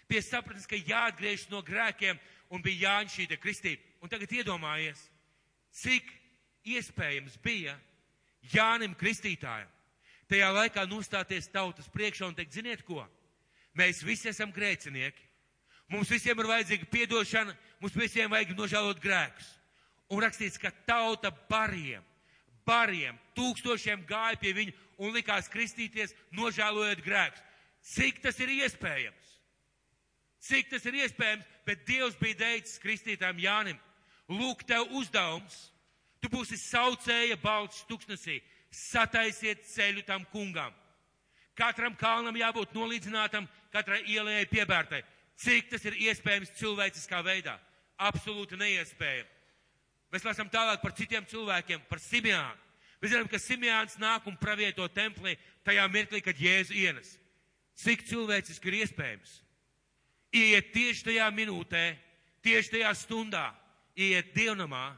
Pie 0.08 0.22
sapratnes, 0.22 0.68
ka 0.70 0.78
jāatgriežas 0.78 1.50
no 1.52 1.62
grēkiem 1.66 2.20
un 2.54 2.62
bija 2.62 2.90
jāņem 2.90 3.14
šī 3.14 3.40
kristība. 3.40 3.82
Un 4.04 4.12
tagad 4.12 4.32
iedomājies, 4.36 5.00
cik 5.72 6.10
iespējams 6.68 7.38
bija 7.44 7.78
Jānim 8.52 8.96
Kristītājam 9.00 9.70
tajā 10.34 10.50
laikā 10.54 10.86
nostāties 10.90 11.50
tautas 11.52 11.90
priekšā 11.94 12.28
un 12.28 12.38
teikt, 12.38 12.56
ziniet 12.56 12.84
ko? 12.88 13.04
Mēs 13.78 14.04
visi 14.06 14.30
esam 14.32 14.54
grēcinieki. 14.54 15.30
Mums 15.92 16.10
visiem 16.10 16.40
ir 16.40 16.50
vajadzīga 16.50 16.88
piedošana, 16.90 17.54
mums 17.82 17.96
visiem 17.98 18.32
vajag 18.32 18.54
nožēlot 18.58 19.02
grēkus. 19.04 19.50
Un 20.14 20.24
rakstīts, 20.24 20.60
ka 20.62 20.72
tauta 20.88 21.30
bariem, 21.50 22.02
bariem, 22.66 23.18
tūkstošiem 23.38 24.06
gāja 24.10 24.40
pie 24.42 24.54
viņa 24.58 24.74
un 25.04 25.14
likās 25.14 25.50
kristīties, 25.52 26.16
nožēlojot 26.34 27.04
grēkus. 27.06 27.44
Cik 27.94 28.22
tas 28.24 28.40
ir 28.40 28.54
iespējams? 28.56 29.33
Cik 30.44 30.70
tas 30.74 30.86
ir 30.90 30.98
iespējams, 31.00 31.46
bet 31.64 31.86
Dievs 31.88 32.18
bija 32.20 32.42
teicis 32.42 32.80
kristītājiem 32.84 33.40
Jānim, 33.46 33.78
lūk, 34.28 34.66
tev 34.68 34.92
uzdevums, 34.92 35.70
tu 36.20 36.32
būsi 36.32 36.58
saucēja 36.60 37.38
balts 37.40 37.84
tuksnesī, 37.88 38.42
sataisiet 38.74 39.64
ceļu 39.72 40.04
tam 40.08 40.26
kungam. 40.34 40.74
Katram 41.56 41.94
kalnam 41.96 42.36
jābūt 42.36 42.74
nolīdzinātam, 42.74 43.46
katrai 43.72 44.02
ielai 44.10 44.44
piebērtai. 44.50 45.04
Cik 45.40 45.70
tas 45.72 45.86
ir 45.86 45.96
iespējams 46.10 46.54
cilvēciskā 46.58 47.22
veidā? 47.26 47.56
Absolūti 48.02 48.58
neiespējami. 48.58 49.30
Mēs 50.14 50.26
lasām 50.26 50.50
tālāk 50.52 50.82
par 50.82 50.94
citiem 50.98 51.26
cilvēkiem, 51.30 51.86
par 51.90 52.02
Simjānu. 52.02 52.60
Mēs 53.02 53.14
zinām, 53.14 53.30
ka 53.30 53.40
Simjāns 53.42 53.96
nāk 54.02 54.28
un 54.30 54.38
pravieto 54.40 54.86
templī 54.92 55.38
tajā 55.66 55.88
mirklī, 55.92 56.22
kad 56.24 56.38
Jēzu 56.40 56.76
ienes. 56.78 57.16
Cik 57.80 58.06
cilvēciski 58.10 58.70
ir 58.70 58.84
iespējams? 58.84 59.43
Iet 60.34 60.72
tieši 60.74 61.10
tajā 61.10 61.28
minūtē, 61.34 61.84
tieši 62.46 62.78
tajā 62.78 62.94
stundā, 62.98 63.52
iet 63.96 64.32
dievnamā, 64.34 64.96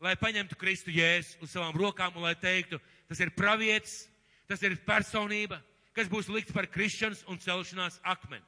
lai 0.00 0.14
paņemtu 0.18 0.56
Kristu 0.58 0.94
Jēzu 0.94 1.42
uz 1.42 1.50
savām 1.50 1.74
rokām 1.74 2.14
un 2.14 2.28
lai 2.28 2.36
teiktu, 2.38 2.78
tas 3.10 3.18
ir 3.20 3.34
pravietis, 3.34 4.04
tas 4.46 4.62
ir 4.62 4.78
personība, 4.86 5.58
kas 5.92 6.06
būs 6.06 6.30
likts 6.30 6.54
par 6.54 6.70
krišanas 6.70 7.24
un 7.26 7.42
celšanās 7.42 7.98
akmeni 8.06 8.46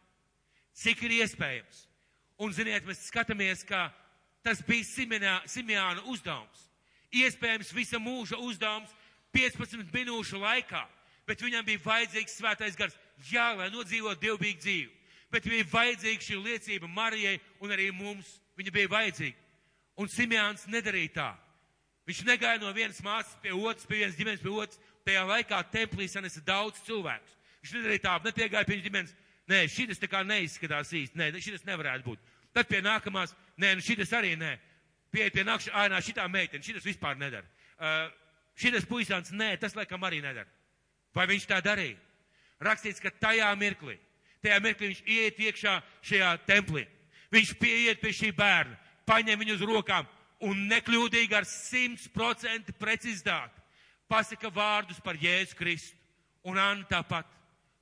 cik 0.81 1.03
ir 1.07 1.17
iespējams. 1.21 1.85
Un, 2.41 2.55
ziniet, 2.57 2.87
mēs 2.89 3.05
skatāmies, 3.11 3.65
ka 3.69 3.91
tas 4.45 4.63
bija 4.65 5.41
Simjāna 5.45 6.05
uzdevums. 6.09 6.67
Iespējams, 7.11 7.75
visa 7.75 7.99
mūža 8.01 8.39
uzdevums 8.41 8.93
15 9.35 9.91
minūšu 9.93 10.41
laikā, 10.41 10.85
bet 11.29 11.43
viņam 11.43 11.67
bija 11.67 11.83
vajadzīgs 11.85 12.39
svētais 12.39 12.79
gars. 12.79 12.97
Jā, 13.29 13.51
lai 13.59 13.69
nodzīvot 13.75 14.21
dievbijīgu 14.23 14.63
dzīvi, 14.63 14.93
bet 15.33 15.47
bija 15.47 15.69
vajadzīga 15.73 16.27
šī 16.27 16.41
liecība 16.45 16.91
Marijai 16.91 17.39
un 17.61 17.73
arī 17.75 17.91
mums. 17.95 18.39
Viņa 18.59 18.75
bija 18.75 18.91
vajadzīga. 18.93 19.39
Un 20.01 20.11
Simjāns 20.11 20.67
nedarīja 20.69 21.15
tā. 21.15 21.31
Viņš 22.09 22.25
negāja 22.27 22.61
no 22.61 22.73
vienas 22.77 23.01
māsas 23.05 23.37
pie 23.43 23.53
otras, 23.55 23.87
pie 23.87 24.03
vienas 24.03 24.19
ģimenes 24.19 24.43
pie 24.43 24.53
otras. 24.53 24.81
Tajā 25.07 25.25
laikā 25.29 25.61
templī 25.73 26.09
sanesa 26.11 26.43
daudz 26.45 26.81
cilvēku. 26.85 27.37
Viņš 27.63 27.75
nedarīja 27.77 28.05
tā, 28.05 28.17
nepiegāja 28.25 28.69
pie 28.69 28.81
ģimenes 28.85 29.15
Nē, 29.51 29.65
šis 29.67 29.99
tā 29.99 30.07
kā 30.11 30.23
neizskatās 30.27 30.93
īsti. 30.95 31.19
Nē, 31.19 31.31
šis 31.43 31.65
nevarētu 31.67 32.07
būt. 32.07 32.29
Tad 32.55 32.69
pie 32.71 32.81
nākamās, 32.85 33.33
nē, 33.59 33.75
nu 33.79 33.85
šis 33.85 34.13
arī 34.15 34.37
nē. 34.39 34.53
Pie, 35.11 35.27
pie 35.35 35.43
nākamā, 35.47 35.75
ainā 35.85 35.99
šitā 36.05 36.27
meitene, 36.31 36.63
šis 36.63 36.87
vispār 36.87 37.19
nedara. 37.19 37.47
Uh, 37.81 38.05
šis 38.59 38.87
puisāns, 38.87 39.33
nē, 39.35 39.57
tas 39.59 39.75
laikam 39.79 40.03
arī 40.07 40.21
nedara. 40.23 40.47
Vai 41.17 41.27
viņš 41.31 41.49
tā 41.51 41.59
darīja? 41.65 41.99
Rakstīts, 42.63 43.03
ka 43.03 43.11
tajā 43.11 43.49
mirklī, 43.59 43.97
tajā 44.45 44.61
mirklī 44.65 44.91
viņš 44.91 45.03
iet 45.07 45.41
iekšā 45.47 45.77
šajā 46.11 46.31
templī. 46.49 46.87
Viņš 47.31 47.55
pieiet 47.61 48.01
pie 48.03 48.13
šī 48.17 48.33
bērna, 48.35 48.77
paņem 49.07 49.39
viņu 49.45 49.57
uz 49.59 49.67
rokām 49.67 50.09
un 50.47 50.67
nekļūdīgi 50.71 51.37
ar 51.37 51.47
simts 51.49 52.09
procentu 52.13 52.75
precizitāti 52.81 53.61
pasaka 54.11 54.51
vārdus 54.51 55.01
par 55.05 55.19
Jēzu 55.21 55.57
Kristu. 55.59 55.97
Un 56.43 56.59
Anna 56.59 56.87
tāpat. 56.89 57.29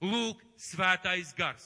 Lūk, 0.03 0.43
svētais 0.59 1.33
gars. 1.35 1.65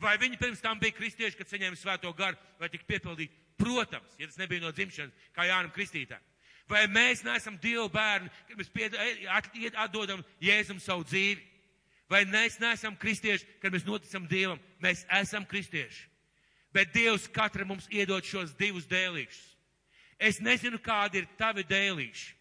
Vai 0.00 0.14
viņi 0.20 0.38
pirms 0.40 0.62
tam 0.64 0.78
bija 0.80 0.94
kristieši, 0.96 1.36
kad 1.36 1.48
saņēma 1.48 1.76
svēto 1.76 2.12
garu, 2.16 2.36
vai 2.60 2.68
tika 2.72 2.84
piepildīti? 2.88 3.32
Protams, 3.56 4.16
ja 4.20 4.28
tas 4.28 4.38
nebija 4.40 4.60
no 4.60 4.72
dzimšanas, 4.72 5.12
kā 5.36 5.46
Jānam 5.48 5.72
Kristītājam. 5.72 6.24
Vai 6.68 6.82
mēs 6.90 7.22
neesam 7.24 7.56
Dieva 7.60 7.86
bērni, 7.92 8.32
kad 8.48 8.60
mēs 8.60 8.72
pied, 8.72 8.96
atdodam 9.80 10.24
Jēzum 10.42 10.80
savu 10.82 11.04
dzīvi? 11.08 11.44
Vai 12.10 12.22
mēs 12.30 12.60
neesam 12.62 12.94
kristieši, 12.96 13.46
kad 13.62 13.74
mēs 13.74 13.86
noticam 13.86 14.28
Dievam? 14.30 14.60
Mēs 14.82 15.04
esam 15.18 15.46
kristieši. 15.48 16.06
Bet 16.74 16.92
Dievs 16.94 17.26
katra 17.32 17.64
mums 17.66 17.88
iedod 17.90 18.24
šos 18.24 18.54
divus 18.58 18.86
dēlīšus. 18.86 19.42
Es 20.18 20.38
nezinu, 20.40 20.78
kādi 20.80 21.22
ir 21.22 21.28
tavi 21.38 21.64
dēlīši. 21.66 22.32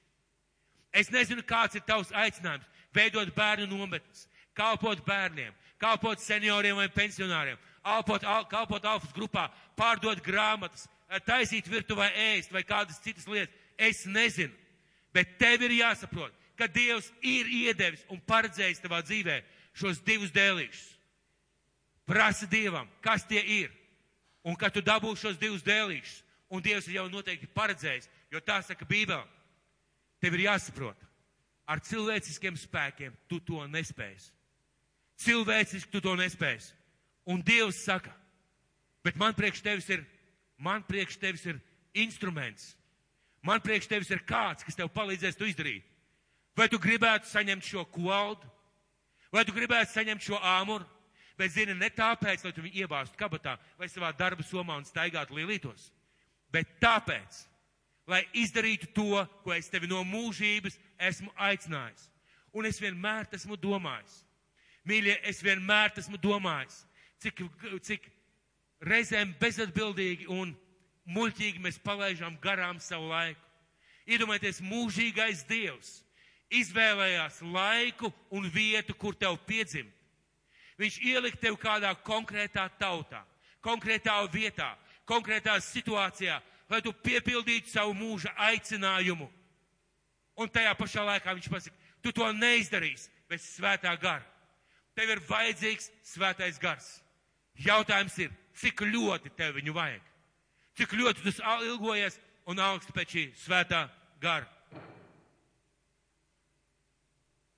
Es 0.95 1.09
nezinu, 1.11 1.43
kāds 1.43 1.76
ir 1.76 1.84
tavs 1.88 2.13
aicinājums 2.16 2.70
veidot 2.95 3.34
bērnu 3.36 3.68
nometnes 3.68 4.28
kalpot 4.55 5.03
bērniem, 5.05 5.53
kalpot 5.82 6.22
senioriem 6.24 6.78
vai 6.80 6.88
pensionāriem, 6.93 7.59
kalpot, 7.84 8.24
al, 8.24 8.47
kalpot 8.49 8.88
alfas 8.88 9.13
grupā, 9.16 9.49
pārdot 9.78 10.22
grāmatas, 10.24 10.88
eh, 11.09 11.20
taisīt 11.28 11.68
virtuvē 11.70 12.09
ēst 12.32 12.53
vai 12.55 12.63
kādas 12.63 13.01
citas 13.03 13.28
lietas. 13.28 13.53
Es 13.78 14.05
nezinu, 14.07 14.53
bet 15.13 15.38
tev 15.39 15.66
ir 15.68 15.82
jāsaprot, 15.82 16.32
ka 16.55 16.68
Dievs 16.72 17.11
ir 17.22 17.49
iedevis 17.51 18.05
un 18.09 18.22
paredzējis 18.24 18.80
tavā 18.80 19.01
dzīvē 19.03 19.41
šos 19.76 20.02
divus 20.06 20.34
dēlīšus. 20.36 20.92
Prasa 22.06 22.48
Dievam, 22.50 22.88
kas 23.02 23.26
tie 23.26 23.42
ir, 23.42 23.72
un 24.46 24.56
kad 24.56 24.74
tu 24.74 24.84
dabūsi 24.86 25.26
šos 25.26 25.40
divus 25.42 25.66
dēlīšus, 25.66 26.22
un 26.54 26.62
Dievs 26.62 26.88
ir 26.88 27.00
jau 27.00 27.08
noteikti 27.10 27.50
paredzējis, 27.50 28.08
jo 28.32 28.42
tā 28.46 28.60
saka 28.64 28.86
Bībelē, 28.86 29.26
tev 30.22 30.38
ir 30.38 30.46
jāsaprot, 30.46 30.98
ar 31.66 31.82
cilvēciskiem 31.82 32.58
spēkiem 32.62 33.16
tu 33.30 33.40
to 33.42 33.66
nespēsi. 33.68 34.32
Cilvēciski 35.26 35.90
tu 35.92 36.02
to 36.04 36.14
nespēsi. 36.20 36.74
Un 37.26 37.42
Dievs 37.42 37.82
saka, 37.88 38.12
bet 39.04 39.18
man 39.18 39.34
priekš 39.34 39.64
tevis 39.66 39.88
ir, 39.90 40.04
man 40.62 40.84
priekš 40.86 41.18
tevis 41.18 41.46
ir 41.50 41.62
instruments. 41.98 42.76
Man 43.46 43.62
priekš 43.62 43.88
tevis 43.90 44.10
ir 44.14 44.24
kāds, 44.26 44.66
kas 44.66 44.78
tev 44.78 44.90
palīdzēs 44.94 45.38
to 45.38 45.48
izdarīt. 45.50 45.86
Vai 46.58 46.68
tu 46.72 46.80
gribētu 46.82 47.30
saņemt 47.30 47.66
šo 47.66 47.84
koldu? 47.94 48.48
Vai 49.36 49.44
tu 49.44 49.56
gribētu 49.56 49.92
saņemt 49.92 50.24
šo 50.24 50.40
āmuru? 50.40 50.86
Bet 51.36 51.52
zini, 51.52 51.74
ne 51.76 51.90
tāpēc, 51.92 52.46
lai 52.46 52.54
tu 52.56 52.64
viņu 52.64 52.86
iebāztu 52.86 53.20
kabatā 53.20 53.58
vai 53.76 53.90
savā 53.92 54.14
darba 54.16 54.44
somā 54.48 54.78
un 54.80 54.86
staigātu 54.88 55.36
lielītos, 55.36 55.90
bet 56.48 56.78
tāpēc, 56.80 57.42
lai 58.08 58.22
izdarītu 58.40 58.88
to, 58.96 59.26
ko 59.44 59.52
es 59.52 59.68
tevi 59.68 59.90
no 59.92 60.00
mūžības 60.08 60.80
esmu 61.10 61.34
aicinājis. 61.36 62.08
Un 62.56 62.70
es 62.70 62.80
vienmēr 62.80 63.28
esmu 63.36 63.60
domājis, 63.60 64.22
Mīļie, 64.86 65.16
es 65.26 65.42
vienmēr 65.42 65.96
esmu 65.98 66.20
domājis, 66.22 66.84
cik, 67.24 67.42
cik 67.82 68.06
reizēm 68.86 69.32
bezatbildīgi 69.42 70.28
un 70.30 70.52
muļķīgi 71.10 71.62
mēs 71.64 71.82
palaidām 71.82 72.38
garām 72.42 72.78
savu 72.80 73.10
laiku. 73.10 73.42
Iedomājieties, 74.06 74.62
mūžīgais 74.62 75.42
Dievs 75.50 75.96
izvēlējās 76.54 77.41
laiku 77.41 78.12
un 78.34 78.50
vietu, 78.52 78.93
kur 78.93 79.16
tev 79.18 79.38
piedzimt. 79.48 79.91
Viņš 80.80 80.98
ielika 81.08 81.39
tevi 81.39 81.58
kādā 81.60 81.93
konkrētā 82.04 82.68
tautā, 82.80 83.22
konkrētā 83.64 84.18
vietā, 84.32 84.74
konkrētā 85.08 85.56
situācijā, 85.64 86.41
lai 86.70 86.82
tu 86.84 86.91
piepildītu 86.91 87.72
savu 87.72 87.93
mūža 87.96 88.34
aicinājumu. 88.50 89.30
Un 90.36 90.52
tajā 90.52 90.74
pašā 90.76 91.06
laikā 91.08 91.36
viņš 91.38 91.50
pasaka, 91.52 91.78
tu 92.04 92.12
to 92.12 92.28
neizdarīsi 92.36 93.08
bez 93.30 93.46
svētā 93.56 93.93
gara. 94.02 94.26
Tev 94.96 95.12
ir 95.12 95.24
vajadzīgs 95.28 95.89
svētais 96.08 96.60
gars. 96.60 96.89
Jautājums 97.56 98.18
ir, 98.20 98.36
cik 98.60 98.84
ļoti 98.84 99.32
tev 99.36 99.56
viņu 99.56 99.76
vajag? 99.76 100.04
Cik 100.76 100.91
ļoti 101.00 101.24
tu 101.24 101.32
ilgojies 101.70 102.20
un 102.52 102.60
augst 102.60 102.91
pēc 102.96 103.16
šī 103.16 103.26
svētā 103.46 103.86
gara? 104.20 104.55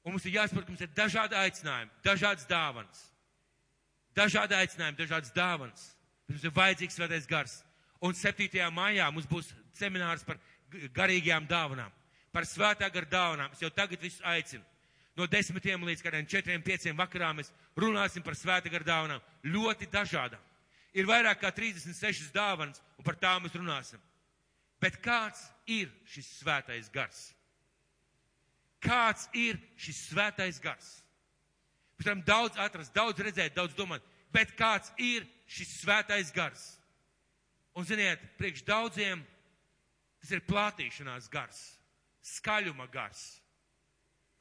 Un 0.07 0.13
mums 0.15 0.23
ir 0.23 0.37
jāsaprot, 0.37 0.63
ka 0.63 0.71
mums 0.71 0.81
ir 0.85 0.91
dažādi 0.95 1.35
aicinājumi, 1.35 1.91
dažādas 2.05 2.47
dāvanas. 2.47 2.99
Dažādi 4.15 4.55
aicinājumi, 4.55 4.95
dažādas 5.01 5.33
dāvanas. 5.35 5.83
Mums 6.31 6.45
ir 6.47 6.53
vajadzīgs 6.55 6.95
svētais 6.95 7.27
gars. 7.27 7.57
Un 7.99 8.15
7. 8.15 8.47
maijā 8.71 9.09
mums 9.11 9.27
būs 9.27 9.51
seminārs 9.75 10.23
par 10.23 10.39
garīgajām 10.95 11.49
dāvanām, 11.51 11.91
par 12.31 12.47
svētā 12.47 12.87
gara 12.93 13.11
dāvanām. 13.11 13.51
Es 13.51 13.65
jau 13.65 13.69
tagad 13.73 13.99
visus 13.99 14.23
aicinu. 14.23 14.63
No 15.17 15.27
desmitiem 15.27 15.83
līdz 15.83 16.05
kādiem 16.05 16.27
četriem, 16.29 16.63
pieciem 16.63 16.95
vakarā 16.95 17.33
mēs 17.35 17.51
runāsim 17.75 18.23
par 18.23 18.39
svētā 18.39 18.71
gara 18.71 18.87
dāvanām. 18.87 19.23
Ļoti 19.43 19.89
dažādām. 19.91 20.43
Ir 20.95 21.09
vairāk 21.09 21.41
kā 21.43 21.51
36 21.51 22.31
dāvanas, 22.31 22.79
un 22.95 23.03
par 23.03 23.19
tām 23.19 23.43
mēs 23.43 23.59
runāsim. 23.59 23.99
Bet 24.79 25.01
kāds 25.03 25.49
ir 25.67 25.91
šis 26.07 26.31
svētais 26.39 26.87
gars? 26.93 27.33
Kāds 28.83 29.27
ir 29.33 29.59
šis 29.79 30.07
svētais 30.11 30.59
gars. 30.63 30.87
Pēc 31.97 32.11
tam 32.11 32.21
daudz 32.25 32.59
atrast, 32.61 32.93
daudz 32.93 33.21
redzēt, 33.25 33.55
daudz 33.55 33.73
domāt, 33.77 34.03
bet 34.33 34.53
kāds 34.57 34.91
ir 35.01 35.25
šis 35.49 35.79
svētais 35.81 36.29
gars. 36.35 36.75
Un 37.77 37.85
ziniet, 37.85 38.21
priekš 38.37 38.63
daudziem 38.65 39.23
tas 40.21 40.33
ir 40.33 40.45
plātīšanās 40.45 41.29
gars, 41.29 41.59
skaļuma 42.37 42.87
gars, 42.93 43.21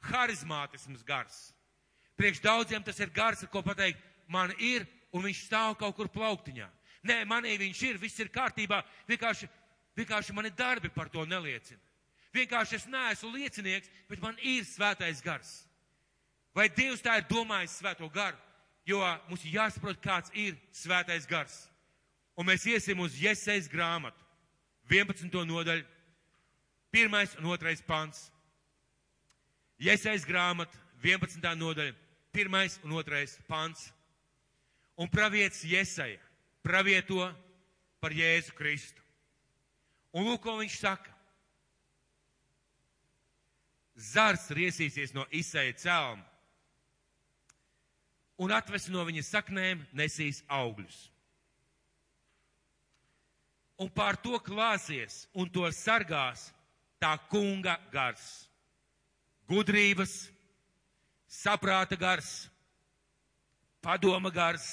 harizmātisms 0.09 1.03
gars. 1.05 1.47
Priekš 2.17 2.41
daudziem 2.41 2.85
tas 2.85 2.97
ir 2.99 3.13
gars, 3.13 3.43
ar 3.45 3.51
ko 3.53 3.61
pateikt, 3.65 4.01
man 4.27 4.53
ir, 4.57 4.85
un 5.13 5.25
viņš 5.25 5.43
stāv 5.47 5.77
kaut 5.79 5.95
kur 5.97 6.09
plauktiņā. 6.13 6.67
Nē, 7.07 7.21
manī 7.29 7.55
viņš 7.61 7.81
ir, 7.87 7.99
viss 8.01 8.19
ir 8.19 8.33
kārtībā, 8.33 8.81
vienkārši, 9.07 9.47
vienkārši 9.97 10.33
mani 10.35 10.51
darbi 10.51 10.89
par 10.93 11.09
to 11.13 11.25
neliecina. 11.29 11.81
Vienkārši 12.37 12.77
es 12.77 12.85
neesmu 12.91 13.31
liecinieks, 13.33 13.89
bet 14.09 14.21
man 14.21 14.37
ir 14.45 14.65
svētais 14.67 15.23
gars. 15.25 15.63
Vai 16.53 16.67
Dievs 16.73 17.01
tā 17.05 17.17
ir 17.17 17.25
domājis 17.29 17.79
svēto 17.79 18.09
garu? 18.13 18.37
Jo 18.87 19.01
mums 19.27 19.43
ir 19.45 19.57
jāsaprot, 19.57 19.99
kāds 20.01 20.31
ir 20.33 20.55
svētais 20.75 21.27
gars. 21.29 21.65
Un 22.37 22.47
mēs 22.47 22.65
iesim 22.69 23.01
uz 23.01 23.17
Iesaijas 23.17 23.67
grāmatu, 23.69 24.21
11. 24.89 25.33
nodaļu, 25.49 25.83
1. 26.93 27.17
un 27.41 27.49
2. 27.49 27.75
pants. 27.87 28.27
Iesaijas 29.81 30.25
grāmata, 30.25 30.77
11. 31.03 31.41
nodaļa, 31.57 31.93
1. 32.37 32.79
un 32.85 32.95
2. 33.01 33.25
pants. 33.49 33.89
Un 34.97 35.09
pravietis 35.09 35.65
Iesaja 35.65 36.21
pravieto 36.65 37.21
par 38.01 38.13
Jēzu 38.13 38.53
Kristu. 38.57 39.01
Un 40.13 40.25
lūk, 40.25 40.41
ko 40.45 40.57
viņš 40.61 40.79
saka 40.79 41.16
zars 43.97 44.49
riesīsies 44.53 45.13
no 45.17 45.25
izsēja 45.33 45.73
celma 45.81 46.25
un 48.37 48.53
atvesi 48.53 48.93
no 48.93 49.01
viņa 49.05 49.23
saknēm 49.25 49.81
nesīs 49.97 50.43
augļus. 50.53 50.97
Un 53.81 53.89
pār 53.93 54.17
to 54.21 54.37
klāsies 54.41 55.25
un 55.37 55.49
to 55.53 55.65
sargās 55.73 56.47
tā 57.01 57.13
kunga 57.29 57.77
gars, 57.93 58.47
gudrības, 59.49 60.29
saprāta 61.29 61.97
gars, 61.97 62.47
padoma 63.81 64.31
gars, 64.33 64.65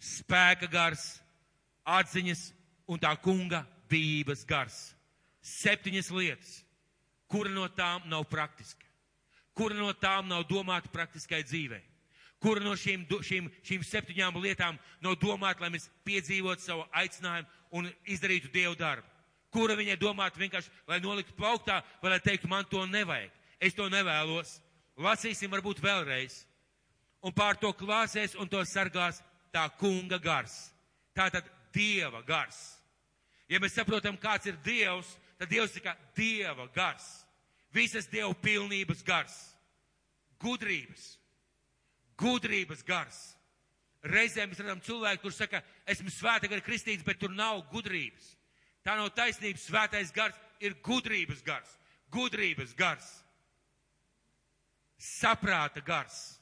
spēka 0.00 0.68
gars, 0.72 1.20
atziņas 1.84 2.50
un 2.88 3.00
tā 3.00 3.12
kunga 3.20 3.64
bijības 3.92 4.46
gars. 4.48 4.80
Septiņas 5.42 6.08
lietas 6.14 6.60
Kura 7.32 7.48
no 7.48 7.64
tām 7.72 8.04
nav 8.12 8.26
praktiska? 8.28 8.84
Kura 9.56 9.76
no 9.76 9.92
tām 9.96 10.28
nav 10.28 10.44
domāta 10.48 10.90
praktiskai 10.92 11.40
dzīvei? 11.44 11.80
Kura 12.42 12.60
no 12.60 12.74
šīm, 12.76 13.06
šīm, 13.06 13.48
šīm 13.64 13.84
septiņām 13.86 14.36
lietām 14.42 14.76
nav 15.00 15.14
domāta, 15.20 15.62
lai 15.62 15.70
mēs 15.72 15.86
piedzīvotu 16.04 16.64
savu 16.64 16.84
aicinājumu 16.98 17.48
un 17.78 17.88
izdarītu 18.10 18.50
Dievu 18.52 18.76
darbu? 18.76 19.08
Kura 19.52 19.76
viņai 19.78 19.96
domāta 20.00 20.40
vienkārši, 20.40 20.72
lai 20.88 20.98
noliktu 21.00 21.36
plauktā, 21.38 21.80
vai 22.02 22.14
lai 22.14 22.20
teiktu, 22.24 22.50
man 22.50 22.68
to 22.68 22.84
nevajag? 22.88 23.32
Es 23.62 23.76
to 23.78 23.86
nevēlos. 23.92 24.58
Lasīsim 24.98 25.52
varbūt 25.52 25.80
vēlreiz. 25.80 26.42
Un 27.22 27.32
pār 27.32 27.56
to 27.60 27.70
klāsies 27.72 28.34
un 28.36 28.48
to 28.50 28.60
sargās 28.66 29.22
tā 29.54 29.68
kunga 29.78 30.18
gars. 30.18 30.72
Tātad 31.16 31.48
Dieva 31.72 32.20
gars. 32.26 32.58
Ja 33.48 33.60
mēs 33.62 33.76
saprotam, 33.76 34.18
kāds 34.20 34.48
ir 34.50 34.58
Dievs, 34.64 35.14
tad 35.38 35.52
Dievs 35.52 35.76
ir 35.76 35.84
kā 35.84 35.94
Dieva 36.16 36.66
gars 36.74 37.21
visas 37.72 38.08
Dieva 38.10 38.34
pilnības 38.36 39.02
gars, 39.06 39.36
gudrības, 40.42 41.16
gudrības 42.20 42.84
gars. 42.86 43.20
Reizēm 44.02 44.50
mēs 44.50 44.60
redzam 44.60 44.82
cilvēku, 44.82 45.22
kurš 45.22 45.44
saka, 45.44 45.62
esmu 45.86 46.10
svēta 46.10 46.50
gara 46.50 46.64
kristīts, 46.64 47.04
bet 47.06 47.20
tur 47.22 47.30
nav 47.30 47.62
gudrības. 47.70 48.32
Tā 48.82 48.96
nav 48.98 49.12
taisnības. 49.14 49.68
Svētais 49.68 50.10
gars, 50.14 50.38
ir 50.58 50.74
gudrības 50.82 51.42
gars, 51.46 51.76
gudrības 52.10 52.74
gars, 52.74 53.06
saprāta 54.98 55.82
gars, 55.86 56.40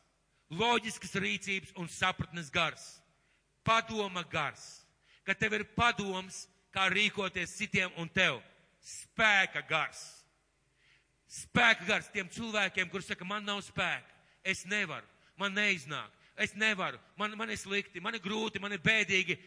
loģiskas 0.50 1.14
rīcības 1.20 1.76
un 1.80 1.88
sapratnes 1.92 2.48
gars, 2.52 2.86
padoma 3.64 4.24
gars, 4.32 4.86
ka 5.24 5.36
tev 5.36 5.60
ir 5.60 5.66
padoms, 5.76 6.46
kā 6.72 6.88
rīkoties 6.92 7.58
citiem 7.60 7.92
un 8.00 8.08
tev, 8.08 8.40
spēka 8.80 9.62
gars 9.68 10.19
Spēka 11.30 11.86
gars 11.86 12.10
tiem 12.10 12.28
cilvēkiem, 12.32 12.88
kuriem 12.90 13.06
saka, 13.06 13.26
man 13.28 13.44
nav 13.46 13.60
spēka, 13.62 14.16
es 14.42 14.64
nevaru, 14.66 15.06
man 15.38 15.54
neiznāk, 15.54 16.10
es 16.40 16.56
nevaru, 16.58 16.98
man, 17.20 17.36
man 17.38 17.52
ir 17.54 17.60
slikti, 17.60 18.02
man 18.02 18.16
ir 18.18 18.24
grūti, 18.24 18.62
man 18.62 18.74
ir 18.74 18.82
bēdīgi. 18.82 19.38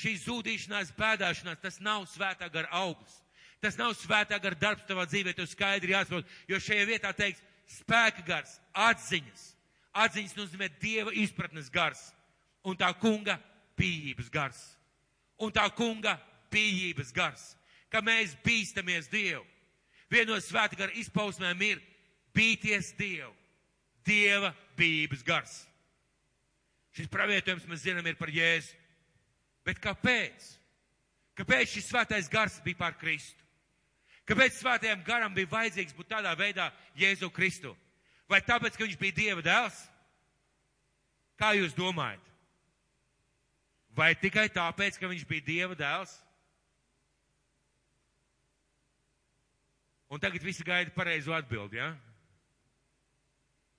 Šī 0.00 0.16
zudīšanās, 0.22 0.90
bēdāšanās, 0.96 1.60
tas 1.62 1.78
nav 1.82 2.06
svētā 2.10 2.48
gara 2.50 2.70
augsts. 2.80 3.20
Tas 3.60 3.76
nav 3.76 3.92
svētā 3.98 4.38
gara 4.40 4.56
darbs 4.56 4.86
tavā 4.88 5.04
dzīvē, 5.04 5.34
tev 5.36 5.46
skaidri 5.50 5.92
jāsaprot, 5.92 6.28
jo 6.48 6.58
šajā 6.62 6.86
vietā 6.88 7.10
teiks 7.12 7.42
spēka 7.68 8.24
gars, 8.26 8.56
atziņas. 8.72 9.42
Atziņas 10.00 10.36
nozīmē 10.38 10.70
dieva 10.80 11.12
izpratnes 11.12 11.68
gars 11.70 12.08
un 12.64 12.78
tā 12.78 12.88
kunga 12.98 13.36
bijības 13.78 14.30
gars. 14.32 14.60
Un 15.40 15.52
tā 15.52 15.66
kunga 15.76 16.16
bijības 16.52 17.12
gars, 17.16 17.44
ka 17.92 18.02
mēs 18.04 18.34
bīstamies 18.44 19.08
Dievu. 19.12 19.44
Viena 20.10 20.34
no 20.34 20.40
svēta 20.42 20.78
gara 20.78 20.94
izpausmēm 20.98 21.60
ir 21.62 21.82
bīties 22.34 22.92
Dievu. 22.98 23.32
Dieva 24.06 24.50
bības 24.78 25.22
gars. 25.26 25.58
Šis 26.96 27.10
pravietojums 27.12 27.68
mēs 27.70 27.84
zinām 27.84 28.06
ir 28.10 28.16
par 28.18 28.32
Jēzu. 28.32 28.72
Bet 29.66 29.78
kāpēc? 29.82 30.48
Kāpēc 31.38 31.76
šis 31.76 31.90
svētais 31.92 32.30
gars 32.32 32.58
bija 32.64 32.80
pār 32.80 32.96
Kristu? 32.98 33.38
Kāpēc 34.26 34.56
svētajam 34.58 35.04
garam 35.06 35.34
bija 35.34 35.50
vajadzīgs 35.50 35.94
būt 35.96 36.10
tādā 36.10 36.32
veidā 36.38 36.70
Jēzu 36.98 37.30
Kristu? 37.34 37.76
Vai 38.30 38.40
tāpēc, 38.46 38.76
ka 38.76 38.86
viņš 38.86 38.98
bija 38.98 39.16
Dieva 39.16 39.44
dēls? 39.44 39.78
Kā 41.40 41.52
jūs 41.56 41.74
domājat? 41.74 42.22
Vai 43.96 44.12
tikai 44.14 44.48
tāpēc, 44.54 44.98
ka 45.00 45.10
viņš 45.10 45.24
bija 45.26 45.46
Dieva 45.46 45.78
dēls? 45.78 46.12
Un 50.10 50.18
tagad 50.18 50.42
visi 50.42 50.66
gaida 50.66 50.90
pareizo 50.90 51.32
atbildi, 51.32 51.78
ja? 51.78 51.92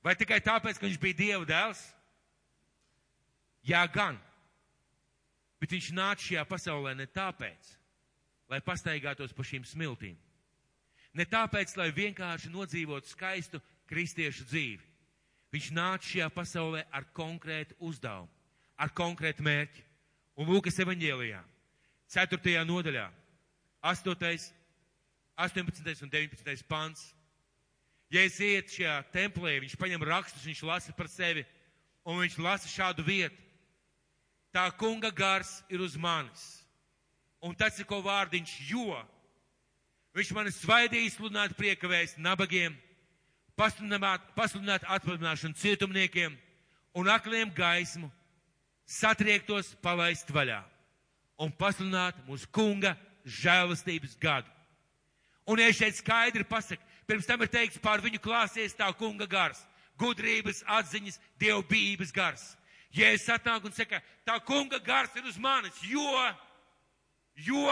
Vai 0.02 0.16
tikai 0.16 0.40
tāpēc, 0.42 0.80
ka 0.80 0.88
viņš 0.88 1.00
bija 1.02 1.18
Dieva 1.18 1.46
dēls? 1.46 1.82
Jā, 3.68 3.84
gan. 3.94 4.18
Bet 5.62 5.76
viņš 5.76 5.92
nāca 5.94 6.24
šajā 6.24 6.46
pasaulē 6.50 6.96
ne 6.98 7.06
tāpēc, 7.06 7.74
lai 8.50 8.62
pastaigātos 8.66 9.36
pa 9.36 9.46
šīm 9.46 9.68
smiltīm. 9.68 10.16
Ne 11.14 11.28
tāpēc, 11.28 11.76
lai 11.78 11.92
vienkārši 11.94 12.50
nodzīvotu 12.50 13.12
skaistu 13.12 13.60
kristiešu 13.92 14.48
dzīvi. 14.48 14.88
Viņš 15.52 15.68
nāca 15.76 16.08
šajā 16.08 16.30
pasaulē 16.32 16.86
ar 16.96 17.06
konkrētu 17.14 17.76
uzdevumu, 17.84 18.32
ar 18.80 18.94
konkrētu 18.96 19.44
mērķi. 19.44 19.84
Un 20.40 20.48
Lūkas 20.48 20.80
evaņģēlijā, 20.80 21.44
4. 22.16 22.56
nodaļā, 22.66 23.10
8. 23.84 24.61
18. 25.42 26.04
un 26.04 26.10
19. 26.10 26.64
pants. 26.68 27.16
Ja 28.12 28.22
es 28.28 28.36
iet 28.44 28.74
šajā 28.74 28.98
templī, 29.14 29.56
viņš 29.64 29.78
paņem 29.80 30.04
rakstus, 30.04 30.44
viņš 30.44 30.62
lasa 30.68 30.94
par 30.94 31.08
sevi, 31.08 31.46
un 32.04 32.20
viņš 32.20 32.38
lasa 32.44 32.70
šādu 32.70 33.06
vietu. 33.08 33.38
Tā 34.52 34.66
kunga 34.76 35.14
gars 35.16 35.62
ir 35.72 35.80
uz 35.80 35.96
manis, 35.96 36.44
un 37.40 37.56
tas 37.56 37.80
ir 37.80 37.88
ko 37.88 38.02
vārdiņš, 38.04 38.56
jo 38.68 39.00
viņš 40.12 40.32
man 40.36 40.52
svaidīja 40.52 41.14
sludināt 41.14 41.56
prieka 41.56 41.88
vēst 41.88 42.20
nabagiem, 42.20 42.76
pasludināt 43.56 44.84
atpazināšanu 44.84 45.56
cietumniekiem 45.56 46.36
un 47.00 47.08
akliem 47.08 47.54
gaismu, 47.56 48.12
satriektos 48.84 49.72
palaist 49.80 50.28
vaļā 50.36 50.60
un 51.40 51.54
pasludināt 51.56 52.20
mūsu 52.28 52.50
kunga 52.52 52.98
žēlastības 53.24 54.20
gadu. 54.20 54.52
Un 55.50 55.60
ja 55.60 55.72
šeit 55.74 55.98
skaidri 55.98 56.46
pasaka, 56.48 56.84
pirms 57.10 57.28
tam 57.28 57.42
ir 57.42 57.50
teikts 57.52 57.82
pār 57.82 58.04
viņu 58.04 58.22
klāsies 58.22 58.76
tā 58.78 58.88
kunga 58.98 59.28
gars, 59.30 59.62
gudrības, 60.00 60.62
atziņas, 60.70 61.20
dievbības 61.42 62.14
gars. 62.14 62.44
Ja 62.94 63.10
es 63.16 63.28
atnāku 63.32 63.70
un 63.70 63.76
saka, 63.76 64.02
tā 64.28 64.36
kunga 64.46 64.80
gars 64.84 65.16
ir 65.16 65.26
uz 65.26 65.38
manis, 65.40 65.78
jo, 65.88 66.06
jo 67.40 67.66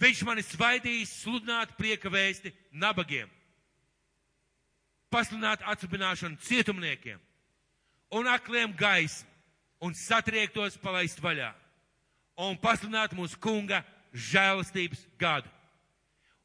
viņš 0.00 0.22
mani 0.24 0.44
svaidījis 0.46 1.16
sludināt 1.24 1.74
prieka 1.76 2.12
vēsti 2.12 2.54
nabagiem, 2.72 3.28
pasludināt 5.10 5.64
atsubināšanu 5.66 6.38
cietumniekiem 6.46 7.18
un 8.14 8.30
akliem 8.30 8.72
gaismu 8.78 9.28
un 9.80 9.94
satriektos 9.96 10.76
palaist 10.80 11.20
vaļā 11.22 11.50
un 12.46 12.58
pasludināt 12.60 13.14
mūsu 13.16 13.38
kunga 13.42 13.82
žēlastības 14.12 15.04
gadu. 15.18 15.50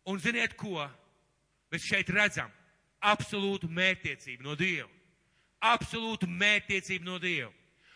Un 0.06 0.20
ziniet 0.22 0.54
ko? 0.58 0.86
Mēs 1.74 1.88
šeit 1.88 2.10
redzam 2.14 2.52
absolūtu 3.06 3.70
mērķtiecību 3.70 4.46
no 4.46 4.56
Dieva. 4.58 4.90
Absolūtu 5.66 6.30
mērķtiecību 6.30 7.08
no 7.08 7.18
Dieva. 7.22 7.52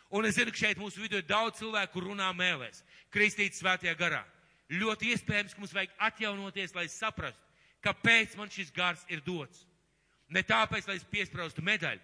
Un 0.10 0.26
es 0.26 0.40
zinu, 0.40 0.52
ka 0.54 0.64
šeit 0.64 0.80
mūsu 0.82 1.04
vidū 1.04 1.20
ir 1.20 1.28
daudz 1.30 1.60
cilvēku, 1.60 1.94
kur 1.94 2.08
runā 2.10 2.32
mēlēs, 2.34 2.82
kristīts 3.14 3.62
svētajā 3.62 3.94
garā. 3.98 4.24
Ļoti 4.70 5.14
iespējams, 5.14 5.54
ka 5.54 5.62
mums 5.62 5.74
vajag 5.74 5.94
atjaunoties, 6.10 6.74
lai 6.78 6.88
saprastu, 6.90 7.42
kāpēc 7.86 8.36
man 8.38 8.50
šis 8.54 8.72
gars 8.74 9.06
ir 9.10 9.22
dots. 9.26 9.66
Ne 10.30 10.42
tāpēc, 10.46 10.88
lai 10.90 10.98
es 10.98 11.06
piespraustu 11.10 11.62
medaļu, 11.66 12.02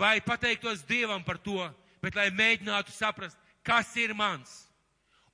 vai 0.00 0.18
pateiktos 0.24 0.84
Dievam 0.88 1.24
par 1.24 1.38
to, 1.40 1.60
bet 2.04 2.16
lai 2.16 2.30
mēģinātu 2.32 2.92
saprast, 2.92 3.38
kas 3.64 3.92
ir 4.00 4.12
mans. 4.16 4.64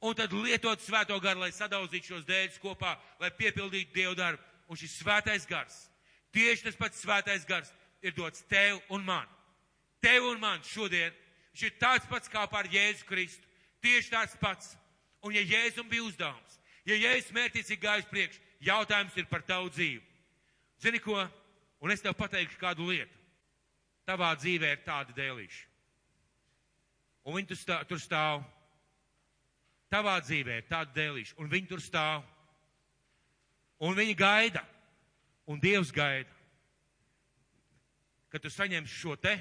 Un 0.01 0.16
tad 0.16 0.32
lietot 0.32 0.80
svēto 0.80 1.18
garu, 1.20 1.42
lai 1.44 1.53
sadauzītu 1.53 2.14
šos 2.14 2.24
dēļus 2.28 2.61
kopā, 2.62 2.94
lai 3.20 3.30
piepildītu 3.36 3.92
Dievu 3.94 4.16
darbu. 4.16 4.42
Un 4.70 4.78
šis 4.78 5.01
svētais 5.03 5.44
gars 5.51 5.90
Tieši 6.34 6.68
tas 6.68 6.78
pats 6.78 7.03
svētais 7.03 7.44
gars 7.46 7.72
ir 8.03 8.14
dots 8.14 8.44
tev 8.51 8.78
un 8.94 9.03
man. 9.05 9.26
Tev 10.01 10.28
un 10.30 10.38
man 10.40 10.62
šodien 10.64 11.12
viņš 11.51 11.64
ir 11.66 11.78
tāds 11.80 12.07
pats 12.11 12.30
kā 12.30 12.46
par 12.51 12.68
Jēzu 12.70 13.07
Kristu. 13.09 13.46
Tieši 13.82 14.12
tāds 14.12 14.36
pats. 14.40 14.76
Un 15.26 15.34
ja 15.34 15.42
Jēzum 15.44 15.88
bija 15.90 16.07
uzdevums, 16.07 16.55
ja 16.88 16.96
Jēzus 16.96 17.34
mērķis 17.36 17.74
ir 17.74 17.80
gājis 17.82 18.07
priekš, 18.09 18.38
jautājums 18.64 19.16
ir 19.20 19.26
par 19.28 19.42
tavu 19.44 19.68
dzīvi. 19.68 20.01
Zini 20.80 21.01
ko? 21.05 21.18
Un 21.80 21.92
es 21.92 22.01
tev 22.01 22.14
pateikšu 22.16 22.57
kādu 22.61 22.86
lietu. 22.88 23.12
Tavā 24.09 24.30
dzīvē 24.38 24.70
ir 24.72 24.80
tādi 24.86 25.12
dēlīši. 25.18 25.61
Un 27.28 27.36
viņi 27.36 27.51
tur 27.51 27.61
stāv. 27.61 27.84
Tur 27.90 28.01
stāv. 28.01 28.40
Tavā 29.91 30.18
dzīvē 30.22 30.61
ir 30.61 30.68
tādi 30.70 30.95
dēlīši. 30.97 31.36
Un 31.43 31.51
viņi 31.51 31.70
tur 31.70 31.82
stāv. 31.82 32.22
Un 33.80 33.97
viņi 33.97 34.14
gaida 34.14 34.62
Un 35.51 35.59
Dievs 35.59 35.91
gaida, 35.91 36.30
ka 38.30 38.38
tu 38.38 38.47
saņemsi 38.55 38.95
šo 38.95 39.16
te 39.18 39.32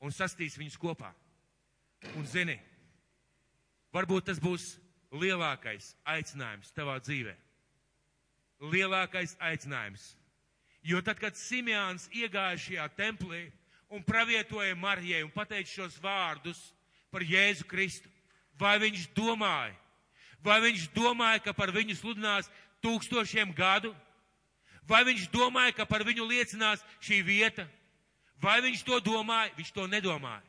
un 0.00 0.14
sastīs 0.16 0.56
viņus 0.56 0.78
kopā. 0.80 1.10
Un 2.16 2.24
zini, 2.24 2.54
varbūt 3.92 4.30
tas 4.30 4.40
būs 4.40 4.78
lielākais 5.12 5.90
aicinājums 6.08 6.72
tavā 6.72 6.96
dzīvē. 7.04 7.34
Lielākais 8.72 9.36
aicinājums. 9.44 10.14
Jo 10.80 11.02
tad, 11.04 11.20
kad 11.20 11.36
Simjāns 11.36 12.08
iegāja 12.08 12.56
šajā 12.64 12.88
templī 12.96 13.42
un 13.92 14.00
pravietoja 14.08 14.72
Marijai 14.78 15.20
un 15.26 15.34
pateica 15.36 15.68
šos 15.68 16.00
vārdus 16.00 16.62
par 17.12 17.20
Jēzu 17.28 17.68
Kristu, 17.68 18.08
vai 18.58 18.76
viņš 18.82 19.08
domāja, 19.16 19.74
vai 20.44 20.60
viņš 20.66 20.90
domāja, 20.94 21.42
ka 21.44 21.54
par 21.56 21.72
viņu 21.74 21.96
sludinās 21.98 22.50
tūkstošiem 22.82 23.54
gadu, 23.56 23.94
Vai 24.88 25.04
viņš 25.04 25.28
domāja, 25.28 25.74
ka 25.76 25.84
par 25.84 26.02
viņu 26.06 26.24
liecinās 26.24 26.80
šī 27.04 27.20
vieta? 27.26 27.66
Vai 28.40 28.56
viņš 28.64 28.84
to 28.86 29.00
domāja? 29.04 29.52
Viņš 29.58 29.72
to 29.76 29.84
nedomāja. 29.90 30.44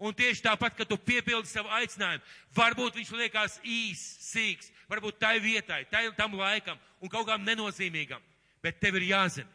Un 0.00 0.16
tieši 0.16 0.42
tāpat, 0.42 0.74
kad 0.74 0.88
tu 0.88 0.96
piepildi 0.96 1.46
savu 1.46 1.68
aicinājumu, 1.76 2.24
varbūt 2.56 2.96
viņš 2.96 3.10
liekas 3.20 3.58
īs, 3.60 4.00
sīks, 4.30 4.70
varbūt 4.88 5.18
tai 5.20 5.34
vietai, 5.44 5.84
tai, 5.92 6.06
tam 6.16 6.38
laikam 6.40 6.78
un 7.04 7.12
kaut 7.12 7.28
kam 7.28 7.44
nenozīmīgam. 7.44 8.22
Bet 8.64 8.80
tev 8.80 8.96
ir 8.96 9.10
jāzina, 9.10 9.48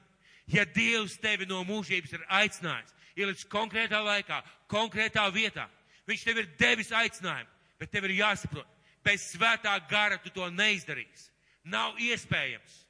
ja 0.46 0.62
Dievs 0.70 1.18
tevi 1.18 1.50
no 1.50 1.64
mūžības 1.66 2.14
ir 2.14 2.28
aicinājis, 2.30 2.94
ielicis 3.18 3.50
konkrētā 3.50 4.04
laikā, 4.06 4.38
konkrētā 4.70 5.26
vietā, 5.34 5.66
viņš 6.06 6.28
tev 6.30 6.44
ir 6.44 6.52
devis 6.62 6.94
aicinājumu, 6.94 7.50
bet 7.80 7.91
tev 7.91 8.07
ir 8.07 8.17
jāsaprot, 8.21 8.67
bez 9.05 9.30
svētā 9.34 9.76
gara 9.89 10.17
tu 10.21 10.32
to 10.34 10.49
neizdarīsi. 10.49 11.32
Nav 11.65 11.97
iespējams. 12.01 12.82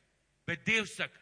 Bet 0.46 0.66
Dievs 0.66 0.94
saka, 0.94 1.22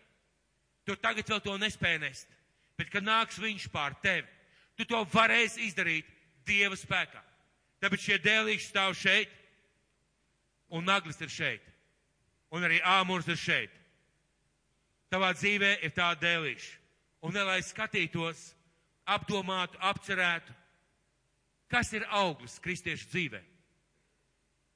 tu 0.84 0.95
tagad 0.99 1.30
vēl 1.30 1.39
to 1.45 1.53
nespēj 1.61 1.99
nest, 2.01 2.28
bet 2.76 2.89
kad 2.91 3.05
nāks 3.05 3.39
viņš 3.39 3.70
pār 3.72 3.95
tevi, 4.03 4.28
tu 4.76 4.84
to 4.89 4.99
varēsi 5.14 5.70
izdarīt 5.70 6.09
Dieva 6.43 6.76
spēkā. 6.76 7.22
Tāpēc 7.80 8.03
šie 8.03 8.18
dēlīši 8.20 8.68
stāv 8.68 8.97
šeit, 8.99 9.32
un 10.76 10.84
naglis 10.88 11.22
ir 11.24 11.32
šeit, 11.32 11.64
un 12.51 12.66
arī 12.68 12.82
āmurs 12.84 13.30
ir 13.32 13.39
šeit. 13.39 13.80
Tavā 15.14 15.32
dzīvē 15.38 15.78
ir 15.86 15.93
tā 15.95 16.09
dēlīša. 16.20 16.80
Un 17.24 17.38
lai 17.47 17.61
skatītos, 17.64 18.49
apdomātu, 19.07 19.78
apcerētu, 19.80 20.51
kas 21.72 21.93
ir 21.95 22.03
auglis 22.11 22.57
kristiešu 22.59 23.07
dzīvē. 23.14 23.39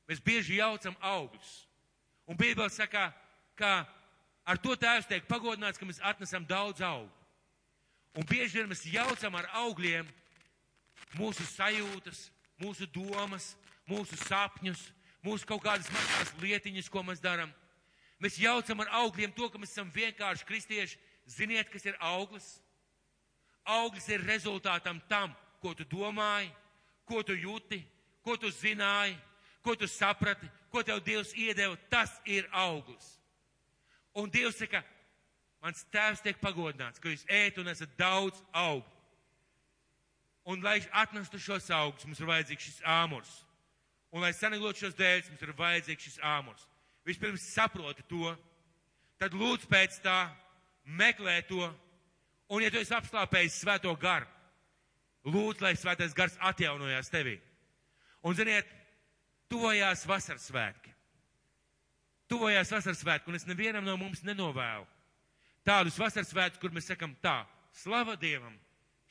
Mēs 0.07 0.23
bieži 0.23 0.61
jaucam 0.61 0.95
augļus. 1.03 1.53
Un 2.27 2.37
Bībele 2.39 2.69
saka, 2.71 3.09
ka 3.59 3.85
ar 4.47 4.59
to 4.63 4.75
tēvs 4.79 5.07
tiek 5.07 5.27
pagodināts, 5.27 5.79
ka 5.79 5.87
mēs 5.87 5.99
atnesam 6.03 6.45
daudz 6.47 6.83
augu. 6.83 7.11
Un 8.17 8.25
bieži 8.25 8.57
vien 8.57 8.69
mēs 8.71 8.85
jaucam 8.89 9.35
ar 9.37 9.49
augļiem 9.61 10.07
mūsu 11.19 11.45
sajūtas, 11.51 12.27
mūsu 12.61 12.87
domas, 12.89 13.51
mūsu 13.87 14.17
sapņus, 14.23 14.87
mūsu 15.23 15.47
kaut 15.47 15.63
kādas 15.65 15.89
mazas 15.93 16.33
lietiņas, 16.41 16.89
ko 16.89 17.03
mēs 17.05 17.21
darām. 17.23 17.51
Mēs 18.23 18.39
jaucam 18.41 18.81
ar 18.81 18.95
augļiem 19.03 19.35
to, 19.35 19.49
ka 19.51 19.59
mēs 19.61 19.75
esam 19.75 19.91
vienkārši 19.93 20.47
kristieši. 20.47 20.97
Ziniet, 21.27 21.69
kas 21.69 21.85
ir 21.85 21.97
auglis? 21.99 22.47
Auglis 23.67 24.07
ir 24.09 24.23
rezultātam 24.23 25.01
tam, 25.11 25.35
ko 25.61 25.73
tu 25.75 25.85
domāji, 25.91 26.49
ko 27.05 27.21
tu 27.27 27.35
jūti, 27.35 27.81
ko 28.23 28.37
tu 28.39 28.49
zināji, 28.51 29.17
ko 29.67 29.75
tu 29.75 29.87
saprati, 29.91 30.47
ko 30.71 30.83
tev 30.83 31.01
Dievs 31.03 31.33
iedeva. 31.35 31.75
Tas 31.91 32.13
ir 32.25 32.47
auglis. 32.55 33.17
Un 34.15 34.31
Dievs 34.31 34.61
saka, 34.61 34.79
mans 35.63 35.83
tēvs 35.91 36.23
tiek 36.23 36.39
pagodināts, 36.39 37.01
ka 37.03 37.11
jūs 37.11 37.25
ēt 37.27 37.59
un 37.59 37.67
esat 37.67 37.91
daudz 37.99 38.39
augu. 38.55 38.87
Un, 40.47 40.63
lai 40.63 40.79
atnestu 40.95 41.39
šos 41.43 41.67
augus, 41.75 42.05
mums 42.07 42.21
ir 42.23 42.29
vajadzīgs 42.29 42.69
šis 42.69 42.79
āmurs. 42.87 43.33
Un, 44.15 44.23
lai 44.23 44.31
saneglot 44.31 44.79
šos 44.79 44.95
dēļus, 44.95 45.33
mums 45.33 45.43
ir 45.43 45.51
vajadzīgs 45.57 46.07
šis 46.07 46.21
āmurs. 46.23 46.63
Vispirms 47.07 47.49
saproti 47.51 48.05
to, 48.07 48.31
tad 49.19 49.35
lūdz 49.35 49.67
pēc 49.67 49.99
tā, 50.05 50.29
meklē 50.87 51.41
to, 51.49 51.67
un, 52.47 52.63
ja 52.63 52.71
tu 52.71 52.79
esi 52.79 52.95
apslāpējis 52.95 53.59
svēto 53.65 53.91
garu, 53.99 54.29
lūdz, 55.27 55.59
lai 55.65 55.75
svētais 55.75 56.15
gars 56.15 56.39
atjaunojās 56.47 57.11
tevī. 57.11 57.35
Un, 58.23 58.35
ziniet, 58.39 58.71
tuvojās 59.51 60.05
vasaras 60.07 60.47
svētki. 60.49 60.93
Tuvojās 62.27 62.71
vasaras 62.71 63.01
svētki, 63.01 63.31
un 63.31 63.39
es 63.39 63.47
nevienam 63.47 63.85
no 63.87 63.95
mums 63.99 64.23
nenovēlu 64.27 64.87
tādus 65.67 65.99
vasaras 65.99 66.31
svētkus, 66.31 66.61
kur 66.61 66.71
mēs 66.71 66.87
sakam 66.87 67.13
tā, 67.23 67.41
slava 67.75 68.15
Dievam, 68.19 68.55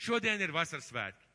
šodien 0.01 0.41
ir 0.41 0.55
vasaras 0.55 0.89
svētki. 0.89 1.27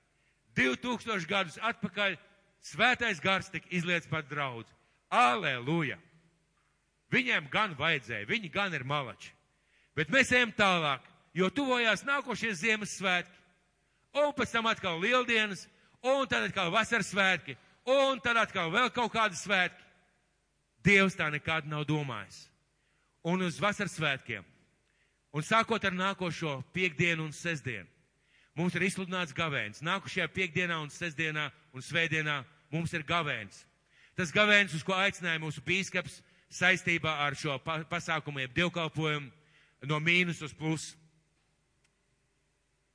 2000 0.57 1.27
gadus 1.29 1.59
atpakaļ 1.61 2.17
svētais 2.65 3.21
gars 3.23 3.51
tika 3.53 3.69
izliets 3.71 4.09
par 4.09 4.25
draudz. 4.27 4.71
Aleluja! 5.11 5.99
Viņiem 7.11 7.49
gan 7.51 7.75
vajadzēja, 7.77 8.27
viņi 8.27 8.49
gan 8.51 8.73
ir 8.73 8.85
malači. 8.87 9.33
Bet 9.95 10.11
mēs 10.11 10.31
ejam 10.31 10.53
tālāk, 10.55 11.03
jo 11.35 11.49
tuvojās 11.51 12.05
nākošie 12.07 12.53
Ziemassvētki, 12.55 13.35
un 14.15 14.31
pēc 14.35 14.53
tam 14.55 14.69
atkal 14.71 14.99
lieldienas, 15.03 15.65
un 16.01 16.23
tad 16.31 16.47
atkal 16.47 16.71
vasaras 16.71 17.11
svētki, 17.11 17.57
un 17.91 18.21
tad 18.23 18.39
atkal 18.41 18.71
vēl 18.73 18.91
kaut 18.95 19.11
kādi 19.13 19.37
svētki. 19.39 19.87
Dievs 20.81 21.17
tā 21.17 21.27
nekad 21.29 21.67
nav 21.69 21.85
domājis. 21.85 22.47
Un 23.21 23.43
uz 23.45 23.59
vasaras 23.61 23.93
svētkiem, 23.93 24.45
un 25.29 25.45
sākot 25.45 25.83
ar 25.85 25.93
nākošo 25.93 26.55
piekdienu 26.73 27.27
un 27.27 27.35
sestdienu, 27.35 27.85
mums 28.57 28.73
ir 28.73 28.87
izsludināts 28.87 29.35
gavēns. 29.37 29.83
Nākošajā 29.85 30.25
piekdienā 30.33 30.79
un 30.81 30.89
sestdienā 30.89 31.51
un 31.73 31.85
svētdienā 31.85 32.39
mums 32.73 32.93
ir 32.97 33.05
gavēns. 33.05 33.61
Tas 34.17 34.33
gavēns, 34.33 34.73
uz 34.73 34.81
ko 34.83 34.97
aicināja 34.97 35.39
mūsu 35.43 35.61
bīskaps 35.65 36.17
saistībā 36.51 37.13
ar 37.27 37.37
šo 37.37 37.59
pa 37.63 37.77
pasākumiem 37.87 38.49
dievkalpojumu 38.55 39.29
no 39.87 39.99
mīnus 40.01 40.41
uz 40.41 40.55
plusu. 40.57 40.97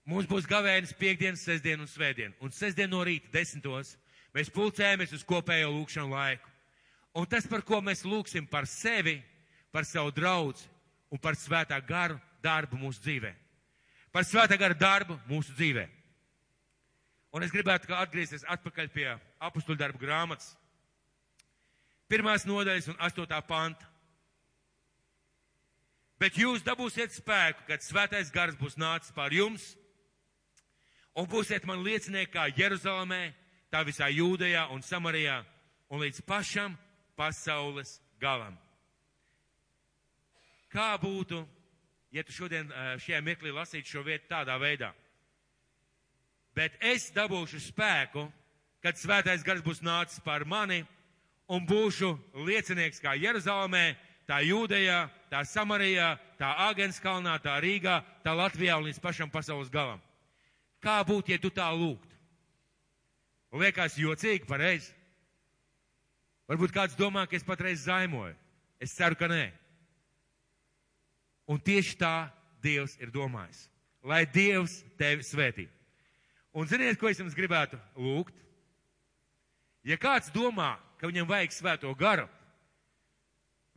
Mums 0.06 0.28
būs 0.30 0.46
gavēnis 0.46 0.94
piekdienas, 0.94 1.42
sestdien 1.42 1.80
un 1.82 1.88
svētdien. 1.90 2.34
Un 2.38 2.52
sestdien 2.54 2.90
no 2.90 3.00
rīta 3.06 3.32
desmitos 3.32 3.96
mēs 4.36 4.52
pulcējamies 4.52 5.14
uz 5.16 5.24
kopējo 5.24 5.72
lūkšanu 5.72 6.12
laiku. 6.12 6.52
Un 7.16 7.24
tas, 7.24 7.46
par 7.48 7.64
ko 7.64 7.80
mēs 7.80 8.04
lūksim 8.04 8.44
par 8.50 8.68
sevi, 8.68 9.16
par 9.72 9.88
savu 9.88 10.12
draugu 10.12 10.60
un 11.08 11.20
par 11.20 11.38
svētā 11.38 11.78
garu 11.80 12.18
darbu 12.44 12.76
mūsu 12.76 13.00
dzīvē. 13.00 13.32
Par 14.12 14.24
svētā 14.24 14.58
gara 14.60 14.76
darbu 14.76 15.16
mūsu 15.28 15.54
dzīvē. 15.56 15.86
Un 17.36 17.44
es 17.44 17.52
gribētu 17.52 17.92
atgriezties 17.92 18.46
atpakaļ 18.48 18.92
pie 18.92 19.08
apakstuļu 19.44 19.80
darbu 19.80 20.00
grāmatas. 20.00 20.54
Pirmās 22.08 22.46
nodaļas 22.46 22.88
un 22.92 23.00
astotā 23.02 23.40
panta. 23.44 23.88
Bet 26.16 26.38
jūs 26.40 26.64
dabūsiet 26.64 27.12
spēku, 27.12 27.66
kad 27.68 27.84
svētais 27.84 28.30
gars 28.32 28.56
būs 28.56 28.78
nācis 28.80 29.12
pār 29.12 29.34
jums, 29.36 29.74
un 31.12 31.28
būsiet 31.28 31.66
man 31.68 31.82
liecinieki 31.84 32.32
kā 32.32 32.46
Jeruzalemē, 32.56 33.34
tā 33.72 33.82
visā 33.86 34.08
Jūdejā 34.12 34.68
un 34.74 34.82
Samarijā, 34.82 35.40
un 35.90 36.02
līdz 36.02 36.22
pašam 36.26 36.76
pasaules 37.16 37.98
galam. 38.20 38.56
Kā 40.72 40.94
būtu, 41.00 41.40
ja 42.12 42.24
tu 42.26 42.34
šodien 42.34 42.70
šajā 43.00 43.20
mirklī 43.24 43.52
lasītu 43.54 43.96
šo 43.96 44.02
vietu 44.06 44.28
tādā 44.30 44.58
veidā? 44.60 44.92
Bet 46.56 46.76
es 46.80 47.10
dabūšu 47.12 47.60
spēku, 47.68 48.26
kad 48.80 48.96
svētais 48.96 49.44
gars 49.44 49.64
būs 49.64 49.82
nācis 49.84 50.22
pār 50.24 50.46
mani, 50.48 50.82
un 51.52 51.66
būšu 51.66 52.14
liecinieks 52.46 53.02
kā 53.02 53.14
Jeruzalemē, 53.18 53.96
tā 54.26 54.40
Jūdejā, 54.42 55.06
tā 55.30 55.44
Samarijā, 55.46 56.16
tā 56.38 56.52
Āgenskalnā, 56.66 57.36
tā 57.44 57.58
Rīgā, 57.62 58.00
tā 58.24 58.34
Latvijā 58.34 58.78
un 58.78 58.88
līdz 58.88 59.00
pašam 59.02 59.30
pasaules 59.30 59.70
galam. 59.70 60.00
Kā 60.82 60.98
būtu, 61.06 61.32
ja 61.34 61.38
tu 61.40 61.50
tā 61.50 61.68
lūgtu? 61.72 62.05
Liekas 63.56 63.96
jocīgi, 63.98 64.46
pareizi. 64.48 64.92
Varbūt 66.50 66.74
kāds 66.74 66.96
domā, 66.98 67.24
ka 67.26 67.36
es 67.38 67.46
patreiz 67.46 67.86
zaimoju. 67.86 68.34
Es 68.82 68.94
ceru, 68.94 69.16
ka 69.18 69.28
nē. 69.30 69.48
Un 71.50 71.62
tieši 71.62 71.96
tā 71.98 72.28
Dievs 72.62 72.96
ir 72.98 73.12
domājis. 73.14 73.66
Lai 74.06 74.24
Dievs 74.26 74.80
tevi 74.98 75.24
svētī. 75.26 75.66
Un 76.56 76.66
ziniet, 76.66 76.98
ko 76.98 77.10
es 77.10 77.18
jums 77.20 77.36
gribētu 77.36 77.78
lūgt? 78.00 78.34
Ja 79.86 79.98
kāds 80.00 80.32
domā, 80.34 80.76
ka 80.98 81.06
viņam 81.06 81.28
vajag 81.28 81.54
svēto 81.54 81.92
garu, 81.98 82.24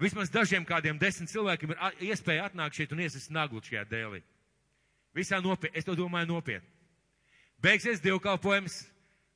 vismaz 0.02 0.32
dažiem 0.34 0.66
kādiem 0.66 0.98
desmit 0.98 1.30
cilvēkiem 1.30 1.76
ir 1.76 2.08
iespēja 2.10 2.48
atnākt 2.48 2.80
šeit 2.80 2.96
un 2.96 3.04
iesist 3.04 3.34
naglu 3.36 3.62
šajā 3.62 3.84
dēlī. 3.90 4.24
Visā 5.14 5.42
nopietni, 5.44 5.78
es 5.78 5.86
to 5.86 5.98
domāju 5.98 6.32
nopietni. 6.32 6.70
Beigsies 7.62 8.02
dievkalpojums, 8.02 8.86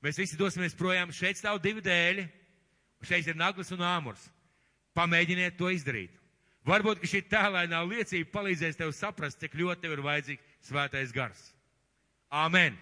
mēs 0.03 0.19
visi 0.19 0.39
dosimies 0.39 0.75
projām, 0.77 1.13
šeit 1.15 1.39
stāv 1.39 1.61
divi 1.63 1.81
dēļi, 1.83 2.27
šeit 3.07 3.27
ir 3.31 3.39
naglas 3.39 3.71
un 3.75 3.83
āmurs. 3.87 4.27
Pamēģiniet 4.93 5.57
to 5.57 5.71
izdarīt. 5.73 6.13
Varbūt, 6.67 7.01
ka 7.01 7.09
šī 7.09 7.23
tēlainā 7.27 7.81
liecība 7.87 8.31
palīdzēs 8.37 8.77
tev 8.79 8.93
saprast, 8.95 9.41
cik 9.41 9.57
ļoti 9.59 9.83
tev 9.83 9.97
ir 9.97 10.03
vajadzīgs 10.05 10.67
svētais 10.69 11.11
gars. 11.15 11.49
Āmen! 12.31 12.77